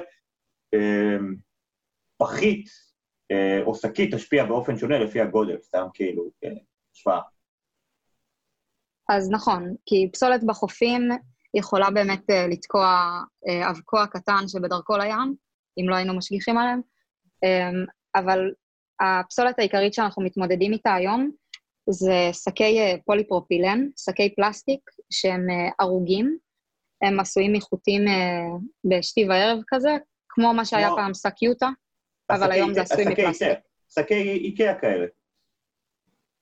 אה, 0.74 1.17
פחית 2.17 2.70
אה, 3.32 3.62
או 3.65 3.76
שקית 3.76 4.15
תשפיע 4.15 4.46
באופן 4.46 4.78
שונה 4.78 5.00
לפי 5.00 5.22
הגודל, 5.22 5.58
סתם 5.62 5.88
כאילו, 5.94 6.24
השוואה. 6.96 7.22
אז 9.10 9.32
נכון, 9.32 9.76
כי 9.86 10.10
פסולת 10.13 10.44
בחופים 10.44 11.02
יכולה 11.54 11.91
באמת 11.91 12.30
אה, 12.30 12.48
לתקוע 12.48 12.86
אה, 13.48 13.70
אבקוע 13.70 14.08
קטן 14.08 14.48
שבדרכו 14.48 14.98
לים, 14.98 15.36
אם 15.78 15.89
לא 15.89 15.96
היינו 15.96 16.17
משגיחים 16.17 16.58
עליהם, 16.58 16.82
אבל 18.15 18.39
הפסולת 19.00 19.60
העיקרית 19.60 19.94
שאנחנו 19.94 20.24
מתמודדים 20.24 20.74
איתה 20.74 20.94
היום 20.94 21.32
זה 21.91 22.30
שקי 22.34 22.80
אה, 22.80 22.95
פוליפרופילן, 23.06 23.88
שקי 23.97 24.36
פלסטיק 24.36 24.80
שהם 25.10 25.49
אה, 25.49 25.69
הרוגים, 25.80 26.38
הם 27.01 27.19
עשויים 27.19 27.54
מחוטים 27.54 28.08
אה, 28.08 28.58
בשתי 28.86 29.27
וערב 29.30 29.58
כזה, 29.67 29.97
כמו 30.30 30.54
מה 30.54 30.65
שהיה 30.65 30.88
כמו- 30.88 30.95
פעם 30.95 31.13
שק 31.13 31.41
יוטה, 31.41 31.69
אבל 32.30 32.51
היום 32.51 32.73
זה 32.73 32.82
עשוי 32.82 33.06
מפלסטיק. 33.06 33.60
שקי 33.89 34.32
איקאה 34.32 34.80
כאלה. 34.80 35.06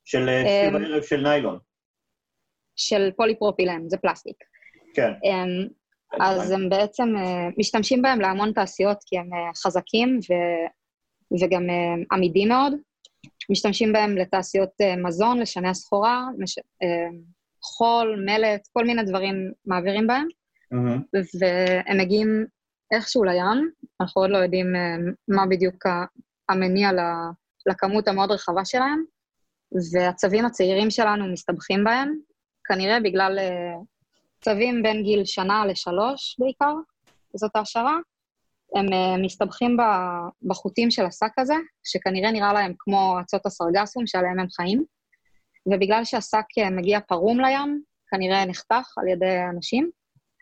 של 0.05 0.29
סביב 0.43 0.75
הערב 0.75 1.03
של 1.03 1.21
ניילון. 1.21 1.59
של 2.75 3.11
פוליפרופילן, 3.17 3.89
זה 3.89 3.97
פלסטיק. 3.97 4.35
כן. 4.93 5.11
אמ, 5.23 5.67
אז 6.19 6.51
הם 6.51 6.69
בעצם 6.69 7.07
משתמשים 7.57 8.01
בהם 8.01 8.21
להמון 8.21 8.51
תעשיות 8.53 8.97
כי 9.05 9.17
הם 9.17 9.29
חזקים 9.55 10.19
ו... 10.29 10.33
וגם 11.43 11.63
עמידים 12.11 12.47
מאוד. 12.47 12.73
משתמשים 13.49 13.93
בהם 13.93 14.17
לתעשיות 14.17 14.69
אה, 14.81 14.95
מזון, 14.95 15.39
לשנע 15.39 15.73
סחורה, 15.73 16.27
מש... 16.37 16.57
אה, 16.57 17.09
חול, 17.63 18.23
מלט, 18.25 18.67
כל 18.73 18.85
מיני 18.85 19.03
דברים 19.03 19.51
מעבירים 19.65 20.07
בהם, 20.07 20.27
מהמם. 20.71 21.01
והם 21.39 21.97
מגיעים 21.97 22.45
איכשהו 22.91 23.23
לים, 23.23 23.69
אנחנו 24.01 24.21
עוד 24.21 24.29
לא 24.29 24.37
יודעים 24.37 24.75
אה, 24.75 24.95
מה 25.27 25.45
בדיוק 25.45 25.83
המניע 26.49 26.89
לכמות 27.69 28.07
המאוד 28.07 28.31
רחבה 28.31 28.65
שלהם, 28.65 29.03
והצבים 29.93 30.45
הצעירים 30.45 30.89
שלנו 30.91 31.33
מסתבכים 31.33 31.83
בהם, 31.83 32.15
כנראה 32.67 32.99
בגלל 32.99 33.39
צבים 34.41 34.83
בין 34.83 35.03
גיל 35.03 35.25
שנה 35.25 35.65
לשלוש 35.65 36.35
בעיקר, 36.39 36.73
זאת 37.33 37.55
ההשערה. 37.55 37.97
הם 38.75 38.93
אה, 38.93 39.17
מסתבכים 39.17 39.77
בחוטים 40.43 40.91
של 40.91 41.05
השק 41.05 41.39
הזה, 41.39 41.53
שכנראה 41.83 42.31
נראה 42.31 42.53
להם 42.53 42.73
כמו 42.79 43.17
אצות 43.21 43.45
הסרגסום 43.45 44.07
שעליהם 44.07 44.39
הם 44.39 44.49
חיים, 44.49 44.83
ובגלל 45.65 46.03
שהשק 46.05 46.45
אה, 46.59 46.69
מגיע 46.69 46.99
פרום 46.99 47.39
לים, 47.39 47.81
כנראה 48.11 48.45
נחתך 48.45 48.97
על 48.97 49.07
ידי 49.07 49.37
אנשים, 49.55 49.89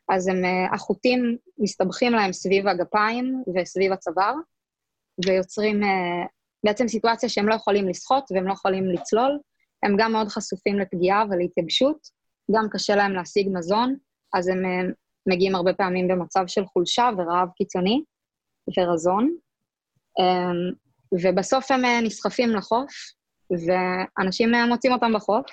אז 0.10 0.28
הם, 0.28 0.46
אה, 0.46 0.74
החוטים 0.74 1.38
מסתבכים 1.60 2.12
להם 2.12 2.34
סביב 2.34 2.68
הגפיים 2.68 3.44
וסביב 3.56 3.92
הצוואר, 3.92 4.34
ויוצרים 5.26 5.82
בעצם 6.66 6.88
סיטואציה 6.88 7.30
שהם 7.30 7.50
לא 7.50 7.56
יכולים 7.56 7.88
לשחות 7.88 8.32
והם 8.32 8.48
לא 8.48 8.54
יכולים 8.54 8.86
לצלול. 8.86 9.40
הם 9.84 9.96
גם 10.00 10.12
מאוד 10.12 10.28
חשופים 10.28 10.80
לפגיעה 10.80 11.24
ולהתייבשות, 11.30 11.98
גם 12.52 12.68
קשה 12.72 12.96
להם 12.96 13.14
להשיג 13.14 13.50
מזון, 13.54 13.96
אז 14.34 14.48
הם 14.48 14.64
מגיעים 15.28 15.56
הרבה 15.56 15.74
פעמים 15.74 16.08
במצב 16.08 16.44
של 16.48 16.66
חולשה 16.66 17.10
ורעב 17.18 17.50
קיצוני 17.56 18.02
ורזון. 18.78 19.36
אה, 20.20 20.52
ובסוף 21.12 21.72
הם 21.72 21.86
אה, 21.86 22.02
נסחפים 22.02 22.50
לחוף, 22.50 22.92
ואנשים 23.52 24.56
אה, 24.56 24.66
מוצאים 24.66 24.94
אותם 24.94 25.14
בחוף, 25.16 25.46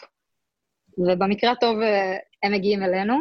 ובמקרה 0.99 1.53
הטוב 1.53 1.81
אה, 1.81 2.17
הם 2.43 2.53
מגיעים 2.53 2.83
אלינו, 2.83 3.15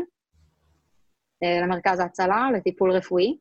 למרכז 1.63 1.99
ההצלה, 1.99 2.47
לטיפול 2.57 2.91
רפואי. 2.91 3.37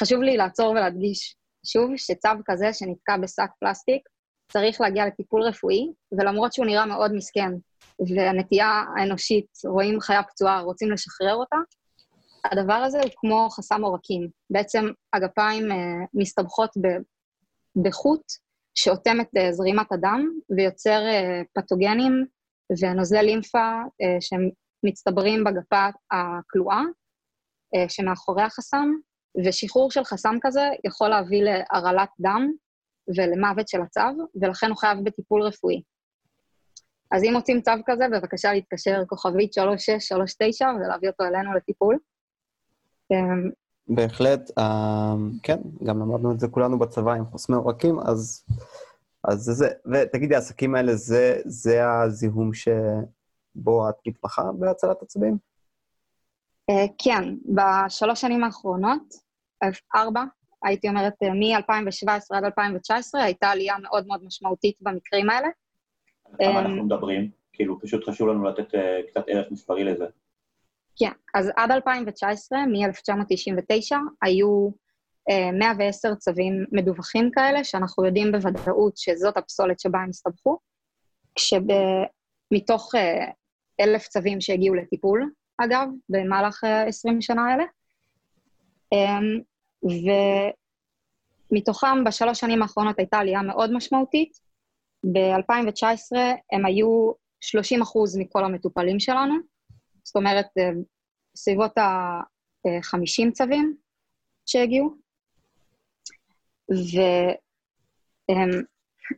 חשוב 0.00 0.22
לי 0.22 0.36
לעצור 0.36 0.70
ולהדגיש 0.70 1.36
שוב 1.66 1.90
שצו 1.96 2.28
כזה 2.46 2.72
שנתקע 2.72 3.16
בשק 3.16 3.50
פלסטיק 3.60 4.08
צריך 4.52 4.80
להגיע 4.80 5.06
לטיפול 5.06 5.42
רפואי, 5.42 5.92
ולמרות 6.12 6.52
שהוא 6.52 6.66
נראה 6.66 6.86
מאוד 6.86 7.12
מסכן, 7.12 7.52
והנטייה 8.16 8.84
האנושית, 8.96 9.46
רואים 9.64 10.00
חיה 10.00 10.22
פצועה, 10.22 10.60
רוצים 10.60 10.92
לשחרר 10.92 11.34
אותה, 11.34 11.56
הדבר 12.50 12.74
הזה 12.74 12.98
הוא 13.00 13.10
כמו 13.16 13.48
חסם 13.50 13.84
עורקים. 13.84 14.28
בעצם 14.50 14.84
הגפיים 15.12 15.72
אה, 15.72 15.76
מסתבכות 16.14 16.70
ב- 16.76 17.02
בחוט 17.82 18.22
שאוטם 18.74 19.20
את 19.20 19.28
אה, 19.36 19.52
זרימת 19.52 19.92
הדם 19.92 20.30
ויוצר 20.56 21.00
אה, 21.06 21.42
פתוגנים 21.54 22.26
ונוזלי 22.82 23.22
לימפה 23.22 23.82
שהם 24.20 24.50
מצטברים 24.82 25.44
בגפה 25.44 25.86
הכלואה, 26.10 26.82
אה, 27.74 27.88
שמאחורי 27.88 28.42
החסם, 28.42 28.88
ושחרור 29.44 29.90
של 29.90 30.04
חסם 30.04 30.36
כזה 30.42 30.68
יכול 30.84 31.08
להביא 31.08 31.42
להרעלת 31.42 32.08
דם 32.20 32.52
ולמוות 33.16 33.68
של 33.68 33.80
הצו, 33.82 34.24
ולכן 34.42 34.68
הוא 34.68 34.76
חייב 34.76 34.98
בטיפול 35.04 35.42
רפואי. 35.42 35.82
אז 37.10 37.24
אם 37.24 37.32
מוצאים 37.32 37.62
צו 37.62 37.72
כזה, 37.86 38.04
בבקשה 38.12 38.52
להתקשר 38.52 39.02
כוכבית 39.06 39.52
3639 39.52 40.66
ולהביא 40.80 41.08
אותו 41.08 41.24
אלינו 41.24 41.54
לטיפול. 41.54 41.98
אמ, 43.10 43.50
בהחלט, 43.88 44.50
אה, 44.58 45.14
כן, 45.42 45.58
גם 45.84 46.00
למדנו 46.00 46.32
את 46.32 46.40
זה 46.40 46.48
כולנו 46.48 46.78
בצבא 46.78 47.12
עם 47.12 47.24
חוסמי 47.24 47.56
עורקים, 47.56 48.00
אז, 48.00 48.44
אז 49.24 49.38
זה 49.38 49.52
זה. 49.52 49.68
ותגידי, 49.92 50.34
העסקים 50.34 50.74
האלה, 50.74 50.94
זה, 50.94 51.40
זה 51.44 51.90
הזיהום 51.90 52.50
שבו 52.54 53.88
את 53.88 53.94
מתמחה 54.06 54.42
בהצלת 54.58 55.02
עצבים? 55.02 55.38
אה, 56.70 56.84
כן, 56.98 57.24
בשלוש 57.54 58.20
שנים 58.20 58.44
האחרונות, 58.44 59.14
ארבע, 59.96 60.24
הייתי 60.64 60.88
אומרת, 60.88 61.14
אה, 61.22 61.34
מ-2017 61.34 62.36
עד 62.36 62.44
2019, 62.44 63.22
הייתה 63.22 63.50
עלייה 63.50 63.74
מאוד 63.82 64.06
מאוד 64.06 64.24
משמעותית 64.24 64.76
במקרים 64.80 65.30
האלה. 65.30 65.48
על 66.24 66.34
כמה 66.38 66.60
אנחנו 66.60 66.84
מדברים? 66.84 67.30
כאילו, 67.52 67.80
פשוט 67.80 68.08
חשוב 68.08 68.28
לנו 68.28 68.44
לתת 68.44 68.68
קצת 69.08 69.24
ערך 69.26 69.50
מספרי 69.50 69.84
לזה. 69.84 70.06
כן, 70.98 71.12
אז 71.34 71.50
עד 71.56 71.70
2019, 71.70 72.58
מ-1999, 72.58 73.96
היו 74.22 74.70
אה, 75.30 75.52
110 75.58 76.14
צווים 76.14 76.64
מדווחים 76.72 77.30
כאלה, 77.34 77.64
שאנחנו 77.64 78.04
יודעים 78.04 78.32
בוודאות 78.32 78.96
שזאת 78.96 79.36
הפסולת 79.36 79.80
שבה 79.80 79.98
הם 79.98 80.08
הסתבכו, 80.08 80.58
כשמתוך 81.34 82.94
אה, 82.94 83.30
אלף 83.80 84.08
צווים 84.08 84.40
שהגיעו 84.40 84.74
לטיפול, 84.74 85.30
אגב, 85.58 85.88
במהלך 86.08 86.64
אה, 86.64 86.86
20 86.86 87.20
שנה 87.20 87.42
האלה, 87.50 87.64
אה, 88.92 89.18
ומתוכם 91.52 92.04
בשלוש 92.04 92.40
שנים 92.40 92.62
האחרונות 92.62 92.98
הייתה 92.98 93.18
עלייה 93.18 93.42
מאוד 93.42 93.72
משמעותית. 93.72 94.32
ב-2019 95.12 96.16
הם 96.52 96.66
היו 96.66 97.12
30 97.40 97.82
אחוז 97.82 98.18
מכל 98.18 98.44
המטופלים 98.44 99.00
שלנו, 99.00 99.34
זאת 100.08 100.16
אומרת, 100.16 100.46
אה, 100.58 100.70
בסביבות 101.34 101.78
ה-50 101.78 103.32
צווים 103.32 103.76
שהגיעו, 104.46 104.94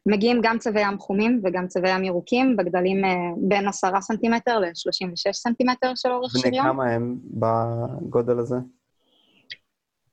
ומגיעים 0.06 0.40
גם 0.42 0.58
צווי 0.58 0.80
ים 0.80 0.98
חומים 0.98 1.42
וגם 1.44 1.68
צווי 1.68 1.90
ים 1.90 2.04
ירוקים, 2.04 2.56
בגדלים 2.56 3.04
אה, 3.04 3.10
בין 3.48 3.68
10 3.68 4.00
סנטימטר 4.00 4.58
ל-36 4.58 5.32
סנטימטר 5.32 5.92
של 5.94 6.08
אורך 6.08 6.32
בני 6.32 6.42
שריון. 6.42 6.66
כמה 6.66 6.90
הם 6.90 7.18
בגודל 7.24 8.38
הזה? 8.38 8.56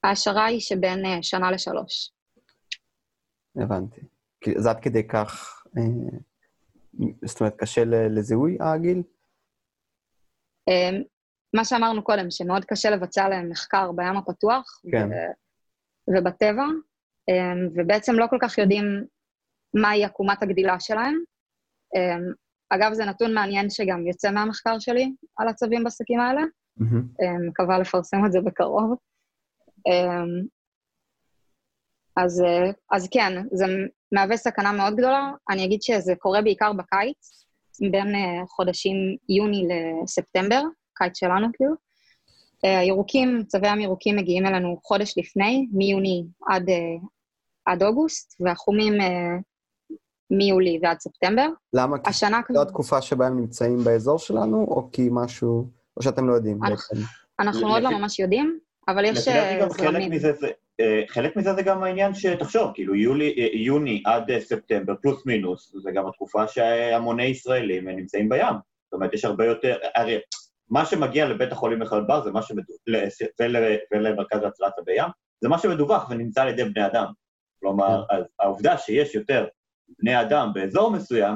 ההשערה 0.04 0.46
היא 0.46 0.60
שבין 0.60 1.06
אה, 1.06 1.24
שנה 1.24 1.52
לשלוש. 1.52 2.12
הבנתי. 3.56 4.02
זה 4.58 4.70
עד 4.70 4.80
כדי 4.80 5.08
כך, 5.08 5.64
זאת 7.26 7.40
אומרת, 7.40 7.56
קשה 7.56 7.84
לזיהוי 7.86 8.58
הגיל? 8.60 9.04
אה, 10.70 10.90
מה 11.54 11.66
שאמרנו 11.66 12.04
קודם, 12.04 12.32
שמאוד 12.32 12.66
קשה 12.66 12.90
לבצע 12.90 13.30
להם 13.30 13.50
מחקר 13.50 13.92
בים 13.92 14.18
הפתוח 14.18 14.82
כן. 14.92 15.10
ו- 15.10 16.18
ובטבע, 16.18 16.66
אה, 17.30 17.54
ובעצם 17.76 18.14
לא 18.14 18.26
כל 18.30 18.38
כך 18.42 18.58
יודעים 18.58 19.06
מהי 19.74 20.06
עקומת 20.06 20.44
הגדילה 20.44 20.80
שלהם. 20.80 21.16
אה, 21.96 22.18
אגב, 22.70 22.94
זה 22.94 23.06
נתון 23.06 23.34
מעניין 23.34 23.70
שגם 23.70 24.08
יוצא 24.08 24.32
מהמחקר 24.32 24.80
שלי 24.80 25.14
על 25.38 25.48
הצווים 25.48 25.84
בשקים 25.84 26.20
האלה. 26.20 26.42
אה, 27.22 27.48
מקווה 27.50 27.80
לפרסם 27.80 28.26
את 28.26 28.32
זה 28.32 28.42
בקרוב. 28.42 28.96
אז, 32.18 32.42
אה, 32.42 32.72
אז 32.92 33.08
כן, 33.12 33.34
זה 33.52 33.66
מהווה 34.12 34.38
סכנה 34.38 34.72
מאוד 34.72 34.96
גדולה. 34.96 35.32
אני 35.50 35.66
אגיד 35.66 35.82
שזה 35.82 36.14
קורה 36.16 36.42
בעיקר 36.42 36.74
בקיץ, 36.74 37.47
בין 37.92 38.16
אה, 38.16 38.46
חודשים 38.48 38.96
יוני 39.30 39.64
לספטמבר, 40.04 40.62
קיץ 40.94 41.18
שלנו 41.20 41.48
כאילו. 41.54 41.74
אה, 42.66 42.80
הירוקים, 42.80 43.44
צווי 43.48 43.70
ים 43.70 43.80
ירוקים 43.80 44.16
מגיעים 44.16 44.46
אלינו 44.46 44.80
חודש 44.84 45.14
לפני, 45.18 45.68
מיוני 45.74 46.24
עד, 46.50 46.70
אה, 46.70 46.76
עד 47.66 47.84
אוגוסט, 47.84 48.42
והחומים 48.42 48.94
מיולי 50.32 50.80
ועד 50.84 51.00
ספטמבר. 51.00 51.48
למה? 51.74 51.98
כי 52.00 52.10
השנה 52.10 52.42
כבר, 52.44 52.56
זו 52.56 52.62
התקופה 52.62 53.02
שבה 53.02 53.28
הם 53.28 53.40
נמצאים 53.40 53.78
באזור 53.78 54.20
שלנו, 54.20 54.58
או 54.58 54.90
כי 54.92 55.08
משהו, 55.12 55.70
או 55.98 56.02
שאתם 56.02 56.28
לא 56.28 56.34
יודעים? 56.34 56.60
אנחנו- 57.40 57.68
עוד 57.74 57.84
לא 57.84 57.92
ממש 57.92 58.20
יודעים, 58.20 58.60
אבל 58.88 59.06
יש 59.06 59.28
גם 59.62 59.70
חלק 59.70 59.92
זרמים. 59.92 60.12
מזה 60.12 60.34
זה... 60.34 60.48
אה, 60.80 61.04
חלק 61.08 61.36
מזה 61.36 61.54
זה 61.54 61.62
גם 61.62 61.84
העניין 61.84 62.14
שתחשוב, 62.14 62.72
כאילו 62.74 62.96
יולי, 62.96 63.36
אה, 63.38 63.48
יוני 63.54 64.04
עד 64.06 64.32
אה, 64.32 64.42
ספטמבר 64.42 64.94
פלוס 65.02 65.26
מינוס, 65.26 65.76
זה 65.84 65.92
גם 65.92 66.08
התקופה 66.08 66.48
שהמוני 66.48 67.24
ישראלים 67.24 67.90
נמצאים 67.90 68.30
בים. 68.30 68.56
זאת 68.86 68.94
אומרת, 68.94 69.14
יש 69.14 69.26
הרבה 69.26 69.46
יותר, 69.46 69.78
הרי 69.96 70.20
מה 70.70 70.86
שמגיע 70.86 71.26
לבית 71.26 71.52
החולים 71.52 71.82
לחיות 71.82 72.08
בר 72.08 72.24
זה 72.24 72.32
מה 72.32 72.42
שמדווח, 72.42 72.78
ולמרכז 73.94 74.40
להצלת 74.42 74.74
צבי 74.76 74.94
ים, 74.98 75.10
זה 75.42 75.50
מה 75.50 75.58
שמדווח 75.58 76.10
ונמצא 76.10 76.42
על 76.42 76.48
ידי 76.48 76.64
בני 76.64 76.86
אדם. 76.86 77.06
כלומר, 77.60 78.04
אז 78.10 78.24
העובדה 78.40 78.78
שיש 78.78 79.16
יותר 79.16 79.48
בני 80.00 80.22
אדם 80.22 80.52
באזור 80.54 80.92
מסוים, 80.92 81.36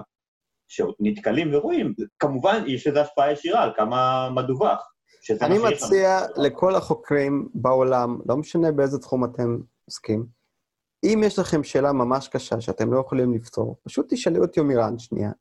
שנתקלים 0.67 1.53
ורואים, 1.53 1.93
כמובן 2.19 2.63
יש 2.67 2.87
לזה 2.87 3.01
השפעה 3.01 3.31
ישירה 3.31 3.63
על 3.63 3.71
כמה 3.75 4.29
מדווח. 4.29 4.90
אני. 5.41 5.57
מציע 5.57 6.19
לכל 6.37 6.75
החוקרים 6.75 7.49
בעולם, 7.53 8.19
לא 8.29 8.37
משנה 8.37 8.71
באיזה 8.71 8.99
תחום 8.99 9.25
אתם 9.25 9.57
עוסקים, 9.85 10.25
אם 11.03 11.21
יש 11.25 11.39
לכם 11.39 11.63
שאלה 11.63 11.91
ממש 11.91 12.27
קשה 12.27 12.61
שאתם 12.61 12.93
לא 12.93 12.99
יכולים 12.99 13.33
לפתור, 13.33 13.77
פשוט 13.83 14.13
תשאלו 14.13 14.43
את 14.43 14.57
יומירן 14.57 14.99
שנייה, 14.99 15.31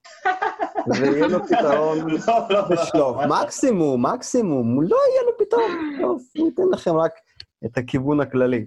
ויהיה 0.87 1.27
לו 1.27 1.39
פתרון 1.47 1.97
לא, 2.09 2.17
לא, 2.27 2.47
לא, 2.49 2.61
בשלוף. 2.69 3.17
לא. 3.17 3.27
מקסימום, 3.43 4.05
מקסימום, 4.05 4.81
לא 4.81 4.97
יהיה 5.11 5.21
לו 5.23 5.45
פתרון. 5.45 5.71
טוב, 6.01 6.21
הוא 6.37 6.47
ייתן 6.47 6.63
לכם 6.71 6.95
רק 6.97 7.11
את 7.65 7.77
הכיוון 7.77 8.19
הכללי. 8.19 8.65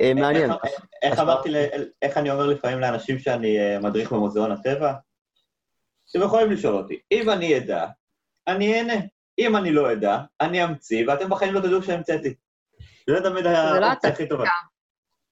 אה, 0.00 0.12
מעניין. 0.14 0.50
איך- 1.02 1.18
אמרתי, 1.20 1.48
איך 2.02 2.16
אני 2.18 2.30
אומר 2.30 2.46
לפעמים 2.46 2.80
לאנשים 2.80 3.18
שאני 3.18 3.58
אה, 3.58 3.78
מדריך 3.80 4.12
במוזיאון 4.12 4.52
הטבע? 4.52 4.92
אתם 6.10 6.22
יכולים 6.22 6.50
לשאול 6.50 6.74
אותי, 6.74 6.98
אם 7.12 7.30
אני 7.30 7.58
אדע, 7.58 7.86
אני 8.48 8.78
אענה. 8.78 8.94
אם 9.38 9.56
אני 9.56 9.72
לא 9.72 9.92
אדע, 9.92 10.18
אני 10.40 10.64
אמציא, 10.64 11.08
ואתם 11.08 11.28
בחיים 11.30 11.54
לא 11.54 11.60
תדעו 11.60 11.82
שהמצאתי. 11.82 12.34
זה 13.10 13.16
תמיד 13.30 13.46
היה 13.46 13.72
זה 13.74 13.80
לא 13.80 13.86
האופציה 13.86 14.10
הכי 14.10 14.28
טובה. 14.28 14.44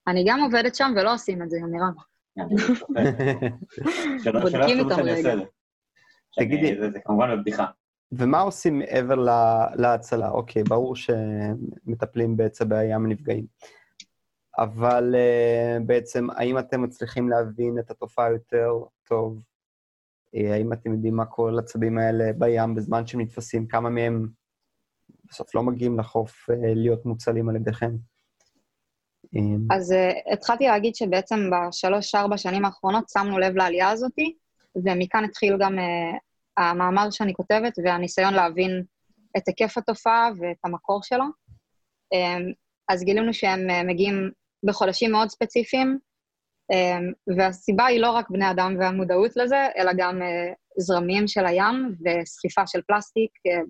אני 0.07 0.23
גם 0.27 0.39
עובדת 0.41 0.75
שם 0.75 0.93
ולא 0.95 1.13
עושים 1.13 1.43
את 1.43 1.49
זה. 1.49 1.57
אני. 2.37 2.55
שלא 4.23 4.39
בודקים 4.39 4.89
שאני 4.89 5.11
רגע. 5.11 5.35
תגידי- 6.39 6.67
שאני- 6.75 6.91
זה- 6.91 6.99
כמובן 7.05 7.35
בבדיחה. 7.37 7.65
ומה 8.11 8.39
עושים 8.39 8.79
מעבר 8.79 9.15
לה- 9.15 9.67
להצלה? 9.75 10.29
אוקיי, 10.29 10.63
ברור 10.63 10.95
שמטפלים 10.95 12.37
בצבי 12.37 12.77
הים 12.77 13.05
הנפגעים. 13.05 13.45
אבל 14.57 15.15
uh, 15.15 15.83
בעצם, 15.83 16.27
האם 16.29 16.59
אתם 16.59 16.81
מצליחים 16.81 17.29
להבין 17.29 17.79
את 17.79 17.91
התופעה 17.91 18.31
יותר 18.31 18.71
טוב? 19.07 19.41
אה, 20.35 20.53
האם 20.53 20.73
אתם 20.73 20.93
יודעים 20.93 21.15
מה 21.15 21.25
קורה 21.25 21.51
לצבים 21.51 21.97
האלה 21.97 22.33
בים 22.37 22.75
בזמן 22.75 23.07
שהם 23.07 23.21
נתפסים? 23.21 23.67
כמה 23.67 23.89
מהם 23.89 24.27
בסוף 25.25 25.55
לא 25.55 25.63
מגיעים 25.63 25.99
לחוף 25.99 26.49
uh, 26.49 26.53
להיות 26.75 27.05
מוצלים 27.05 27.49
על 27.49 27.55
ידיכם? 27.55 27.91
אה, 29.35 29.75
אז 29.77 29.93
התחלתי 30.33 30.63
להגיד 30.63 30.95
שבעצם 30.95 31.49
בשלוש-ארבע 31.51 32.37
שנים 32.37 32.65
האחרונות 32.65 33.09
שמנו 33.09 33.39
לב 33.39 33.55
לעלייה 33.55 33.89
הזאת, 33.89 34.19
ומכאן 34.85 35.23
התחיל 35.23 35.57
גם 35.59 35.77
המאמר 36.57 37.09
שאני 37.09 37.33
כותבת 37.33 37.73
והניסיון 37.83 38.33
להבין 38.33 38.83
את 39.37 39.47
היקף 39.47 39.77
התופעה 39.77 40.29
ואת 40.39 40.57
המקור. 40.63 41.01
Um, 42.13 42.53
אז 42.89 43.03
גילינו 43.03 43.33
שהם 43.33 43.87
מגיעים 43.87 44.31
בחודשים 44.65 45.11
מאוד 45.11 45.29
ספציפיים, 45.29 45.99
והסיבה 47.37 47.85
היא 47.85 47.99
לא 47.99 48.11
רק 48.11 48.29
בני 48.29 48.51
אדם 48.51 48.75
והמודעות 48.79 49.31
לזה, 49.35 49.67
אלא 49.77 49.91
גם 49.97 50.21
uh, 50.21 50.55
זרמים 50.77 51.27
של 51.27 51.45
הים 51.45 51.95
וסחיפה 52.05 52.67
של 52.67 52.81
פלסטיק, 52.87 53.31
uh, 53.31 53.67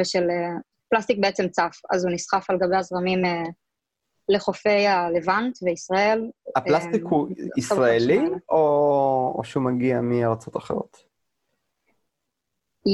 ושל... 0.00 0.28
Uh, 0.28 0.62
פלסטיק 0.94 1.18
בעצם 1.20 1.48
צף, 1.48 1.76
אז 1.92 2.04
הוא 2.04 2.12
נסחף 2.12 2.50
על 2.50 2.58
גבי 2.58 2.76
הזרמים 2.76 3.22
לחופי 4.28 4.86
הלבנט 4.86 5.58
וישראל. 5.62 6.30
הפלסטיק 6.56 7.04
אה, 7.04 7.10
הוא 7.10 7.28
ישראלי, 7.58 8.18
האלה. 8.18 8.36
או, 8.48 9.34
או 9.38 9.44
שהוא 9.44 9.62
מגיע 9.62 10.00
מארצות 10.00 10.56
אחרות? 10.56 10.96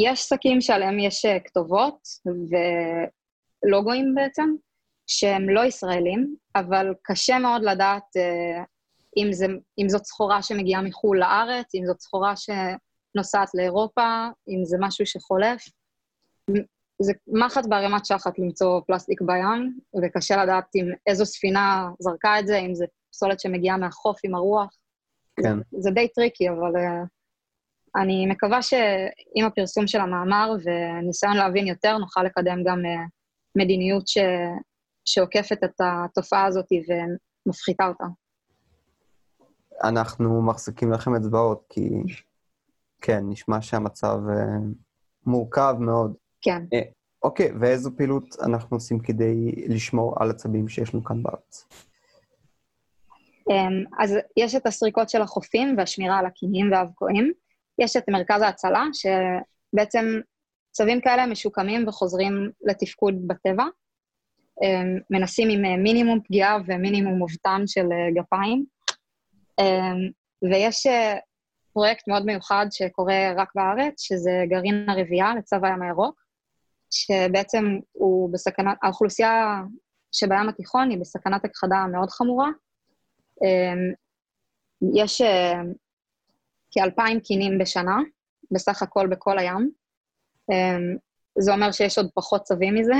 יש 0.04 0.20
שקים 0.20 0.60
שעליהם 0.60 0.98
יש 0.98 1.24
אה, 1.24 1.40
כתובות 1.40 2.08
ולוגוים 3.64 4.14
בעצם, 4.14 4.54
שהם 5.06 5.48
לא 5.48 5.64
ישראלים, 5.64 6.36
אבל 6.56 6.94
קשה 7.02 7.38
מאוד 7.38 7.62
לדעת 7.62 8.16
אה, 8.16 8.62
אם, 9.16 9.32
זה, 9.32 9.46
אם 9.78 9.88
זאת 9.88 10.04
סחורה 10.04 10.42
שמגיעה 10.42 10.82
מחו"ל 10.82 11.18
לארץ, 11.18 11.74
אם 11.74 11.86
זאת 11.86 12.00
סחורה 12.00 12.34
שנוסעת 12.36 13.48
לאירופה, 13.54 14.28
אם 14.48 14.64
זה 14.64 14.76
משהו 14.80 15.06
שחולף. 15.06 15.64
זה 17.02 17.12
מחט 17.26 17.66
בערימת 17.68 18.06
שחת 18.06 18.38
למצוא 18.38 18.80
פלסטיק 18.86 19.20
בים, 19.20 19.78
וקשה 20.02 20.42
לדעת 20.42 20.64
אם 20.76 20.90
איזו 21.06 21.26
ספינה 21.26 21.88
זרקה 21.98 22.38
את 22.38 22.46
זה, 22.46 22.58
אם 22.58 22.74
זה 22.74 22.84
פסולת 23.10 23.40
שמגיעה 23.40 23.76
מהחוף 23.76 24.18
עם 24.24 24.34
הרוח. 24.34 24.76
כן. 25.42 25.58
זה 25.78 25.90
די 25.90 26.08
טריקי, 26.08 26.48
אבל 26.48 26.76
uh, 26.76 27.06
אני 28.02 28.26
מקווה 28.26 28.62
שעם 28.62 29.46
הפרסום 29.46 29.86
של 29.86 30.00
המאמר 30.00 30.52
וניסיון 30.64 31.36
להבין 31.36 31.66
יותר, 31.66 31.98
נוכל 31.98 32.22
לקדם 32.22 32.64
גם 32.64 32.78
uh, 32.78 33.08
מדיניות 33.58 34.08
ש... 34.08 34.18
שעוקפת 35.04 35.64
את 35.64 35.80
התופעה 35.80 36.44
הזאת 36.46 36.66
ומפחיתה 37.46 37.86
אותה. 37.86 38.04
אנחנו 39.84 40.42
מחזיקים 40.42 40.92
לכם 40.92 41.14
אצבעות, 41.14 41.64
כי 41.68 41.90
כן, 43.00 43.20
נשמע 43.28 43.60
שהמצב 43.60 44.18
אה, 44.30 44.58
מורכב 45.26 45.76
מאוד. 45.80 46.14
כן. 46.42 46.62
אוקיי, 47.22 47.52
ואיזו 47.60 47.90
פעילות 47.96 48.24
אנחנו 48.42 48.76
עושים 48.76 48.98
כדי 48.98 49.52
לשמור 49.68 50.14
על 50.20 50.30
עצבים 50.30 50.68
שיש 50.68 50.94
לנו 50.94 51.04
כאן 51.04 51.22
בארץ? 51.22 51.66
אמ, 53.50 53.84
אז 53.98 54.16
יש 54.36 54.54
את 54.54 54.66
הסריקות 54.66 55.10
של 55.10 55.22
החופים 55.22 55.74
והשמירה 55.78 56.18
על 56.18 56.26
הקינים 56.26 56.72
והאבקועים. 56.72 57.32
יש 57.78 57.96
את 57.96 58.08
מרכז 58.08 58.42
ההצלה, 58.42 58.84
שבעצם 58.92 60.20
צווים 60.70 61.00
כאלה 61.00 61.26
משוקמים 61.26 61.88
וחוזרים 61.88 62.50
לתפקוד 62.62 63.14
בטבע. 63.26 63.64
אמ, 64.62 64.98
מנסים 65.10 65.48
עם 65.50 65.64
אה, 65.64 65.76
מינימום 65.76 66.20
פגיעה 66.24 66.58
ומינימום 66.66 67.22
אובדן 67.22 67.62
של 67.66 67.86
גפיים. 68.14 68.64
אמ, 69.58 70.10
ויש 70.50 70.86
אה, 70.86 71.18
פרויקט 71.72 72.08
מאוד 72.08 72.26
מיוחד 72.26 72.66
שקורה 72.70 73.32
רק 73.36 73.48
בארץ, 73.54 74.02
שזה 74.02 74.30
גרעין 74.48 74.88
הרבייה 74.88 75.34
לצבע 75.38 75.68
הים 75.68 75.82
הירוק, 75.82 76.22
שבעצם 76.90 77.64
הוא 77.92 78.32
בסכנת, 78.32 78.76
האוכלוסייה 78.82 79.62
שבים 80.12 80.48
התיכון 80.48 80.90
היא 80.90 80.98
בסכנת 81.00 81.44
הכחדה 81.44 81.84
מאוד 81.92 82.10
חמורה. 82.10 82.48
אמ, 83.44 83.92
יש 84.94 85.20
אה, 85.20 85.60
כאלפיים 86.70 87.20
קינים 87.20 87.58
בשנה, 87.58 87.96
בסך 88.50 88.82
הכל 88.82 89.06
בכל 89.06 89.38
הים. 89.38 89.70
אמ, 90.50 90.96
זה 91.38 91.52
אומר 91.52 91.72
שיש 91.72 91.98
עוד 91.98 92.10
פחות 92.14 92.42
צווים 92.42 92.74
מזה. 92.74 92.94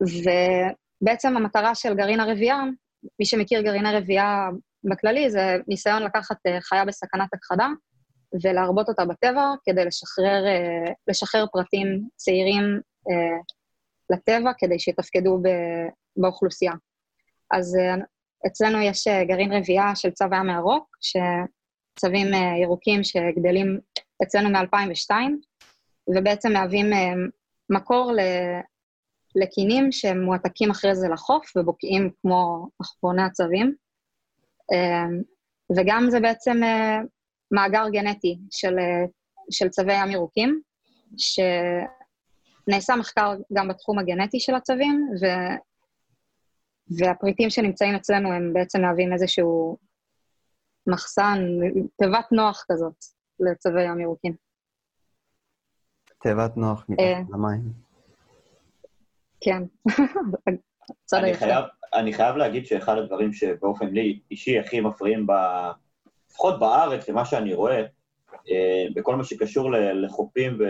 ובעצם 0.00 1.36
המטרה 1.36 1.74
של 1.74 1.94
גרעין 1.94 2.20
הרבייה, 2.20 2.62
מי 3.18 3.26
שמכיר 3.26 3.60
גרעיני 3.60 3.92
רבייה 3.92 4.48
בכללי, 4.84 5.30
זה 5.30 5.56
ניסיון 5.68 6.02
לקחת 6.02 6.36
אה, 6.46 6.60
חיה 6.60 6.84
בסכנת 6.84 7.28
הכחדה 7.34 7.66
ולהרבות 8.44 8.88
אותה 8.88 9.04
בטבע 9.04 9.54
כדי 9.64 9.84
לשחרר, 9.84 10.46
אה, 10.46 10.92
לשחרר 11.08 11.46
פרטים 11.52 12.08
צעירים 12.16 12.80
אה, 13.10 13.38
לטבע 14.10 14.50
כדי 14.58 14.78
שיתפקדו 14.78 15.42
באוכלוסייה. 16.16 16.72
אז 17.50 17.76
אצלנו 18.46 18.80
יש 18.80 19.08
גרעין 19.28 19.52
רבייה 19.52 19.94
של 19.94 20.10
צו 20.10 20.24
הים 20.32 20.50
הירוק, 20.50 20.96
שצווים 21.00 22.26
ירוקים 22.62 23.04
שגדלים 23.04 23.80
אצלנו 24.22 24.50
מ-2002, 24.50 25.10
ובעצם 26.16 26.52
מהווים 26.52 26.86
מקור 27.70 28.12
לקינים 29.36 29.92
שמועתקים 29.92 30.70
אחרי 30.70 30.94
זה 30.94 31.08
לחוף 31.08 31.56
ובוקעים 31.56 32.10
כמו 32.22 32.68
אחרוני 32.82 33.22
הצווים. 33.22 33.74
אה, 34.72 35.06
וגם 35.76 36.06
זה 36.10 36.20
בעצם 36.20 36.62
אה, 36.62 36.98
מאגר 37.50 37.88
גנטי 37.92 38.38
של, 38.50 38.78
אה, 38.78 39.04
של 39.50 39.68
צווי 39.68 40.02
ים 40.02 40.10
ירוקים, 40.10 40.60
שנעשה 42.66 42.96
מחקר 42.96 43.34
גם 43.52 43.68
בתחום 43.68 43.98
הגנטי 43.98 44.40
של 44.40 44.54
הצווים, 44.54 45.08
ו... 45.22 45.26
והפריטים 46.98 47.50
שנמצאים 47.50 47.94
אצלנו 47.94 48.32
הם 48.32 48.52
בעצם 48.52 48.80
מהווים 48.80 49.12
איזשהו 49.12 49.76
מחסן, 50.86 51.38
תיבת 51.96 52.32
נוח 52.32 52.64
כזאת 52.72 52.94
לצווי 53.40 53.84
ים 53.84 54.00
ירוקים. 54.00 54.34
תיבת 56.22 56.56
נוח 56.56 56.86
אה. 56.90 57.20
מתחת 57.20 57.32
למים. 57.32 57.85
כן. 59.46 59.62
אני. 61.12 61.34
חייב, 61.34 61.64
אני 61.94 62.12
חייב 62.12 62.36
להגיד 62.36 62.66
שאחד 62.66 62.98
הדברים 62.98 63.32
שבאופן 63.32 63.86
לי 63.86 64.20
אישי 64.30 64.58
הכי 64.58 64.80
מפריעים, 64.80 65.26
ב... 65.26 65.32
לפחות 66.30 66.60
בארץ, 66.60 67.08
למה 67.08 67.24
שאני 67.24 67.54
רואה, 67.54 67.82
אה, 68.50 68.86
בכל 68.94 69.16
מה 69.16 69.24
שקשור 69.24 69.70
לחופים 69.72 70.56
ו... 70.60 70.64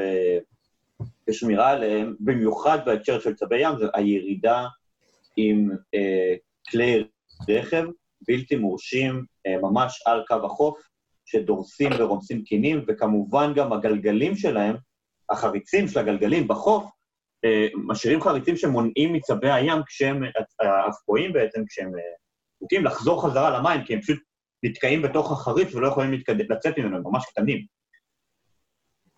ושמירה 1.28 1.70
עליהם, 1.70 2.14
במיוחד 2.20 2.78
בהקשר 2.86 3.20
של 3.20 3.34
צבי 3.34 3.58
ים, 3.58 3.78
זה 3.78 3.86
הירידה 3.94 4.66
עם 5.36 5.70
אה, 5.94 6.34
כלי 6.70 7.04
רכב 7.48 7.84
בלתי 8.28 8.56
מורשים, 8.56 9.24
אה, 9.46 9.56
ממש 9.62 10.02
על 10.06 10.22
קו 10.28 10.46
החוף, 10.46 10.78
שדורסים 11.24 11.90
ורומסים 11.98 12.44
קינים, 12.44 12.84
וכמובן 12.88 13.52
גם 13.54 13.72
הגלגלים 13.72 14.36
שלהם, 14.36 14.76
החריצים 15.30 15.88
של 15.88 15.98
הגלגלים 15.98 16.48
בחוף, 16.48 16.90
משאירים 17.74 18.20
חריצים 18.20 18.56
שמונעים 18.56 19.12
מצבי 19.12 19.50
הים 19.50 19.82
כשהם, 19.86 20.22
האבקועים 20.60 21.32
בעצם, 21.32 21.60
כשהם 21.68 21.86
אה, 21.94 22.00
זקוקים 22.56 22.84
לחזור 22.84 23.22
חזרה 23.22 23.58
למים, 23.58 23.84
כי 23.84 23.94
הם 23.94 24.00
פשוט 24.00 24.18
נתקעים 24.62 25.02
בתוך 25.02 25.32
החריץ 25.32 25.74
ולא 25.74 25.88
יכולים 25.88 26.12
להתקד... 26.12 26.52
לצאת 26.52 26.78
ממנו, 26.78 26.96
הם 26.96 27.02
ממש 27.04 27.24
קטנים. 27.26 27.66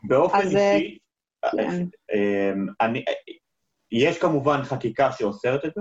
באופן 0.09 0.39
אז, 0.39 0.57
אה, 0.57 0.75
אישי, 0.77 0.99
אה, 1.45 1.51
כן. 1.51 1.85
אה, 2.15 2.53
אני, 2.81 3.05
יש 3.93 4.19
כמובן 4.19 4.63
חקיקה 4.63 5.13
שאוסרת 5.13 5.65
את 5.65 5.73
זה, 5.75 5.81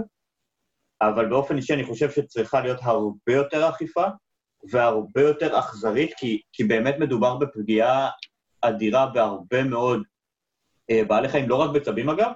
אבל 1.02 1.30
באופן 1.30 1.58
אישי 1.58 1.74
אני 1.74 1.84
חושב 1.84 2.12
שצריכה 2.12 2.62
להיות 2.62 2.80
הרבה 2.82 3.34
יותר 3.34 3.70
אכיפה 3.70 4.06
והרבה 4.72 5.22
יותר 5.22 5.60
אכזרית, 5.60 6.14
כי, 6.18 6.41
כי 6.54 6.64
באמת 6.64 6.95
מדובר 7.00 7.38
בפגיעה 7.38 8.10
אדירה 8.62 9.06
בהרבה 9.06 9.64
מאוד 9.64 10.00
אה, 10.00 10.16
בעלי 11.08 11.30
חיים, 11.30 11.50
לא 11.50 11.56
רק 11.56 11.70
בצבים 11.70 12.10
אגב, 12.10 12.32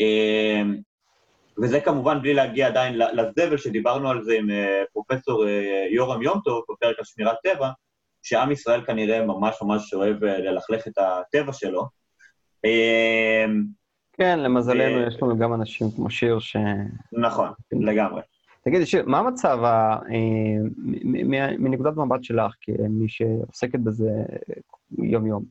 אה, 0.00 0.62
וזה 1.62 1.80
כמובן 1.80 2.22
בלי 2.22 2.34
להגיע 2.34 2.66
עדיין 2.66 2.98
לזבל, 2.98 3.56
שדיברנו 3.56 4.10
על 4.10 4.22
זה 4.22 4.34
עם 4.34 4.50
אה, 4.50 4.82
פרופסור 4.92 5.46
אה, 5.46 5.86
יורם 5.90 6.22
יום 6.22 6.40
טוב, 6.44 6.62
בפרק 6.70 6.98
על 6.98 7.04
שמירת 7.04 7.36
טבע, 7.42 7.70
שעם 8.22 8.52
ישראל 8.52 8.84
כנראה 8.84 9.26
ממש 9.26 9.62
ממש 9.62 9.94
אוהב 9.94 10.24
אה, 10.24 10.38
ללכלך 10.38 10.88
את 10.88 10.98
הטבע 10.98 11.52
שלו. 11.52 11.84
אה, 12.64 13.44
כן, 14.12 14.38
למזלנו 14.38 15.06
יש 15.06 15.22
לנו 15.22 15.38
גם 15.38 15.54
אנשים 15.54 15.86
כמו 15.96 16.10
שיר 16.10 16.38
ש... 16.38 16.56
נכון, 17.12 17.48
לגמרי. 17.72 18.22
תגידי, 18.64 18.86
שיר, 18.86 19.04
מה 19.06 19.18
המצב, 19.18 19.58
ה... 19.64 19.98
מנקודת 21.58 21.96
מבט 21.96 22.24
שלך, 22.24 22.54
כמי 22.60 23.08
שעוסקת 23.08 23.78
בזה 23.78 24.10
יום-יום, 24.98 25.44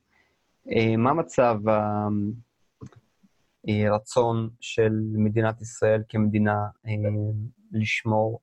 מה 0.98 1.10
המצב 1.10 1.56
הרצון 3.68 4.50
של 4.60 4.92
מדינת 5.14 5.62
ישראל 5.62 6.04
כמדינה 6.10 6.58
לשמור 7.72 8.40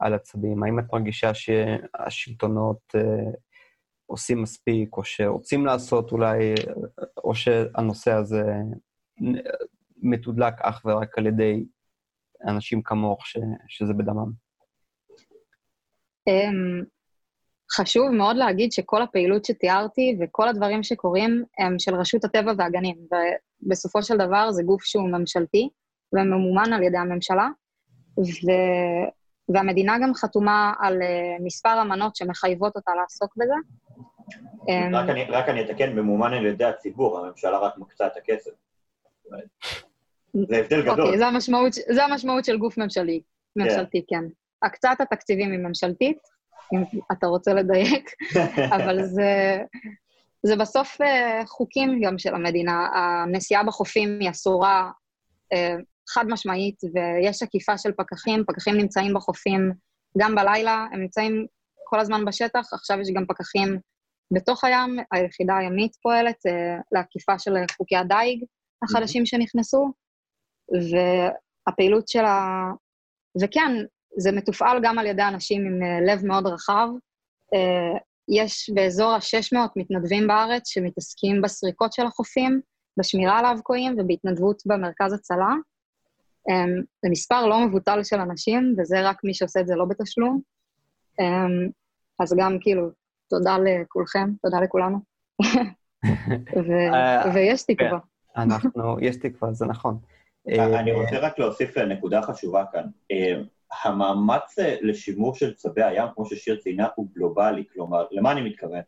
על 0.00 0.14
הצבים? 0.14 0.62
האם 0.62 0.78
את 0.78 0.84
מרגישה 0.92 1.34
שהשלטונות 1.34 2.94
עושים 4.06 4.42
מספיק, 4.42 4.96
או 4.96 5.04
שרוצים 5.04 5.66
לעשות 5.66 6.12
אולי, 6.12 6.54
או 7.24 7.34
שהנושא 7.34 8.12
הזה 8.12 8.44
מתודלק 9.96 10.54
אך 10.60 10.82
ורק 10.84 11.18
על 11.18 11.26
ידי 11.26 11.64
אנשים 12.48 12.82
כמוך, 12.82 13.26
ש, 13.26 13.36
שזה 13.68 13.92
בדמם? 13.94 14.32
חשוב 17.72 18.10
מאוד 18.10 18.36
להגיד 18.36 18.72
שכל 18.72 19.02
הפעילות 19.02 19.44
שתיארתי 19.44 20.16
וכל 20.20 20.48
הדברים 20.48 20.82
שקורים 20.82 21.44
הם 21.58 21.78
של 21.78 21.94
רשות 21.94 22.24
הטבע 22.24 22.52
והגנים, 22.58 22.96
ובסופו 23.62 24.02
של 24.02 24.16
דבר 24.16 24.52
זה 24.52 24.62
גוף 24.62 24.82
שהוא 24.82 25.08
ממשלתי 25.08 25.68
וממומן 26.12 26.72
על 26.72 26.82
ידי 26.82 26.98
הממשלה, 26.98 27.48
ו... 28.18 28.50
והמדינה 29.54 29.96
גם 30.02 30.14
חתומה 30.14 30.72
על 30.80 31.02
uh, 31.02 31.42
מספר 31.42 31.82
אמנות 31.82 32.16
שמחייבות 32.16 32.76
אותה 32.76 32.92
לעסוק 32.94 33.36
בזה. 33.36 33.54
אמ, 34.68 34.94
רק 34.94 35.08
אני, 35.08 35.24
רק 35.24 35.48
אני 35.48 35.64
אתקן, 35.64 35.92
ממומן 35.92 36.32
על 36.32 36.46
ידי 36.46 36.64
הציבור, 36.64 37.18
הממשלה 37.18 37.58
רק 37.58 37.78
מקצה 37.78 38.06
את 38.06 38.16
הכסף. 38.16 38.50
זה 40.34 40.56
הבדל 40.56 40.82
גדול. 40.82 41.00
אוקיי, 41.00 41.18
זה 41.18 41.26
המשמעות, 41.26 41.72
זה 41.72 42.04
המשמעות 42.04 42.44
של 42.44 42.58
גוף 42.58 42.78
ממשלי, 42.78 43.20
כן. 43.54 43.62
ממשלתי, 43.62 44.04
כן. 44.08 44.24
הקצאת 44.62 45.00
התקציבים 45.00 45.50
היא 45.50 45.58
ממשלתית, 45.58 46.18
אם 46.72 47.00
אתה 47.12 47.26
רוצה 47.26 47.54
לדייק, 47.54 48.10
אבל 48.76 49.02
זה, 49.02 49.62
זה 50.42 50.56
בסוף 50.56 51.00
אה, 51.00 51.42
חוקים 51.46 52.00
גם 52.04 52.18
של 52.18 52.34
המדינה. 52.34 52.88
הנסיעה 52.94 53.64
בחופים 53.64 54.18
היא 54.20 54.30
אסורה 54.30 54.90
אה, 55.52 55.76
חד 56.10 56.24
משמעית, 56.28 56.80
ויש 56.94 57.42
עקיפה 57.42 57.78
של 57.78 57.92
פקחים, 57.92 58.44
פקחים 58.46 58.76
נמצאים 58.76 59.14
בחופים 59.14 59.72
גם 60.18 60.34
בלילה, 60.34 60.86
הם 60.92 61.00
נמצאים 61.00 61.46
כל 61.84 62.00
הזמן 62.00 62.24
בשטח, 62.24 62.72
עכשיו 62.72 63.00
יש 63.00 63.08
גם 63.14 63.26
פקחים 63.26 63.78
בתוך 64.34 64.64
הים, 64.64 64.96
היחידה 65.12 65.56
הימית 65.56 65.92
פועלת 66.02 66.46
אה, 66.46 66.76
לעקיפה 66.92 67.38
של 67.38 67.52
חוקי 67.76 67.96
הדייג 67.96 68.44
החדשים 68.84 69.26
שנכנסו, 69.26 69.92
והפעילות 70.92 72.08
של 72.08 72.24
ה... 72.24 72.64
וכן, 73.42 73.72
זה 74.16 74.32
מתופעל 74.32 74.78
גם 74.82 74.98
על 74.98 75.06
ידי 75.06 75.22
אנשים 75.22 75.66
עם 75.66 75.82
אה, 75.82 76.00
לב 76.00 76.26
מאוד 76.26 76.46
רחב. 76.46 76.88
אה, 77.54 77.98
יש 78.28 78.70
באזור 78.74 79.12
ה-600 79.12 79.58
מתנדבים 79.76 80.26
בארץ 80.26 80.68
שמתעסקים 80.68 81.42
בסריקות 81.42 81.92
של 81.92 82.06
החופים, 82.06 82.60
בשמירה 82.98 83.38
על 83.38 83.44
האבקועים 83.44 83.96
ובהתנדבות 83.98 84.62
במרכז 84.66 85.12
הצלה. 85.12 85.54
זה 87.02 87.10
מספר 87.10 87.46
לא 87.46 87.66
מבוטל 87.66 88.04
של 88.04 88.16
אנשים, 88.16 88.74
וזה 88.78 89.08
רק 89.08 89.24
מי 89.24 89.34
שעושה 89.34 89.60
את 89.60 89.66
זה 89.66 89.74
לא 89.74 89.84
בתשלום. 89.84 90.40
אז 92.18 92.34
גם 92.38 92.58
כאילו, 92.60 92.90
תודה 93.30 93.56
לכולכם, 93.58 94.30
תודה 94.42 94.60
לכולנו. 94.60 94.98
אה, 96.94 97.34
ויש 97.34 97.62
תקווה. 97.62 97.98
כן, 98.34 98.40
אנחנו, 98.40 98.96
יש 99.00 99.16
תקווה, 99.16 99.52
זה 99.52 99.66
נכון. 99.66 99.98
אני 100.48 100.92
רוצה 100.92 101.18
רק 101.18 101.38
להוסיף 101.38 101.78
נקודה 101.78 102.22
חשובה 102.22 102.64
כאן. 102.72 102.84
אה, 103.72 103.90
המאמץ 103.90 104.58
לשימור 104.80 105.34
של 105.34 105.54
צבי 105.54 105.82
הים, 105.82 106.08
כמו 106.14 106.26
ששיר 106.26 106.56
ציינה, 106.56 106.88
הוא 106.94 107.06
גלובלי. 107.14 107.64
כלומר, 107.72 108.06
למה 108.10 108.32
אני 108.32 108.42
מתכוון? 108.42 108.80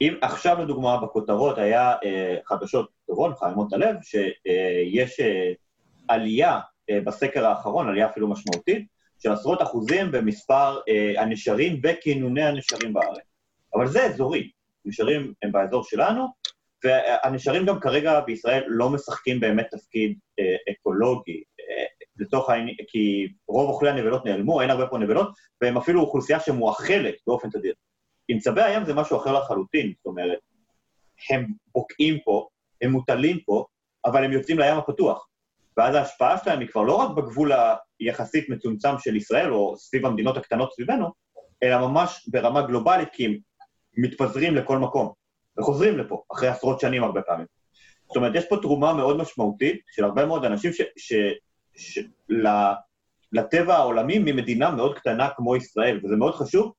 אם 0.00 0.14
עכשיו, 0.22 0.62
לדוגמה, 0.62 1.00
בכותרות 1.00 1.58
היה 1.58 1.94
חדשות 2.44 2.90
טובות, 3.06 3.32
מחממות 3.32 3.72
הלב, 3.72 3.96
שיש 4.02 5.20
עלייה 6.08 6.60
בסקר 6.90 7.46
האחרון, 7.46 7.88
עלייה 7.88 8.06
אפילו 8.06 8.28
משמעותית, 8.28 8.86
של 9.18 9.32
עשרות 9.32 9.62
אחוזים 9.62 10.10
במספר 10.12 10.80
הנשרים 11.16 11.82
בכינוני 11.82 12.42
הנשרים 12.42 12.92
בארץ. 12.92 13.24
אבל 13.74 13.86
זה 13.86 14.04
אזורי. 14.04 14.50
הנשרים 14.84 15.32
הם 15.42 15.52
באזור 15.52 15.84
שלנו, 15.84 16.26
והנשרים 16.84 17.66
גם 17.66 17.80
כרגע 17.80 18.20
בישראל 18.20 18.64
לא 18.66 18.90
משחקים 18.90 19.40
באמת 19.40 19.66
תפקיד 19.70 20.18
אה, 20.38 20.72
אקולוגי, 20.72 21.42
אה, 21.60 21.84
לתוך 22.20 22.50
העניין, 22.50 22.76
כי 22.88 23.28
רוב 23.48 23.70
אוכלי 23.70 23.90
הנבלות 23.90 24.24
נעלמו, 24.24 24.60
אין 24.60 24.70
הרבה 24.70 24.86
פה 24.86 24.98
נבלות, 24.98 25.28
והם 25.62 25.76
אפילו 25.76 26.00
אוכלוסייה 26.00 26.40
שמואכלת 26.40 27.14
באופן 27.26 27.50
תדיר. 27.50 27.74
עם 28.28 28.38
צבי 28.38 28.62
הים 28.62 28.84
זה 28.84 28.94
משהו 28.94 29.16
אחר 29.16 29.32
לחלוטין, 29.32 29.92
זאת 29.96 30.06
אומרת, 30.06 30.38
הם 31.30 31.46
בוקעים 31.74 32.18
פה, 32.24 32.48
הם 32.82 32.90
מוטלים 32.90 33.38
פה, 33.46 33.64
אבל 34.04 34.24
הם 34.24 34.32
יוצאים 34.32 34.58
לים 34.58 34.76
הפתוח. 34.76 35.26
ואז 35.76 35.94
ההשפעה 35.94 36.38
שלהם 36.38 36.60
היא 36.60 36.68
כבר 36.68 36.82
לא 36.82 36.94
רק 36.94 37.10
בגבול 37.16 37.52
היחסית 38.00 38.48
מצומצם 38.48 38.98
של 38.98 39.16
ישראל, 39.16 39.52
או 39.52 39.76
סביב 39.76 40.06
המדינות 40.06 40.36
הקטנות 40.36 40.72
סביבנו, 40.72 41.12
אלא 41.62 41.78
ממש 41.78 42.28
ברמה 42.28 42.62
גלובלית, 42.62 43.08
כי 43.12 43.26
הם 43.26 43.34
מתפזרים 43.96 44.56
לכל 44.56 44.78
מקום, 44.78 45.12
וחוזרים 45.58 45.98
לפה, 45.98 46.22
אחרי 46.32 46.48
עשרות 46.48 46.80
שנים 46.80 47.04
הרבה 47.04 47.22
פעמים. 47.22 47.46
זאת 48.06 48.16
אומרת, 48.16 48.34
יש 48.34 48.44
פה 48.48 48.56
תרומה 48.62 48.92
מאוד 48.94 49.16
משמעותית 49.16 49.80
של 49.90 50.04
הרבה 50.04 50.26
מאוד 50.26 50.44
אנשים 50.44 50.72
ש, 50.96 51.12
ש, 51.76 51.98
ל, 52.28 52.48
לטבע 53.32 53.74
העולמי 53.74 54.18
ממדינה 54.18 54.70
מאוד 54.70 54.98
קטנה 54.98 55.28
כמו 55.36 55.56
ישראל, 55.56 56.00
וזה 56.04 56.16
מאוד 56.16 56.34
חשוב, 56.34 56.72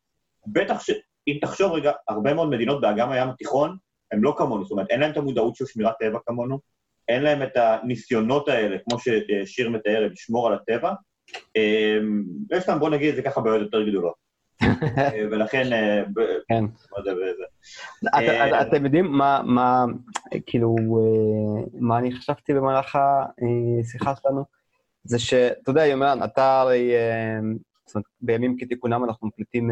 בטח 0.47 0.81
שאם 0.81 1.37
תחשוב 1.41 1.71
רגע, 1.71 1.91
הרבה 2.07 2.33
מאוד 2.33 2.49
מדינות 2.49 2.81
באגם 2.81 3.11
הים 3.11 3.29
התיכון, 3.29 3.77
הם 4.11 4.23
לא 4.23 4.35
כמונו, 4.37 4.63
זאת 4.63 4.71
אומרת, 4.71 4.87
אין 4.89 4.99
להם 4.99 5.11
את 5.11 5.17
המודעות 5.17 5.55
של 5.55 5.65
שמירת 5.65 5.93
טבע 5.99 6.19
כמונו, 6.25 6.59
אין 7.07 7.23
להם 7.23 7.43
את 7.43 7.57
הניסיונות 7.57 8.47
האלה, 8.47 8.77
כמו 8.89 8.97
ששיר 8.99 9.69
מתאר, 9.69 10.07
לשמור 10.11 10.47
על 10.47 10.53
הטבע. 10.53 10.93
אמ, 11.55 12.23
יש 12.51 12.69
להם, 12.69 12.79
בוא 12.79 12.89
נגיד 12.89 13.09
את 13.09 13.15
זה 13.15 13.21
ככה, 13.21 13.41
בעיות 13.41 13.61
יותר 13.61 13.89
גדולות. 13.89 14.13
אה, 14.97 15.25
ולכן... 15.31 15.73
אה, 15.73 16.03
כן. 16.47 16.65
אה, 18.13 18.61
אתם 18.61 18.85
יודעים 18.85 19.11
מה, 19.11 19.85
כאילו, 20.45 20.75
מה 21.73 21.97
אני 21.97 22.15
חשבתי 22.15 22.53
במהלך 22.53 22.97
השיחה 23.81 24.13
שלנו? 24.15 24.60
זה 25.03 25.19
שאתה 25.19 25.71
יודע, 25.71 25.85
יומרן, 25.85 26.23
אתה 26.23 26.59
הרי, 26.59 26.91
זאת 27.87 27.95
אומרת, 27.95 28.05
בימים 28.21 28.55
כתיקונם 28.59 29.03
אנחנו 29.03 29.27
מקליטים 29.27 29.69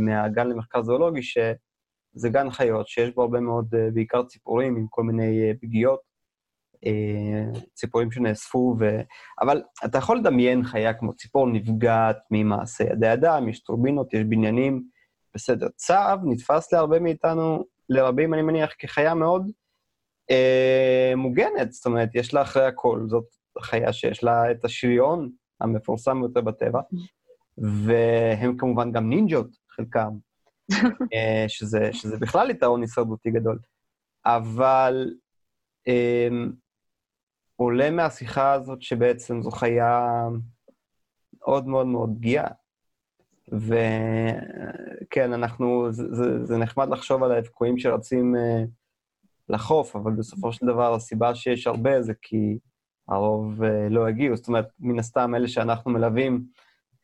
מהגן 0.00 0.46
למחקר 0.46 0.82
זואולוגי, 0.82 1.22
שזה 1.22 2.28
גן 2.28 2.50
חיות 2.50 2.88
שיש 2.88 3.14
בו 3.14 3.22
הרבה 3.22 3.40
מאוד, 3.40 3.68
בעיקר 3.94 4.22
ציפורים 4.22 4.76
עם 4.76 4.86
כל 4.90 5.02
מיני 5.02 5.52
פגיעות. 5.60 6.08
אה, 6.86 7.60
ציפורים 7.74 8.12
שנאספו, 8.12 8.76
ו... 8.80 9.00
אבל 9.40 9.62
אתה 9.84 9.98
יכול 9.98 10.18
לדמיין 10.18 10.64
חיה 10.64 10.94
כמו 10.94 11.12
ציפור 11.12 11.48
נפגעת 11.48 12.16
ממעשה 12.30 12.84
ידי 12.84 13.12
אדם, 13.12 13.48
יש 13.48 13.60
טורבינות, 13.60 14.14
יש 14.14 14.24
בניינים, 14.24 14.82
בסדר. 15.34 15.68
צב 15.76 16.18
נתפס 16.24 16.72
להרבה 16.72 17.00
מאיתנו, 17.00 17.64
לרבים, 17.88 18.34
אני 18.34 18.42
מניח, 18.42 18.70
כחיה 18.78 19.14
מאוד 19.14 19.50
אה, 20.30 21.12
מוגנת, 21.16 21.72
זאת 21.72 21.86
אומרת, 21.86 22.08
יש 22.14 22.34
לה 22.34 22.42
אחרי 22.42 22.66
הכל, 22.66 23.00
זאת 23.06 23.24
חיה 23.60 23.92
שיש 23.92 24.24
לה 24.24 24.50
את 24.50 24.64
השריון 24.64 25.30
המפורסם 25.60 26.20
ביותר 26.20 26.40
בטבע, 26.40 26.80
והם 27.58 28.56
כמובן 28.56 28.92
גם 28.92 29.08
נינג'ות, 29.08 29.48
חלקם, 29.70 30.10
אה, 31.14 31.44
שזה, 31.48 31.92
שזה 31.92 32.16
בכלל 32.16 32.50
יתרון 32.50 32.80
הישרדותי 32.80 33.30
גדול. 33.30 33.58
אבל 34.26 35.14
אה, 35.88 36.28
עולה 37.56 37.90
מהשיחה 37.90 38.52
הזאת 38.52 38.82
שבעצם 38.82 39.42
זו 39.42 39.50
חיה 39.50 40.06
מאוד 41.40 41.66
מאוד 41.66 41.86
מאוד 41.86 42.10
פגיעה. 42.16 42.48
וכן, 43.52 45.32
אנחנו, 45.32 45.92
זה, 45.92 46.14
זה, 46.14 46.44
זה 46.44 46.56
נחמד 46.56 46.88
לחשוב 46.88 47.22
על 47.22 47.32
ההבקועים 47.32 47.78
שרצים 47.78 48.34
uh, 48.34 48.68
לחוף, 49.48 49.96
אבל 49.96 50.12
בסופו 50.12 50.52
של 50.52 50.66
דבר 50.66 50.94
הסיבה 50.94 51.34
שיש 51.34 51.66
הרבה 51.66 52.02
זה 52.02 52.12
כי 52.22 52.58
הרוב 53.08 53.62
uh, 53.62 53.66
לא 53.90 54.08
הגיעו. 54.08 54.36
זאת 54.36 54.48
אומרת, 54.48 54.68
מן 54.80 54.98
הסתם 54.98 55.34
אלה 55.34 55.48
שאנחנו 55.48 55.90
מלווים 55.90 56.44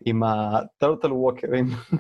עם 0.07 0.23
ה-total 0.23 1.09
walkers, 1.09 1.97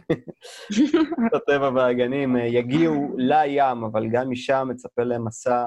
הטבע 1.37 1.71
והגנים, 1.75 2.37
uh, 2.37 2.39
יגיעו 2.39 3.15
לים, 3.17 3.85
אבל 3.85 4.09
גם 4.09 4.31
משם 4.31 4.69
מצפה 4.71 5.03
להם 5.03 5.25
מסע 5.25 5.65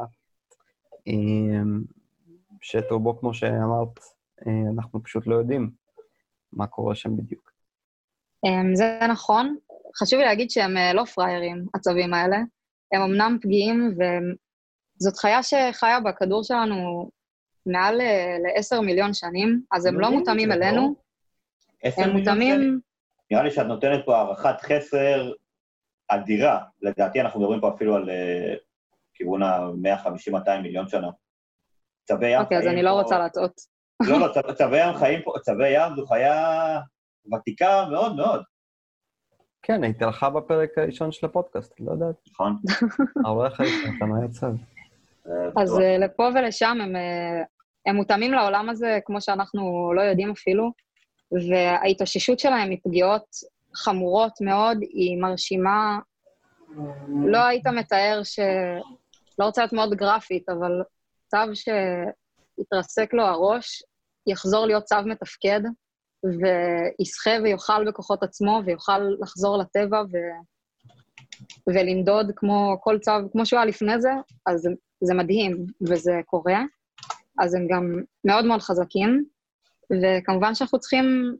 שאת 2.61 2.91
רובו, 2.91 3.19
כמו 3.19 3.33
שאמרת, 3.33 3.99
אה, 4.47 4.71
אנחנו 4.75 5.03
פשוט 5.03 5.27
לא 5.27 5.35
יודעים 5.35 5.71
מה 6.53 6.67
קורה 6.67 6.95
שם 6.95 7.17
בדיוק. 7.17 7.51
אמ, 8.45 8.75
זה 8.75 8.99
נכון. 9.09 9.57
חשוב 9.99 10.19
לי 10.19 10.25
להגיד 10.25 10.49
שהם 10.49 10.77
אה, 10.77 10.93
לא 10.93 11.03
פראיירים, 11.05 11.65
הצווים 11.75 12.13
האלה. 12.13 12.37
הם 12.93 13.01
אמנם 13.01 13.37
פגיעים, 13.41 13.97
וזאת 13.97 15.17
חיה 15.17 15.43
שחיה 15.43 15.99
בכדור 15.99 16.43
שלנו 16.43 17.09
מעל 17.67 17.95
ל-10 17.95 18.81
מיליון 18.81 19.13
שנים, 19.13 19.61
אז 19.71 19.85
הם 19.85 19.99
לא 19.99 20.11
מותאמים 20.11 20.51
שנים, 20.51 20.63
אלינו, 20.63 20.95
הם? 21.83 22.09
מותאמים, 22.09 22.79
נראה 23.31 23.43
לי 23.43 23.51
שאת 23.51 23.65
נותנת 23.65 24.05
פה 24.05 24.17
הערכת 24.17 24.61
חסר 24.61 25.31
אדירה. 26.07 26.59
לדעתי 26.81 27.21
אנחנו 27.21 27.39
מדברים 27.39 27.61
פה 27.61 27.69
אפילו 27.69 27.95
על 27.95 28.09
אה, 28.09 28.55
כיוון 29.13 29.43
ה-150-200 29.43 30.61
מיליון 30.61 30.87
שנה. 30.87 31.09
צבי 32.03 32.27
ים 32.27 32.41
אוקיי, 32.41 32.57
אז 32.57 32.67
אני 32.67 32.83
לא 32.83 32.91
רוצה 32.91 33.19
להטעות. 33.19 33.61
לא, 34.03 34.19
לא, 34.19 34.53
צבי 34.53 34.77
ים 34.77 34.93
חיים 34.93 35.21
פה, 35.23 35.33
צבי 35.41 35.69
ים 35.69 35.95
זו 35.95 36.05
חיה 36.05 36.79
ותיקה 37.33 37.85
מאוד 37.91 38.15
מאוד. 38.15 38.43
כן, 39.61 39.83
היא 39.83 39.91
התהלכה 39.91 40.29
בפרק 40.29 40.77
הראשון 40.77 41.11
של 41.11 41.25
הפודקאסט, 41.25 41.79
לא 41.79 41.91
יודעת. 41.91 42.15
נכון. 42.31 42.55
העורך 43.25 43.59
הראשון 43.59 44.15
היה 44.17 44.27
צו. 44.27 44.45
אה, 45.27 45.63
אז. 45.63 45.79
אה, 45.79 45.97
לפה 45.97 46.29
ולשם 46.35 46.77
הם, 46.81 46.95
אה, 46.95 47.43
הם 47.87 47.95
מותאמים 47.95 48.31
לעולם 48.33 48.69
הזה, 48.69 48.99
כמו 49.05 49.21
שאנחנו 49.21 49.93
לא 49.95 50.01
יודעים 50.01 50.31
אפילו, 50.31 50.71
וההתאוששות 51.31 52.39
שלהם 52.39 52.69
מפגיעות 52.69 53.25
חמורות 53.75 54.33
מאוד 54.41 54.77
היא 54.81 55.21
מרשימה. 55.21 55.99
לא 57.25 57.45
היית 57.45 57.67
מתאר 57.67 58.21
ש... 58.23 58.39
לא 59.39 59.45
רוצה 59.45 59.61
להיות 59.61 59.73
מאוד 59.73 59.93
גרפית, 59.93 60.49
אבל 60.49 60.71
צו 61.27 61.37
שהתרסק 61.53 63.13
לו 63.13 63.23
הראש, 63.23 63.83
יחזור 64.27 64.65
להיות 64.65 64.83
צו 64.83 64.95
מתפקד, 65.05 65.61
ויסחה 66.23 67.31
ויאכל 67.43 67.87
בכוחות 67.87 68.23
עצמו, 68.23 68.61
ויוכל 68.65 68.99
לחזור 69.19 69.57
לטבע 69.57 70.01
ו... 70.11 70.17
ולנדוד 71.67 72.31
כמו 72.35 72.77
כל 72.81 72.99
צו, 72.99 73.11
כמו 73.31 73.45
שהוא 73.45 73.59
היה 73.59 73.65
לפני 73.65 74.01
זה, 74.01 74.11
אז 74.45 74.69
זה 75.03 75.13
מדהים, 75.13 75.65
וזה 75.81 76.21
קורה. 76.25 76.63
אז 77.39 77.53
הם 77.53 77.67
גם 77.67 78.03
מאוד 78.25 78.45
מאוד 78.45 78.61
חזקים, 78.61 79.25
וכמובן 79.91 80.55
שאנחנו 80.55 80.79
צריכים 80.79 81.35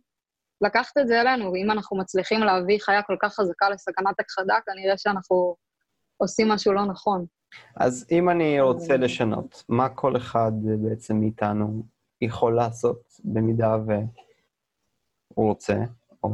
לקחת 0.61 0.97
את 0.97 1.07
זה 1.07 1.21
אלינו, 1.21 1.51
ואם 1.51 1.71
אנחנו 1.71 1.97
מצליחים 1.97 2.39
להביא 2.39 2.79
חיה 2.81 3.03
כל 3.03 3.15
כך 3.21 3.33
חזקה 3.33 3.69
לסכנת 3.69 4.19
הכחדה, 4.19 4.55
כנראה 4.65 4.97
שאנחנו 4.97 5.55
עושים 6.17 6.49
משהו 6.49 6.73
לא 6.73 6.85
נכון. 6.85 7.25
אז 7.75 8.05
אם 8.11 8.29
אני 8.29 8.61
רוצה 8.61 8.97
לשנות, 8.97 9.63
מה 9.69 9.89
כל 9.89 10.17
אחד 10.17 10.51
בעצם 10.81 11.15
מאיתנו 11.15 11.83
יכול 12.21 12.55
לעשות 12.55 13.01
במידה 13.23 13.77
והוא 13.85 15.49
רוצה? 15.49 15.75
או... 16.23 16.29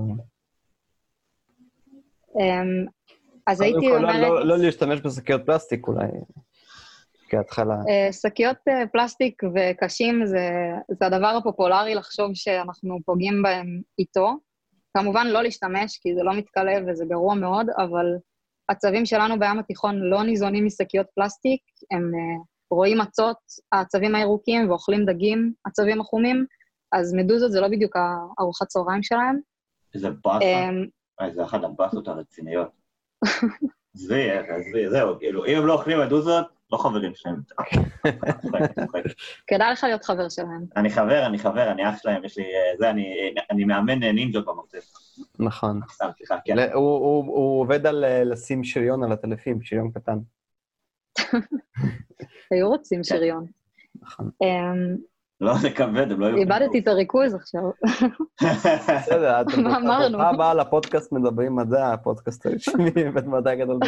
אמ, 2.40 2.86
אז 3.48 3.62
הייתי 3.62 3.90
לא- 3.90 3.98
אומרת... 3.98 4.16
לא, 4.22 4.46
לא 4.46 4.58
להשתמש 4.58 5.02
בשקיות 5.02 5.42
פלסטיק 5.46 5.88
אולי, 5.88 6.08
כהתחלה. 7.38 7.76
אה, 7.90 8.14
שקיות 8.14 8.58
אה, 8.68 8.88
פלסטיק 8.88 9.44
וקשים 9.56 10.26
זה, 10.26 10.50
זה 11.00 11.06
הדבר 11.06 11.28
הפופולרי 11.28 11.96
לחשוב 11.96 12.30
שאנחנו 12.34 13.00
פוגעים 13.06 13.42
בהם 13.44 13.82
איתו. 14.00 14.38
כמובן 14.98 15.28
לא 15.28 15.44
להשתמש, 15.44 15.98
כי 15.98 16.16
זה 16.16 16.24
לא 16.24 16.34
מתכלה 16.34 16.74
וזה 16.88 17.06
גרוע 17.06 17.36
מאוד, 17.36 17.68
אבל 17.78 18.06
הצבים 18.70 19.06
שלנו 19.06 19.40
בים 19.40 19.60
התיכון 19.60 20.00
לא 20.00 20.24
ניזונים 20.24 20.66
משקיות 20.66 21.08
פלסטיק, 21.16 21.62
הם 21.92 22.12
אה, 22.16 22.44
רואים 22.72 22.98
מצות, 22.98 23.38
הצבים 23.72 24.16
הירוקים, 24.16 24.70
ואוכלים 24.70 25.06
דגים, 25.06 25.54
הצבים 25.66 26.02
החומים, 26.02 26.46
אז 26.92 27.14
מדוזות 27.14 27.52
זה 27.52 27.62
לא 27.62 27.68
בדיוק 27.68 27.96
הארוחת 27.96 28.68
צהריים 28.68 29.04
שלהם. 29.04 29.40
איזה 29.96 30.10
באסה. 30.10 30.46
אמ, 30.46 31.34
זה 31.34 31.44
אחת 31.44 31.64
הבאסות 31.64 32.08
הרציניות. 32.08 32.68
עזבי, 33.96 34.32
עזבי, 34.32 34.90
זהו, 34.90 35.20
כאילו, 35.20 35.46
אם 35.46 35.58
הם 35.58 35.66
לא 35.66 35.74
אוכלים 35.74 36.00
מדוזות, 36.00 36.46
לא 36.74 36.78
חברים 36.78 37.12
שלהם. 37.16 37.36
כדאי 39.48 39.72
לך 39.72 39.84
להיות 39.84 40.04
חבר 40.04 40.30
שלהם. 40.30 40.66
אני 40.76 40.90
חבר, 40.90 41.26
אני 41.26 41.40
חבר, 41.40 41.72
אני 41.72 41.90
אח 41.90 41.96
שלהם, 42.02 42.26
יש 42.26 42.38
לי... 42.38 42.44
אה, 42.44 42.78
זה, 42.80 42.90
אני, 42.90 43.34
אני 43.52 43.64
מאמן 43.64 44.04
אה, 44.04 44.12
נינג'ות 44.12 44.46
במרתף. 44.46 44.86
נכון. 45.40 45.80
סתם, 45.92 46.10
סליחה, 46.18 46.36
כן. 46.46 46.74
הוא, 46.74 47.62
עובד 47.62 47.86
על 47.86 48.04
אה, 48.04 48.24
לשים 48.24 48.64
שריון 48.64 49.04
על 49.04 49.12
הטלפים, 49.12 49.62
שריון 49.62 49.92
קטן. 49.92 50.18
היו 52.52 52.70
רוצים 52.70 53.04
שריון. 53.04 53.46
נכון. 54.02 54.30
אמ, 54.42 54.96
לא, 55.42 55.58
זה 55.58 55.70
כבד, 55.70 56.12
הם 56.12 56.20
לא 56.20 56.26
היו... 56.26 56.38
איבדתי 56.38 56.80
את 56.80 56.88
הריכוז 56.88 57.36
עכשיו. 57.36 57.62
בסדר, 58.98 59.42
מה 59.64 59.78
אמרנו? 59.78 60.22
הבאה 60.22 60.54
לפודקאסט 60.54 61.12
מדברים 61.12 61.56
מדע, 61.56 61.94
הפודקאסט 61.94 62.46
הרשמי 62.46 62.92
בית 63.14 63.26
מדע 63.26 63.56
גדול 63.56 63.80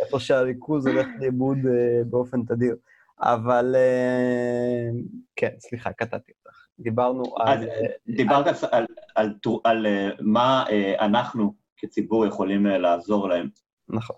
איפה 0.00 0.20
שהריכוז 0.20 0.86
הולך 0.86 1.06
לאיבוד 1.20 1.58
אה, 1.66 2.04
באופן 2.04 2.42
תדיר. 2.42 2.76
אבל 3.20 3.74
אה, 3.76 4.88
כן, 5.36 5.50
סליחה, 5.58 5.92
קטעתי 5.92 6.32
אותך. 6.38 6.66
דיברנו 6.78 7.22
על... 7.36 7.68
אה, 7.68 7.86
דיברת 8.16 8.46
על, 8.46 8.54
על, 8.72 8.86
על, 9.14 9.34
על, 9.64 9.86
על 9.86 9.86
מה 10.20 10.64
אנחנו 11.00 11.54
כציבור 11.76 12.26
יכולים 12.26 12.66
לעזור 12.66 13.28
להם. 13.28 13.48
נכון. 13.88 14.16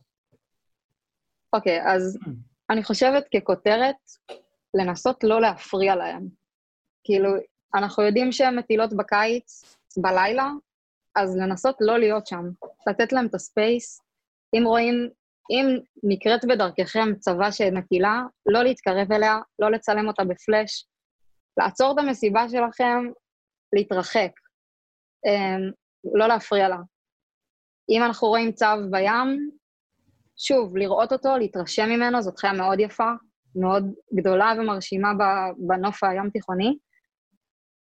אוקיי, 1.52 1.82
אז 1.86 2.18
אני 2.70 2.84
חושבת 2.84 3.24
ככותרת, 3.36 3.96
לנסות 4.74 5.24
לא 5.24 5.40
להפריע 5.40 5.96
להם. 5.96 6.28
כאילו, 7.04 7.30
אנחנו 7.74 8.02
יודעים 8.02 8.32
שהן 8.32 8.58
מטילות 8.58 8.92
בקיץ, 8.96 9.76
בלילה, 9.96 10.50
אז 11.16 11.36
לנסות 11.36 11.76
לא 11.80 11.98
להיות 11.98 12.26
שם. 12.26 12.44
לתת 12.86 13.12
להם 13.12 13.26
את 13.26 13.34
הספייס. 13.34 14.00
אם 14.54 14.62
רואים, 14.66 15.10
אם 15.50 15.66
נקראת 16.02 16.44
בדרככם 16.44 17.14
צבא 17.18 17.50
שמטילה, 17.50 18.22
לא 18.46 18.62
להתקרב 18.62 19.12
אליה, 19.12 19.38
לא 19.58 19.70
לצלם 19.70 20.08
אותה 20.08 20.24
בפלאש, 20.24 20.86
לעצור 21.56 21.92
את 21.92 21.98
המסיבה 21.98 22.48
שלכם, 22.48 23.04
להתרחק. 23.72 24.30
אמ, 25.26 25.70
לא 26.14 26.26
להפריע 26.26 26.68
לה. 26.68 26.76
אם 27.90 28.02
אנחנו 28.02 28.28
רואים 28.28 28.52
צב 28.52 28.76
בים, 28.90 29.50
שוב, 30.36 30.76
לראות 30.76 31.12
אותו, 31.12 31.36
להתרשם 31.38 31.88
ממנו, 31.88 32.22
זאת 32.22 32.38
חיה 32.38 32.52
מאוד 32.52 32.80
יפה, 32.80 33.10
מאוד 33.56 33.84
גדולה 34.14 34.52
ומרשימה 34.58 35.08
בנוף 35.58 36.04
הים 36.04 36.30
תיכוני. 36.30 36.78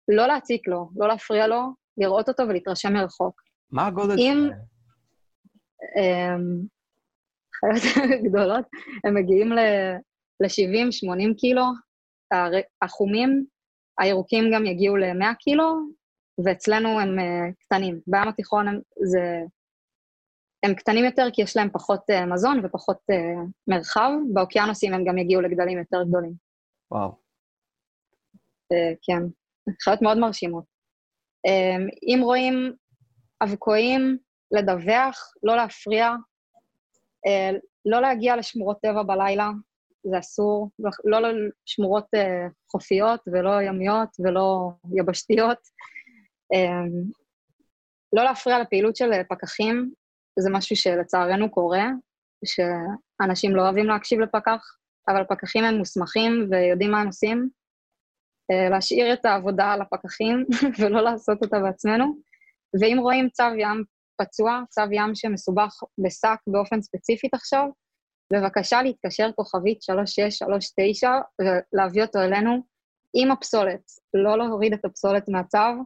לא 0.09 0.27
להציק 0.27 0.69
לו, 0.69 0.91
לא 0.97 1.09
להפריע 1.09 1.47
לו, 1.47 1.63
לראות 1.99 2.29
אותו 2.29 2.43
ולהתרשם 2.43 2.93
מרחוק. 2.93 3.43
מה 3.71 3.87
הגודל 3.87 4.15
אם- 4.19 4.49
שלהם? 4.49 4.59
חיות 7.61 7.83
גדולות, 8.25 8.65
הם 9.05 9.15
מגיעים 9.15 9.53
ל-70-80 9.53 11.35
קילו, 11.37 11.65
החומים, 12.83 13.45
הירוקים 13.99 14.45
גם 14.55 14.67
יגיעו 14.67 14.97
ל-100 14.97 15.35
קילו, 15.39 15.75
ואצלנו 16.45 17.01
הם 17.01 17.19
אה, 17.19 17.53
קטנים. 17.61 18.01
בים 18.07 18.29
התיכון 18.29 18.69
הם, 18.69 18.81
זה, 19.05 19.21
הם 20.63 20.75
קטנים 20.75 21.05
יותר 21.05 21.27
כי 21.33 21.43
יש 21.43 21.57
להם 21.57 21.71
פחות 21.73 22.01
אה, 22.11 22.27
מזון 22.27 22.65
ופחות 22.65 22.99
אה, 23.11 23.43
מרחב, 23.69 24.11
באוקיינוסים 24.33 24.95
הם 24.95 25.05
גם 25.05 25.19
יגיעו 25.19 25.43
לגדלים 25.43 25.79
יותר 25.79 26.03
גדולים. 26.09 26.33
וואו. 26.91 27.11
אה, 28.73 28.93
כן, 29.03 29.23
חיות 29.83 30.03
מאוד 30.03 30.19
מרשימות. 30.19 30.65
אה, 31.47 31.87
אם 32.03 32.21
רואים 32.23 32.73
אבקואים, 33.43 34.19
לדווח, 34.51 35.33
לא 35.43 35.57
להפריע, 35.57 36.11
לא 37.85 38.01
להגיע 38.01 38.37
לשמורות 38.37 38.77
טבע 38.83 39.03
בלילה, 39.03 39.51
זה 40.11 40.19
אסור, 40.19 40.71
לא 41.05 41.19
לשמורות 41.21 42.07
אה, 42.15 42.47
חופיות 42.71 43.21
ולא 43.27 43.63
ימיות 43.63 44.09
ולא 44.19 44.71
יבשתיות. 44.97 45.59
אה, 46.55 46.87
לא 48.13 48.25
להפריע 48.25 48.59
לפעילות 48.59 48.97
של 48.97 49.13
אה, 49.13 49.25
פקחים, 49.25 49.91
זה 50.39 50.51
משהו 50.51 50.77
שלצערנו 50.77 51.51
קורה, 51.51 51.87
שאנשים 52.45 53.57
לא 53.57 53.63
אוהבים 53.63 53.87
להקשיב 53.87 54.21
לפקח, 54.21 54.77
אבל 55.09 55.25
פקחים 55.25 55.65
הם 55.65 55.75
מוסמכים 55.75 56.49
ויודעים 56.51 56.91
מה 56.91 57.01
הם 57.01 57.07
עושים. 57.07 57.49
אה, 58.51 58.69
להשאיר 58.69 59.13
את 59.13 59.25
העבודה 59.25 59.77
לפקחים 59.77 60.45
ולא 60.79 61.01
לעשות 61.01 61.43
אותה 61.43 61.59
בעצמנו. 61.59 62.19
ואם 62.81 62.99
רואים 63.01 63.29
צו 63.29 63.45
ים 63.59 63.85
פצוע, 64.19 64.61
צו 64.71 64.83
ים 64.93 65.15
שמסובך 65.15 65.75
בשק 65.99 66.39
באופן 66.47 66.83
ספציפית 66.83 67.35
עכשיו, 67.35 67.69
בבקשה 68.33 68.83
להתקשר 68.83 69.31
כוכבית 69.37 69.83
3639 69.83 71.11
ולהביא 71.41 72.03
אותו 72.03 72.19
אלינו 72.19 72.63
עם 73.15 73.31
הפסולת, 73.31 73.83
לא 74.15 74.39
להוריד 74.39 74.73
את 74.73 74.85
הפסולת 74.85 75.29
מהצו, 75.29 75.85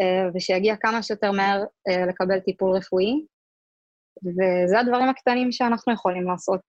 אה, 0.00 0.28
ושיגיע 0.34 0.76
כמה 0.76 1.02
שיותר 1.02 1.32
מהר 1.32 1.64
אה, 1.88 2.06
לקבל 2.06 2.40
טיפול 2.40 2.76
רפואי. 2.76 3.26
וזה 4.22 4.80
הדברים 4.80 5.08
הקטנים 5.08 5.52
שאנחנו 5.52 5.92
יכולים 5.92 6.28
לעשות, 6.28 6.60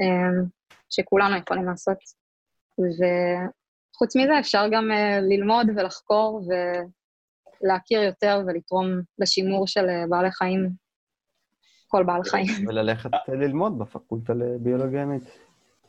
אה, 0.00 0.44
שכולנו 0.90 1.36
יכולים 1.36 1.64
לעשות. 1.64 1.98
וחוץ 2.78 4.16
מזה 4.16 4.38
אפשר 4.40 4.66
גם 4.72 4.90
ללמוד 5.22 5.66
ולחקור 5.76 6.48
ולהכיר 7.62 8.02
יותר 8.02 8.40
ולתרום 8.46 8.86
לשימור 9.18 9.66
של 9.66 9.88
אה, 9.88 10.04
בעלי 10.08 10.30
חיים, 10.30 10.70
כל 11.88 12.04
בעל 12.04 12.22
חיים. 12.24 12.68
וללכת 12.68 13.10
ללמוד 13.28 13.78
בפקולטה 13.78 14.32
לביולוגיה 14.34 15.00
ימית. 15.00 15.22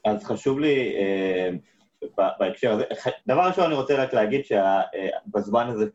אז 0.05 0.23
חשוב 0.23 0.59
לי, 0.59 0.95
אה, 0.97 1.49
בהקשר 2.39 2.71
הזה. 2.71 2.83
דבר 3.27 3.47
ראשון 3.47 3.65
אני 3.65 3.73
רוצה 3.73 4.03
רק 4.03 4.13
להגיד 4.13 4.41
שבזמן 4.45 5.67
הזה 5.67 5.85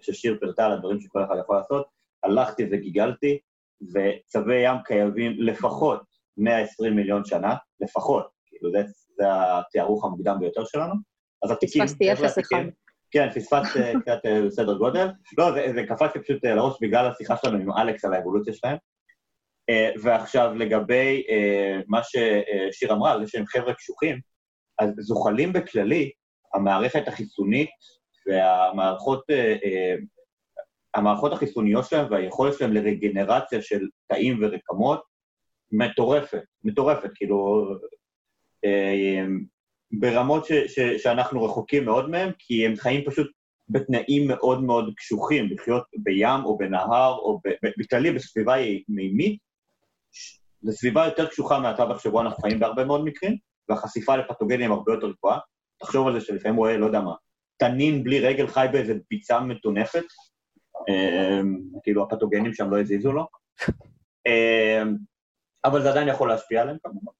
ששיר 0.00 0.36
פירטה 0.40 0.66
על 0.66 0.72
הדברים 0.72 1.00
שכל 1.00 1.24
אחד 1.24 1.34
יכול 1.40 1.56
לעשות, 1.56 1.86
הלכתי 2.22 2.68
וגיגלתי, 2.72 3.38
וצווי 3.82 4.56
ים 4.56 4.76
קיימים 4.84 5.32
לפחות 5.38 6.02
120 6.36 6.96
מיליון 6.96 7.24
שנה, 7.24 7.54
לפחות, 7.80 8.28
כאילו 8.46 8.70
זה, 8.72 8.82
זה 9.16 9.24
התיארוך 9.28 10.04
המוקדם 10.04 10.36
ביותר 10.40 10.64
שלנו. 10.64 10.94
אז 11.42 11.50
התיקים... 11.50 11.84
פספסתי 11.84 12.12
אפס 12.12 12.38
אחד. 12.38 12.64
כן, 13.12 13.30
פספסת 13.30 13.80
קצת 14.02 14.18
בסדר 14.46 14.78
גודל. 14.78 15.06
לא, 15.38 15.52
זה, 15.52 15.72
זה 15.74 15.82
קפץ 15.88 16.14
לי 16.14 16.22
פשוט 16.22 16.44
לראש 16.44 16.76
בגלל 16.80 17.06
השיחה 17.06 17.36
שלנו 17.36 17.58
עם 17.58 17.72
אלכס 17.72 18.04
על 18.04 18.14
האבולוציה 18.14 18.54
שלהם. 18.54 18.76
ועכשיו 20.02 20.54
לגבי 20.54 21.22
מה 21.88 22.00
ששיר 22.02 22.92
אמרה, 22.92 23.20
זה 23.20 23.28
שהם 23.28 23.46
חבר'ה 23.46 23.74
קשוחים, 23.74 24.20
אז 24.78 24.90
זוחלים 24.98 25.52
בכללי, 25.52 26.10
המערכת 26.54 27.08
החיסונית 27.08 27.70
והמערכות 28.26 29.24
המערכות 30.94 31.32
החיסוניות 31.32 31.84
שלהם 31.84 32.06
והיכולת 32.10 32.54
שלהם 32.58 32.72
לרגנרציה 32.72 33.62
של 33.62 33.88
תאים 34.08 34.38
ורקמות 34.42 35.02
מטורפת, 35.72 36.42
מטורפת, 36.64 37.10
כאילו, 37.14 37.68
ברמות 39.92 40.44
ש, 40.44 40.52
ש, 40.52 40.80
שאנחנו 40.80 41.44
רחוקים 41.44 41.84
מאוד 41.84 42.10
מהם, 42.10 42.30
כי 42.38 42.66
הם 42.66 42.76
חיים 42.76 43.04
פשוט 43.04 43.30
בתנאים 43.68 44.28
מאוד 44.28 44.62
מאוד 44.62 44.94
קשוחים, 44.96 45.48
לחיות 45.50 45.84
בים 46.02 46.44
או 46.44 46.58
בנהר 46.58 47.14
או 47.14 47.40
בכללי 47.78 48.12
בסביבה 48.12 48.54
מימית, 48.88 49.38
זו 50.62 50.72
סביבה 50.72 51.04
יותר 51.04 51.26
קשוחה 51.26 51.60
מהטבח 51.60 51.98
שבו 51.98 52.20
אנחנו 52.20 52.42
חיים 52.42 52.60
בהרבה 52.60 52.84
מאוד 52.84 53.04
מקרים, 53.04 53.36
והחשיפה 53.68 54.16
לפתוגנים 54.16 54.72
הרבה 54.72 54.92
יותר 54.92 55.12
גבוהה. 55.18 55.38
תחשוב 55.80 56.06
על 56.06 56.20
זה 56.20 56.26
שלפעמים 56.26 56.56
רואה, 56.56 56.76
לא 56.76 56.86
יודע 56.86 57.00
מה, 57.00 57.14
תנין 57.56 58.04
בלי 58.04 58.20
רגל 58.20 58.46
חי 58.46 58.66
באיזה 58.72 58.94
ביצה 59.10 59.40
מטונפת, 59.40 60.04
אמ, 60.88 61.58
כאילו 61.82 62.02
הפתוגנים 62.02 62.54
שם 62.54 62.70
לא 62.70 62.80
הזיזו 62.80 63.12
לו, 63.12 63.26
אמ, 64.26 64.96
אבל 65.64 65.82
זה 65.82 65.90
עדיין 65.90 66.08
יכול 66.08 66.28
להשפיע 66.28 66.62
עליהם 66.62 66.76
כמובן. 66.82 67.12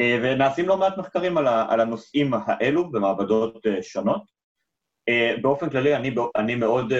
אה, 0.00 0.18
ונעשים 0.22 0.68
לא 0.68 0.76
מעט 0.76 0.98
מחקרים 0.98 1.38
על 1.38 1.80
הנושאים 1.80 2.30
האלו 2.46 2.90
במעבדות 2.90 3.66
אה, 3.66 3.82
שונות. 3.82 4.22
אה, 5.08 5.34
באופן 5.42 5.70
כללי, 5.70 5.96
אני, 5.96 6.14
אני 6.36 6.54
מאוד 6.54 6.92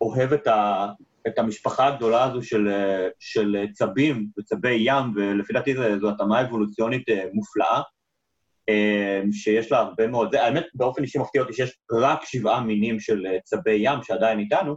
אוהב 0.00 0.32
את, 0.32 0.46
ה, 0.46 0.86
את 1.26 1.38
המשפחה 1.38 1.86
הגדולה 1.86 2.24
הזו 2.24 2.42
של, 2.42 2.68
של 3.18 3.66
צבים 3.72 4.28
וצבי 4.38 4.76
ים, 4.78 5.12
ולפי 5.16 5.52
דעתי 5.52 5.74
זו 6.00 6.10
התאמה 6.10 6.40
אבולוציונית 6.40 7.04
מופלאה, 7.32 7.82
שיש 9.32 9.72
לה 9.72 9.78
הרבה 9.78 10.06
מאוד... 10.06 10.30
זה, 10.30 10.44
האמת, 10.44 10.66
באופן 10.74 11.02
אישי 11.02 11.18
מפתיע 11.18 11.42
אותי 11.42 11.52
שיש 11.52 11.78
רק 11.92 12.24
שבעה 12.24 12.60
מינים 12.60 13.00
של 13.00 13.26
צבי 13.44 13.78
ים 13.78 14.02
שעדיין 14.02 14.38
איתנו, 14.38 14.76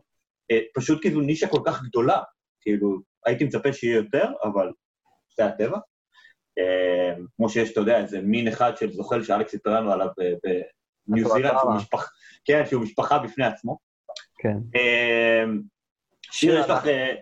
פשוט 0.76 1.02
כי 1.02 1.12
זו 1.12 1.22
נישה 1.22 1.48
כל 1.48 1.62
כך 1.66 1.84
גדולה. 1.84 2.22
כאילו, 2.62 3.00
הייתי 3.26 3.44
מצפה 3.44 3.74
שיהיה 3.74 3.96
יותר, 3.96 4.26
אבל 4.44 4.72
זה 5.38 5.46
הטבע. 5.46 5.78
אה, 6.60 7.14
כמו 7.36 7.50
שיש, 7.50 7.72
אתה 7.72 7.80
יודע, 7.80 7.98
איזה 7.98 8.22
מין 8.22 8.48
אחד 8.48 8.78
של 8.78 8.92
זוחל 8.92 9.24
שאלכס 9.24 9.52
סיפר 9.52 9.70
לנו 9.70 9.92
עליו 9.92 10.08
בניו 11.08 11.30
זילנד, 11.30 11.54
שהוא 11.62 11.74
משפחה, 11.76 12.08
כן, 12.46 12.64
שהוא 12.66 12.84
משפחה 12.84 13.20
בפני 13.20 13.46
עצמו. 13.46 13.78
כן. 14.38 14.58
אה, 14.76 15.44
שיר, 16.22 16.60
יש 16.60 16.70
לך... 16.70 16.88
אה, 16.88 17.14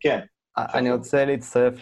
כן. 0.00 0.20
אני 0.56 0.92
רוצה 0.92 1.24
להצטרף 1.24 1.74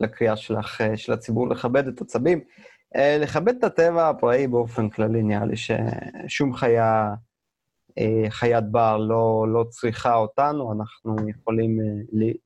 לקריאה 0.00 0.36
שלך, 0.36 0.80
של 0.96 1.12
הציבור 1.12 1.48
לכבד 1.48 1.88
את 1.88 2.00
עצבים. 2.00 2.40
לכבד 3.20 3.56
את 3.58 3.64
הטבע 3.64 4.08
הפראי 4.08 4.46
באופן 4.46 4.88
כללי, 4.88 5.22
נראה 5.22 5.46
לי 5.46 5.54
ששום 5.56 6.54
חיה, 6.54 7.14
חיית 8.28 8.64
בר 8.70 8.96
לא, 8.96 9.46
לא 9.48 9.64
צריכה 9.68 10.14
אותנו, 10.14 10.72
אנחנו 10.72 11.16
יכולים 11.28 11.78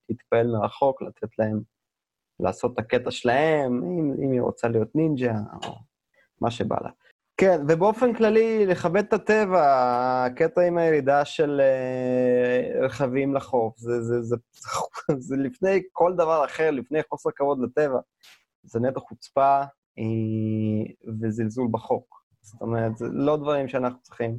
להתפעל 0.09 0.47
מרחוק, 0.47 1.03
לתת 1.03 1.39
להם 1.39 1.61
לעשות 2.43 2.73
את 2.75 2.79
הקטע 2.79 3.11
שלהם, 3.11 3.83
אם, 3.85 4.15
אם 4.25 4.33
היא 4.33 4.41
רוצה 4.41 4.69
להיות 4.69 4.89
נינג'ה, 4.95 5.35
או 5.67 5.75
מה 6.41 6.51
שבא 6.51 6.77
לה. 6.83 6.91
כן, 7.41 7.61
ובאופן 7.69 8.15
כללי, 8.15 8.67
לכבד 8.67 9.05
את 9.05 9.13
הטבע, 9.13 9.63
הקטע 10.27 10.61
עם 10.61 10.79
הירידה 10.79 11.25
של 11.25 11.61
uh, 11.61 12.85
רכבים 12.85 13.35
לחוף, 13.35 13.79
זה, 13.79 14.03
זה, 14.03 14.23
זה, 14.23 14.37
זה, 14.53 15.15
זה 15.29 15.37
לפני 15.37 15.83
כל 15.93 16.15
דבר 16.17 16.45
אחר, 16.45 16.71
לפני 16.71 17.03
חוסר 17.09 17.31
כבוד 17.37 17.59
לטבע. 17.63 17.99
זה 18.63 18.81
נטו 18.81 19.01
חוצפה 19.01 19.63
uh, 19.63 21.11
וזלזול 21.21 21.69
בחוק. 21.71 22.25
זאת 22.41 22.61
אומרת, 22.61 22.97
זה 22.97 23.07
לא 23.13 23.37
דברים 23.37 23.69
שאנחנו 23.69 24.03
צריכים 24.03 24.39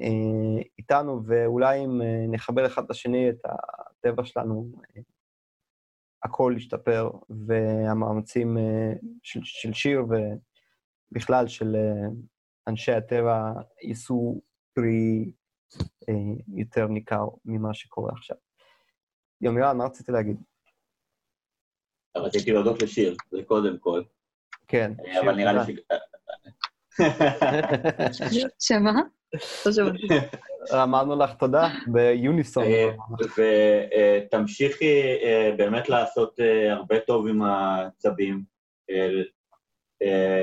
uh, 0.00 0.62
איתנו, 0.78 1.22
ואולי 1.26 1.84
אם 1.84 2.00
uh, 2.00 2.34
נחבר 2.34 2.66
אחד 2.66 2.84
את 2.84 2.90
השני, 2.90 3.30
את 3.30 3.40
הטבע 3.44 4.24
שלנו, 4.24 4.70
uh, 4.74 5.00
הכל 6.26 6.54
ישתפר, 6.56 7.10
והמאמצים 7.46 8.58
אה, 8.58 8.92
של, 9.22 9.40
של 9.44 9.72
שיר 9.72 10.00
ובכלל 11.12 11.48
של 11.48 11.76
אה, 11.76 12.08
אנשי 12.68 12.92
הטבע 12.92 13.52
יישאו 13.82 14.40
פרי 14.74 15.32
אה, 16.08 16.14
יותר 16.56 16.86
ניכר 16.86 17.28
ממה 17.44 17.74
שקורה 17.74 18.12
עכשיו. 18.12 18.36
יומירן, 19.40 19.76
מה 19.76 19.84
רציתי 19.84 20.12
להגיד? 20.12 20.36
רציתי 22.16 22.50
להודות 22.52 22.82
לשיר, 22.82 23.16
זה 23.30 23.38
קודם 23.46 23.78
כל. 23.78 24.02
כן. 24.68 24.92
אבל 25.20 25.34
נראה 25.34 25.52
לי 25.52 25.76
ש... 28.12 28.22
שמה? 28.68 28.92
אמרנו 30.82 31.16
לך 31.16 31.34
תודה 31.34 31.68
ביוניסון. 31.86 32.64
אה, 32.64 32.88
ותמשיכי 33.36 35.18
אה, 35.22 35.54
באמת 35.56 35.88
לעשות 35.88 36.40
אה, 36.40 36.72
הרבה 36.72 37.00
טוב 37.00 37.26
עם 37.26 37.42
הצבים. 37.42 38.56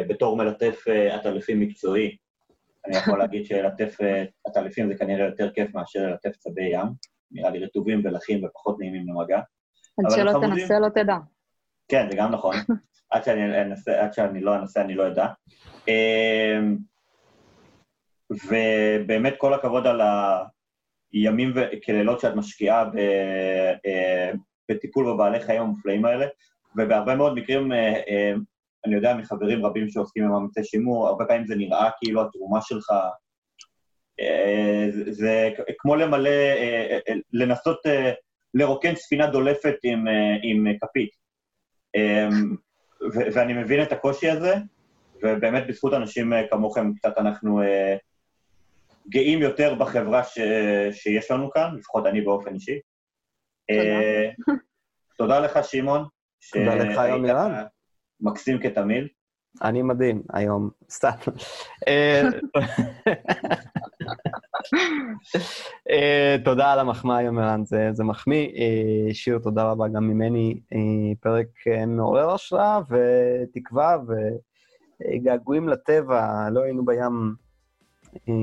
בתור 0.10 0.38
מלטף 0.38 0.84
עטלפים 1.12 1.60
מקצועי, 1.60 2.18
אני 2.86 2.98
יכול 2.98 3.20
להגיד 3.20 3.46
שלטף 3.46 3.98
עטלפים 4.48 4.88
זה 4.88 4.96
כנראה 4.98 5.26
יותר 5.26 5.52
כיף 5.52 5.76
מאשר 5.76 6.00
ללטף 6.00 6.36
צבי 6.38 6.64
ים. 6.64 6.88
נראה 7.32 7.50
לי 7.50 7.66
רטובים 7.66 8.02
ולחים 8.04 8.44
ופחות 8.44 8.80
נעימים 8.80 9.06
למגע. 9.08 9.40
עד 10.00 10.12
שלא 10.12 10.32
תנסה 10.32 10.80
לא 10.80 10.90
תדע. 10.90 11.16
כן, 11.88 12.08
זה 12.10 12.16
גם 12.18 12.32
נכון. 12.32 12.56
עד 13.12 13.24
שאני 14.14 14.42
לא 14.42 14.56
אנסה 14.56 14.82
אני 14.82 14.96
לא 14.96 15.08
אדע. 15.08 15.28
ובאמת 18.48 19.34
כל 19.38 19.54
הכבוד 19.54 19.88
על 19.88 20.02
הימים 21.14 21.54
וכלילות 21.56 22.20
שאת 22.20 22.36
משקיעה 22.36 22.86
ב, 22.86 22.98
אה, 23.86 24.32
בטיפול 24.72 25.14
בבעלי 25.14 25.40
חיים 25.40 25.62
המופלאים 25.62 26.06
האלה, 26.06 26.26
ובהרבה 26.76 27.16
מאוד 27.16 27.36
מקרים, 27.36 27.72
אה, 27.72 27.94
אה, 28.10 28.34
אני 28.86 28.96
יודע 28.96 29.16
מחברים 29.16 29.66
רבים 29.66 29.90
שעוסקים 29.90 30.24
במאמצי 30.24 30.64
שימור, 30.64 31.08
הרבה 31.08 31.26
פעמים 31.26 31.46
זה 31.46 31.56
נראה 31.56 31.90
כאילו 32.00 32.22
התרומה 32.22 32.62
שלך, 32.62 32.92
זה, 34.90 35.12
זה 35.12 35.50
כמו 35.78 35.96
למלא, 35.96 36.30
לנסות 37.34 37.80
לרוקן 38.54 38.96
ספינה 38.96 39.28
דולפת 39.28 39.76
עם, 39.84 40.06
עם 40.44 40.68
כפית. 40.82 41.10
ואני 43.34 43.54
מבין 43.54 43.84
את 43.84 43.92
הקושי 43.92 44.30
הזה, 44.30 44.56
ובאמת 45.24 45.68
בזכות 45.68 45.94
אנשים 45.94 46.34
כמוכם 46.50 46.94
קצת 46.94 47.18
אנחנו 47.18 47.62
גאים 49.10 49.42
יותר 49.42 49.76
בחברה 49.76 50.24
ש... 50.24 50.40
שיש 50.92 51.32
לנו 51.32 51.52
כאן, 51.52 51.76
לפחות 51.78 52.06
אני 52.06 52.22
באופן 52.22 52.54
אישי. 52.54 52.80
תודה. 53.70 53.82
אה, 53.82 54.30
תודה 55.18 55.40
לך, 55.40 55.60
שמעון. 55.64 56.06
תודה 56.54 56.76
לך, 56.76 57.02
יום 57.10 57.26
ירן. 57.26 57.64
מקסים 58.22 58.60
כתמיד. 58.60 59.08
אני 59.64 59.82
מדהים 59.82 60.22
היום, 60.34 60.70
סתם. 60.90 61.10
אה, 61.88 62.22
אה, 65.90 66.36
תודה 66.46 66.72
על 66.72 66.80
המחמאה, 66.80 67.20
זה, 67.64 67.90
זה 67.92 68.04
מחמיא. 68.04 68.48
שיר, 69.14 69.40
תודה 69.40 69.64
רבה 69.64 69.88
גם 69.88 70.08
ממני. 70.08 70.60
פרק 71.20 71.48
מעורר 71.88 72.34
השראה 72.34 72.80
ותקווה 72.90 73.98
וגעגועים 75.02 75.70
לטבע. 75.70 76.50
לא 76.52 76.64
היינו 76.64 76.86
בים 76.86 77.36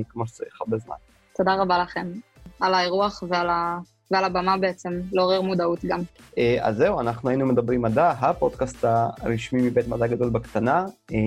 כמו 0.08 0.26
שצריך 0.26 0.60
הרבה 0.60 0.78
זמן. 0.78 0.96
תודה 1.36 1.54
רבה 1.54 1.78
לכם 1.78 2.12
על 2.60 2.74
האירוח 2.74 3.22
ועל, 3.28 3.50
ה... 3.50 3.78
ועל 4.10 4.24
הבמה 4.24 4.56
בעצם, 4.56 5.00
לעורר 5.12 5.40
מודעות 5.40 5.84
גם. 5.84 6.00
אה, 6.38 6.58
אז 6.60 6.76
זהו, 6.76 7.00
אנחנו 7.00 7.28
היינו 7.28 7.46
מדברים 7.46 7.82
מדע, 7.82 8.10
הפודקאסט 8.10 8.84
הרשמי 8.84 9.62
מבית 9.62 9.88
מדע 9.88 10.06
גדול 10.06 10.30
בקטנה, 10.30 10.86
אה, 11.12 11.18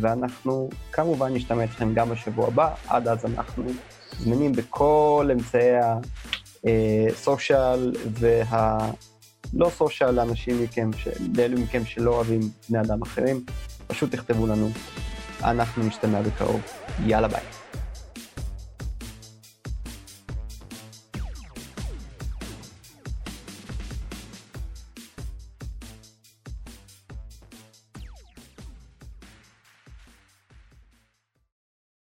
ואנחנו 0.00 0.68
כמובן 0.92 1.34
נשתמע 1.34 1.62
איתכם 1.62 1.94
גם 1.94 2.08
בשבוע 2.08 2.48
הבא, 2.48 2.74
עד 2.88 3.08
אז 3.08 3.24
אנחנו 3.24 3.64
זמינים 4.18 4.52
בכל 4.52 5.28
אמצעי 5.32 5.70
הסושיאל 6.64 7.92
וה... 8.10 8.90
לא 9.54 9.70
סושיאל 9.70 10.10
לאנשים 10.10 10.62
מכם, 10.62 10.90
לאלו 11.36 11.60
מכם 11.60 11.84
שלא 11.84 12.14
אוהבים 12.14 12.40
בני 12.68 12.80
אדם 12.80 13.02
אחרים, 13.02 13.44
פשוט 13.86 14.10
תכתבו 14.10 14.46
לנו 14.46 14.68
אנחנו 15.42 15.82
נשתמע 15.82 16.22
בקרוב. 16.22 16.60
יאללה 17.06 17.28
ביי. 17.28 17.63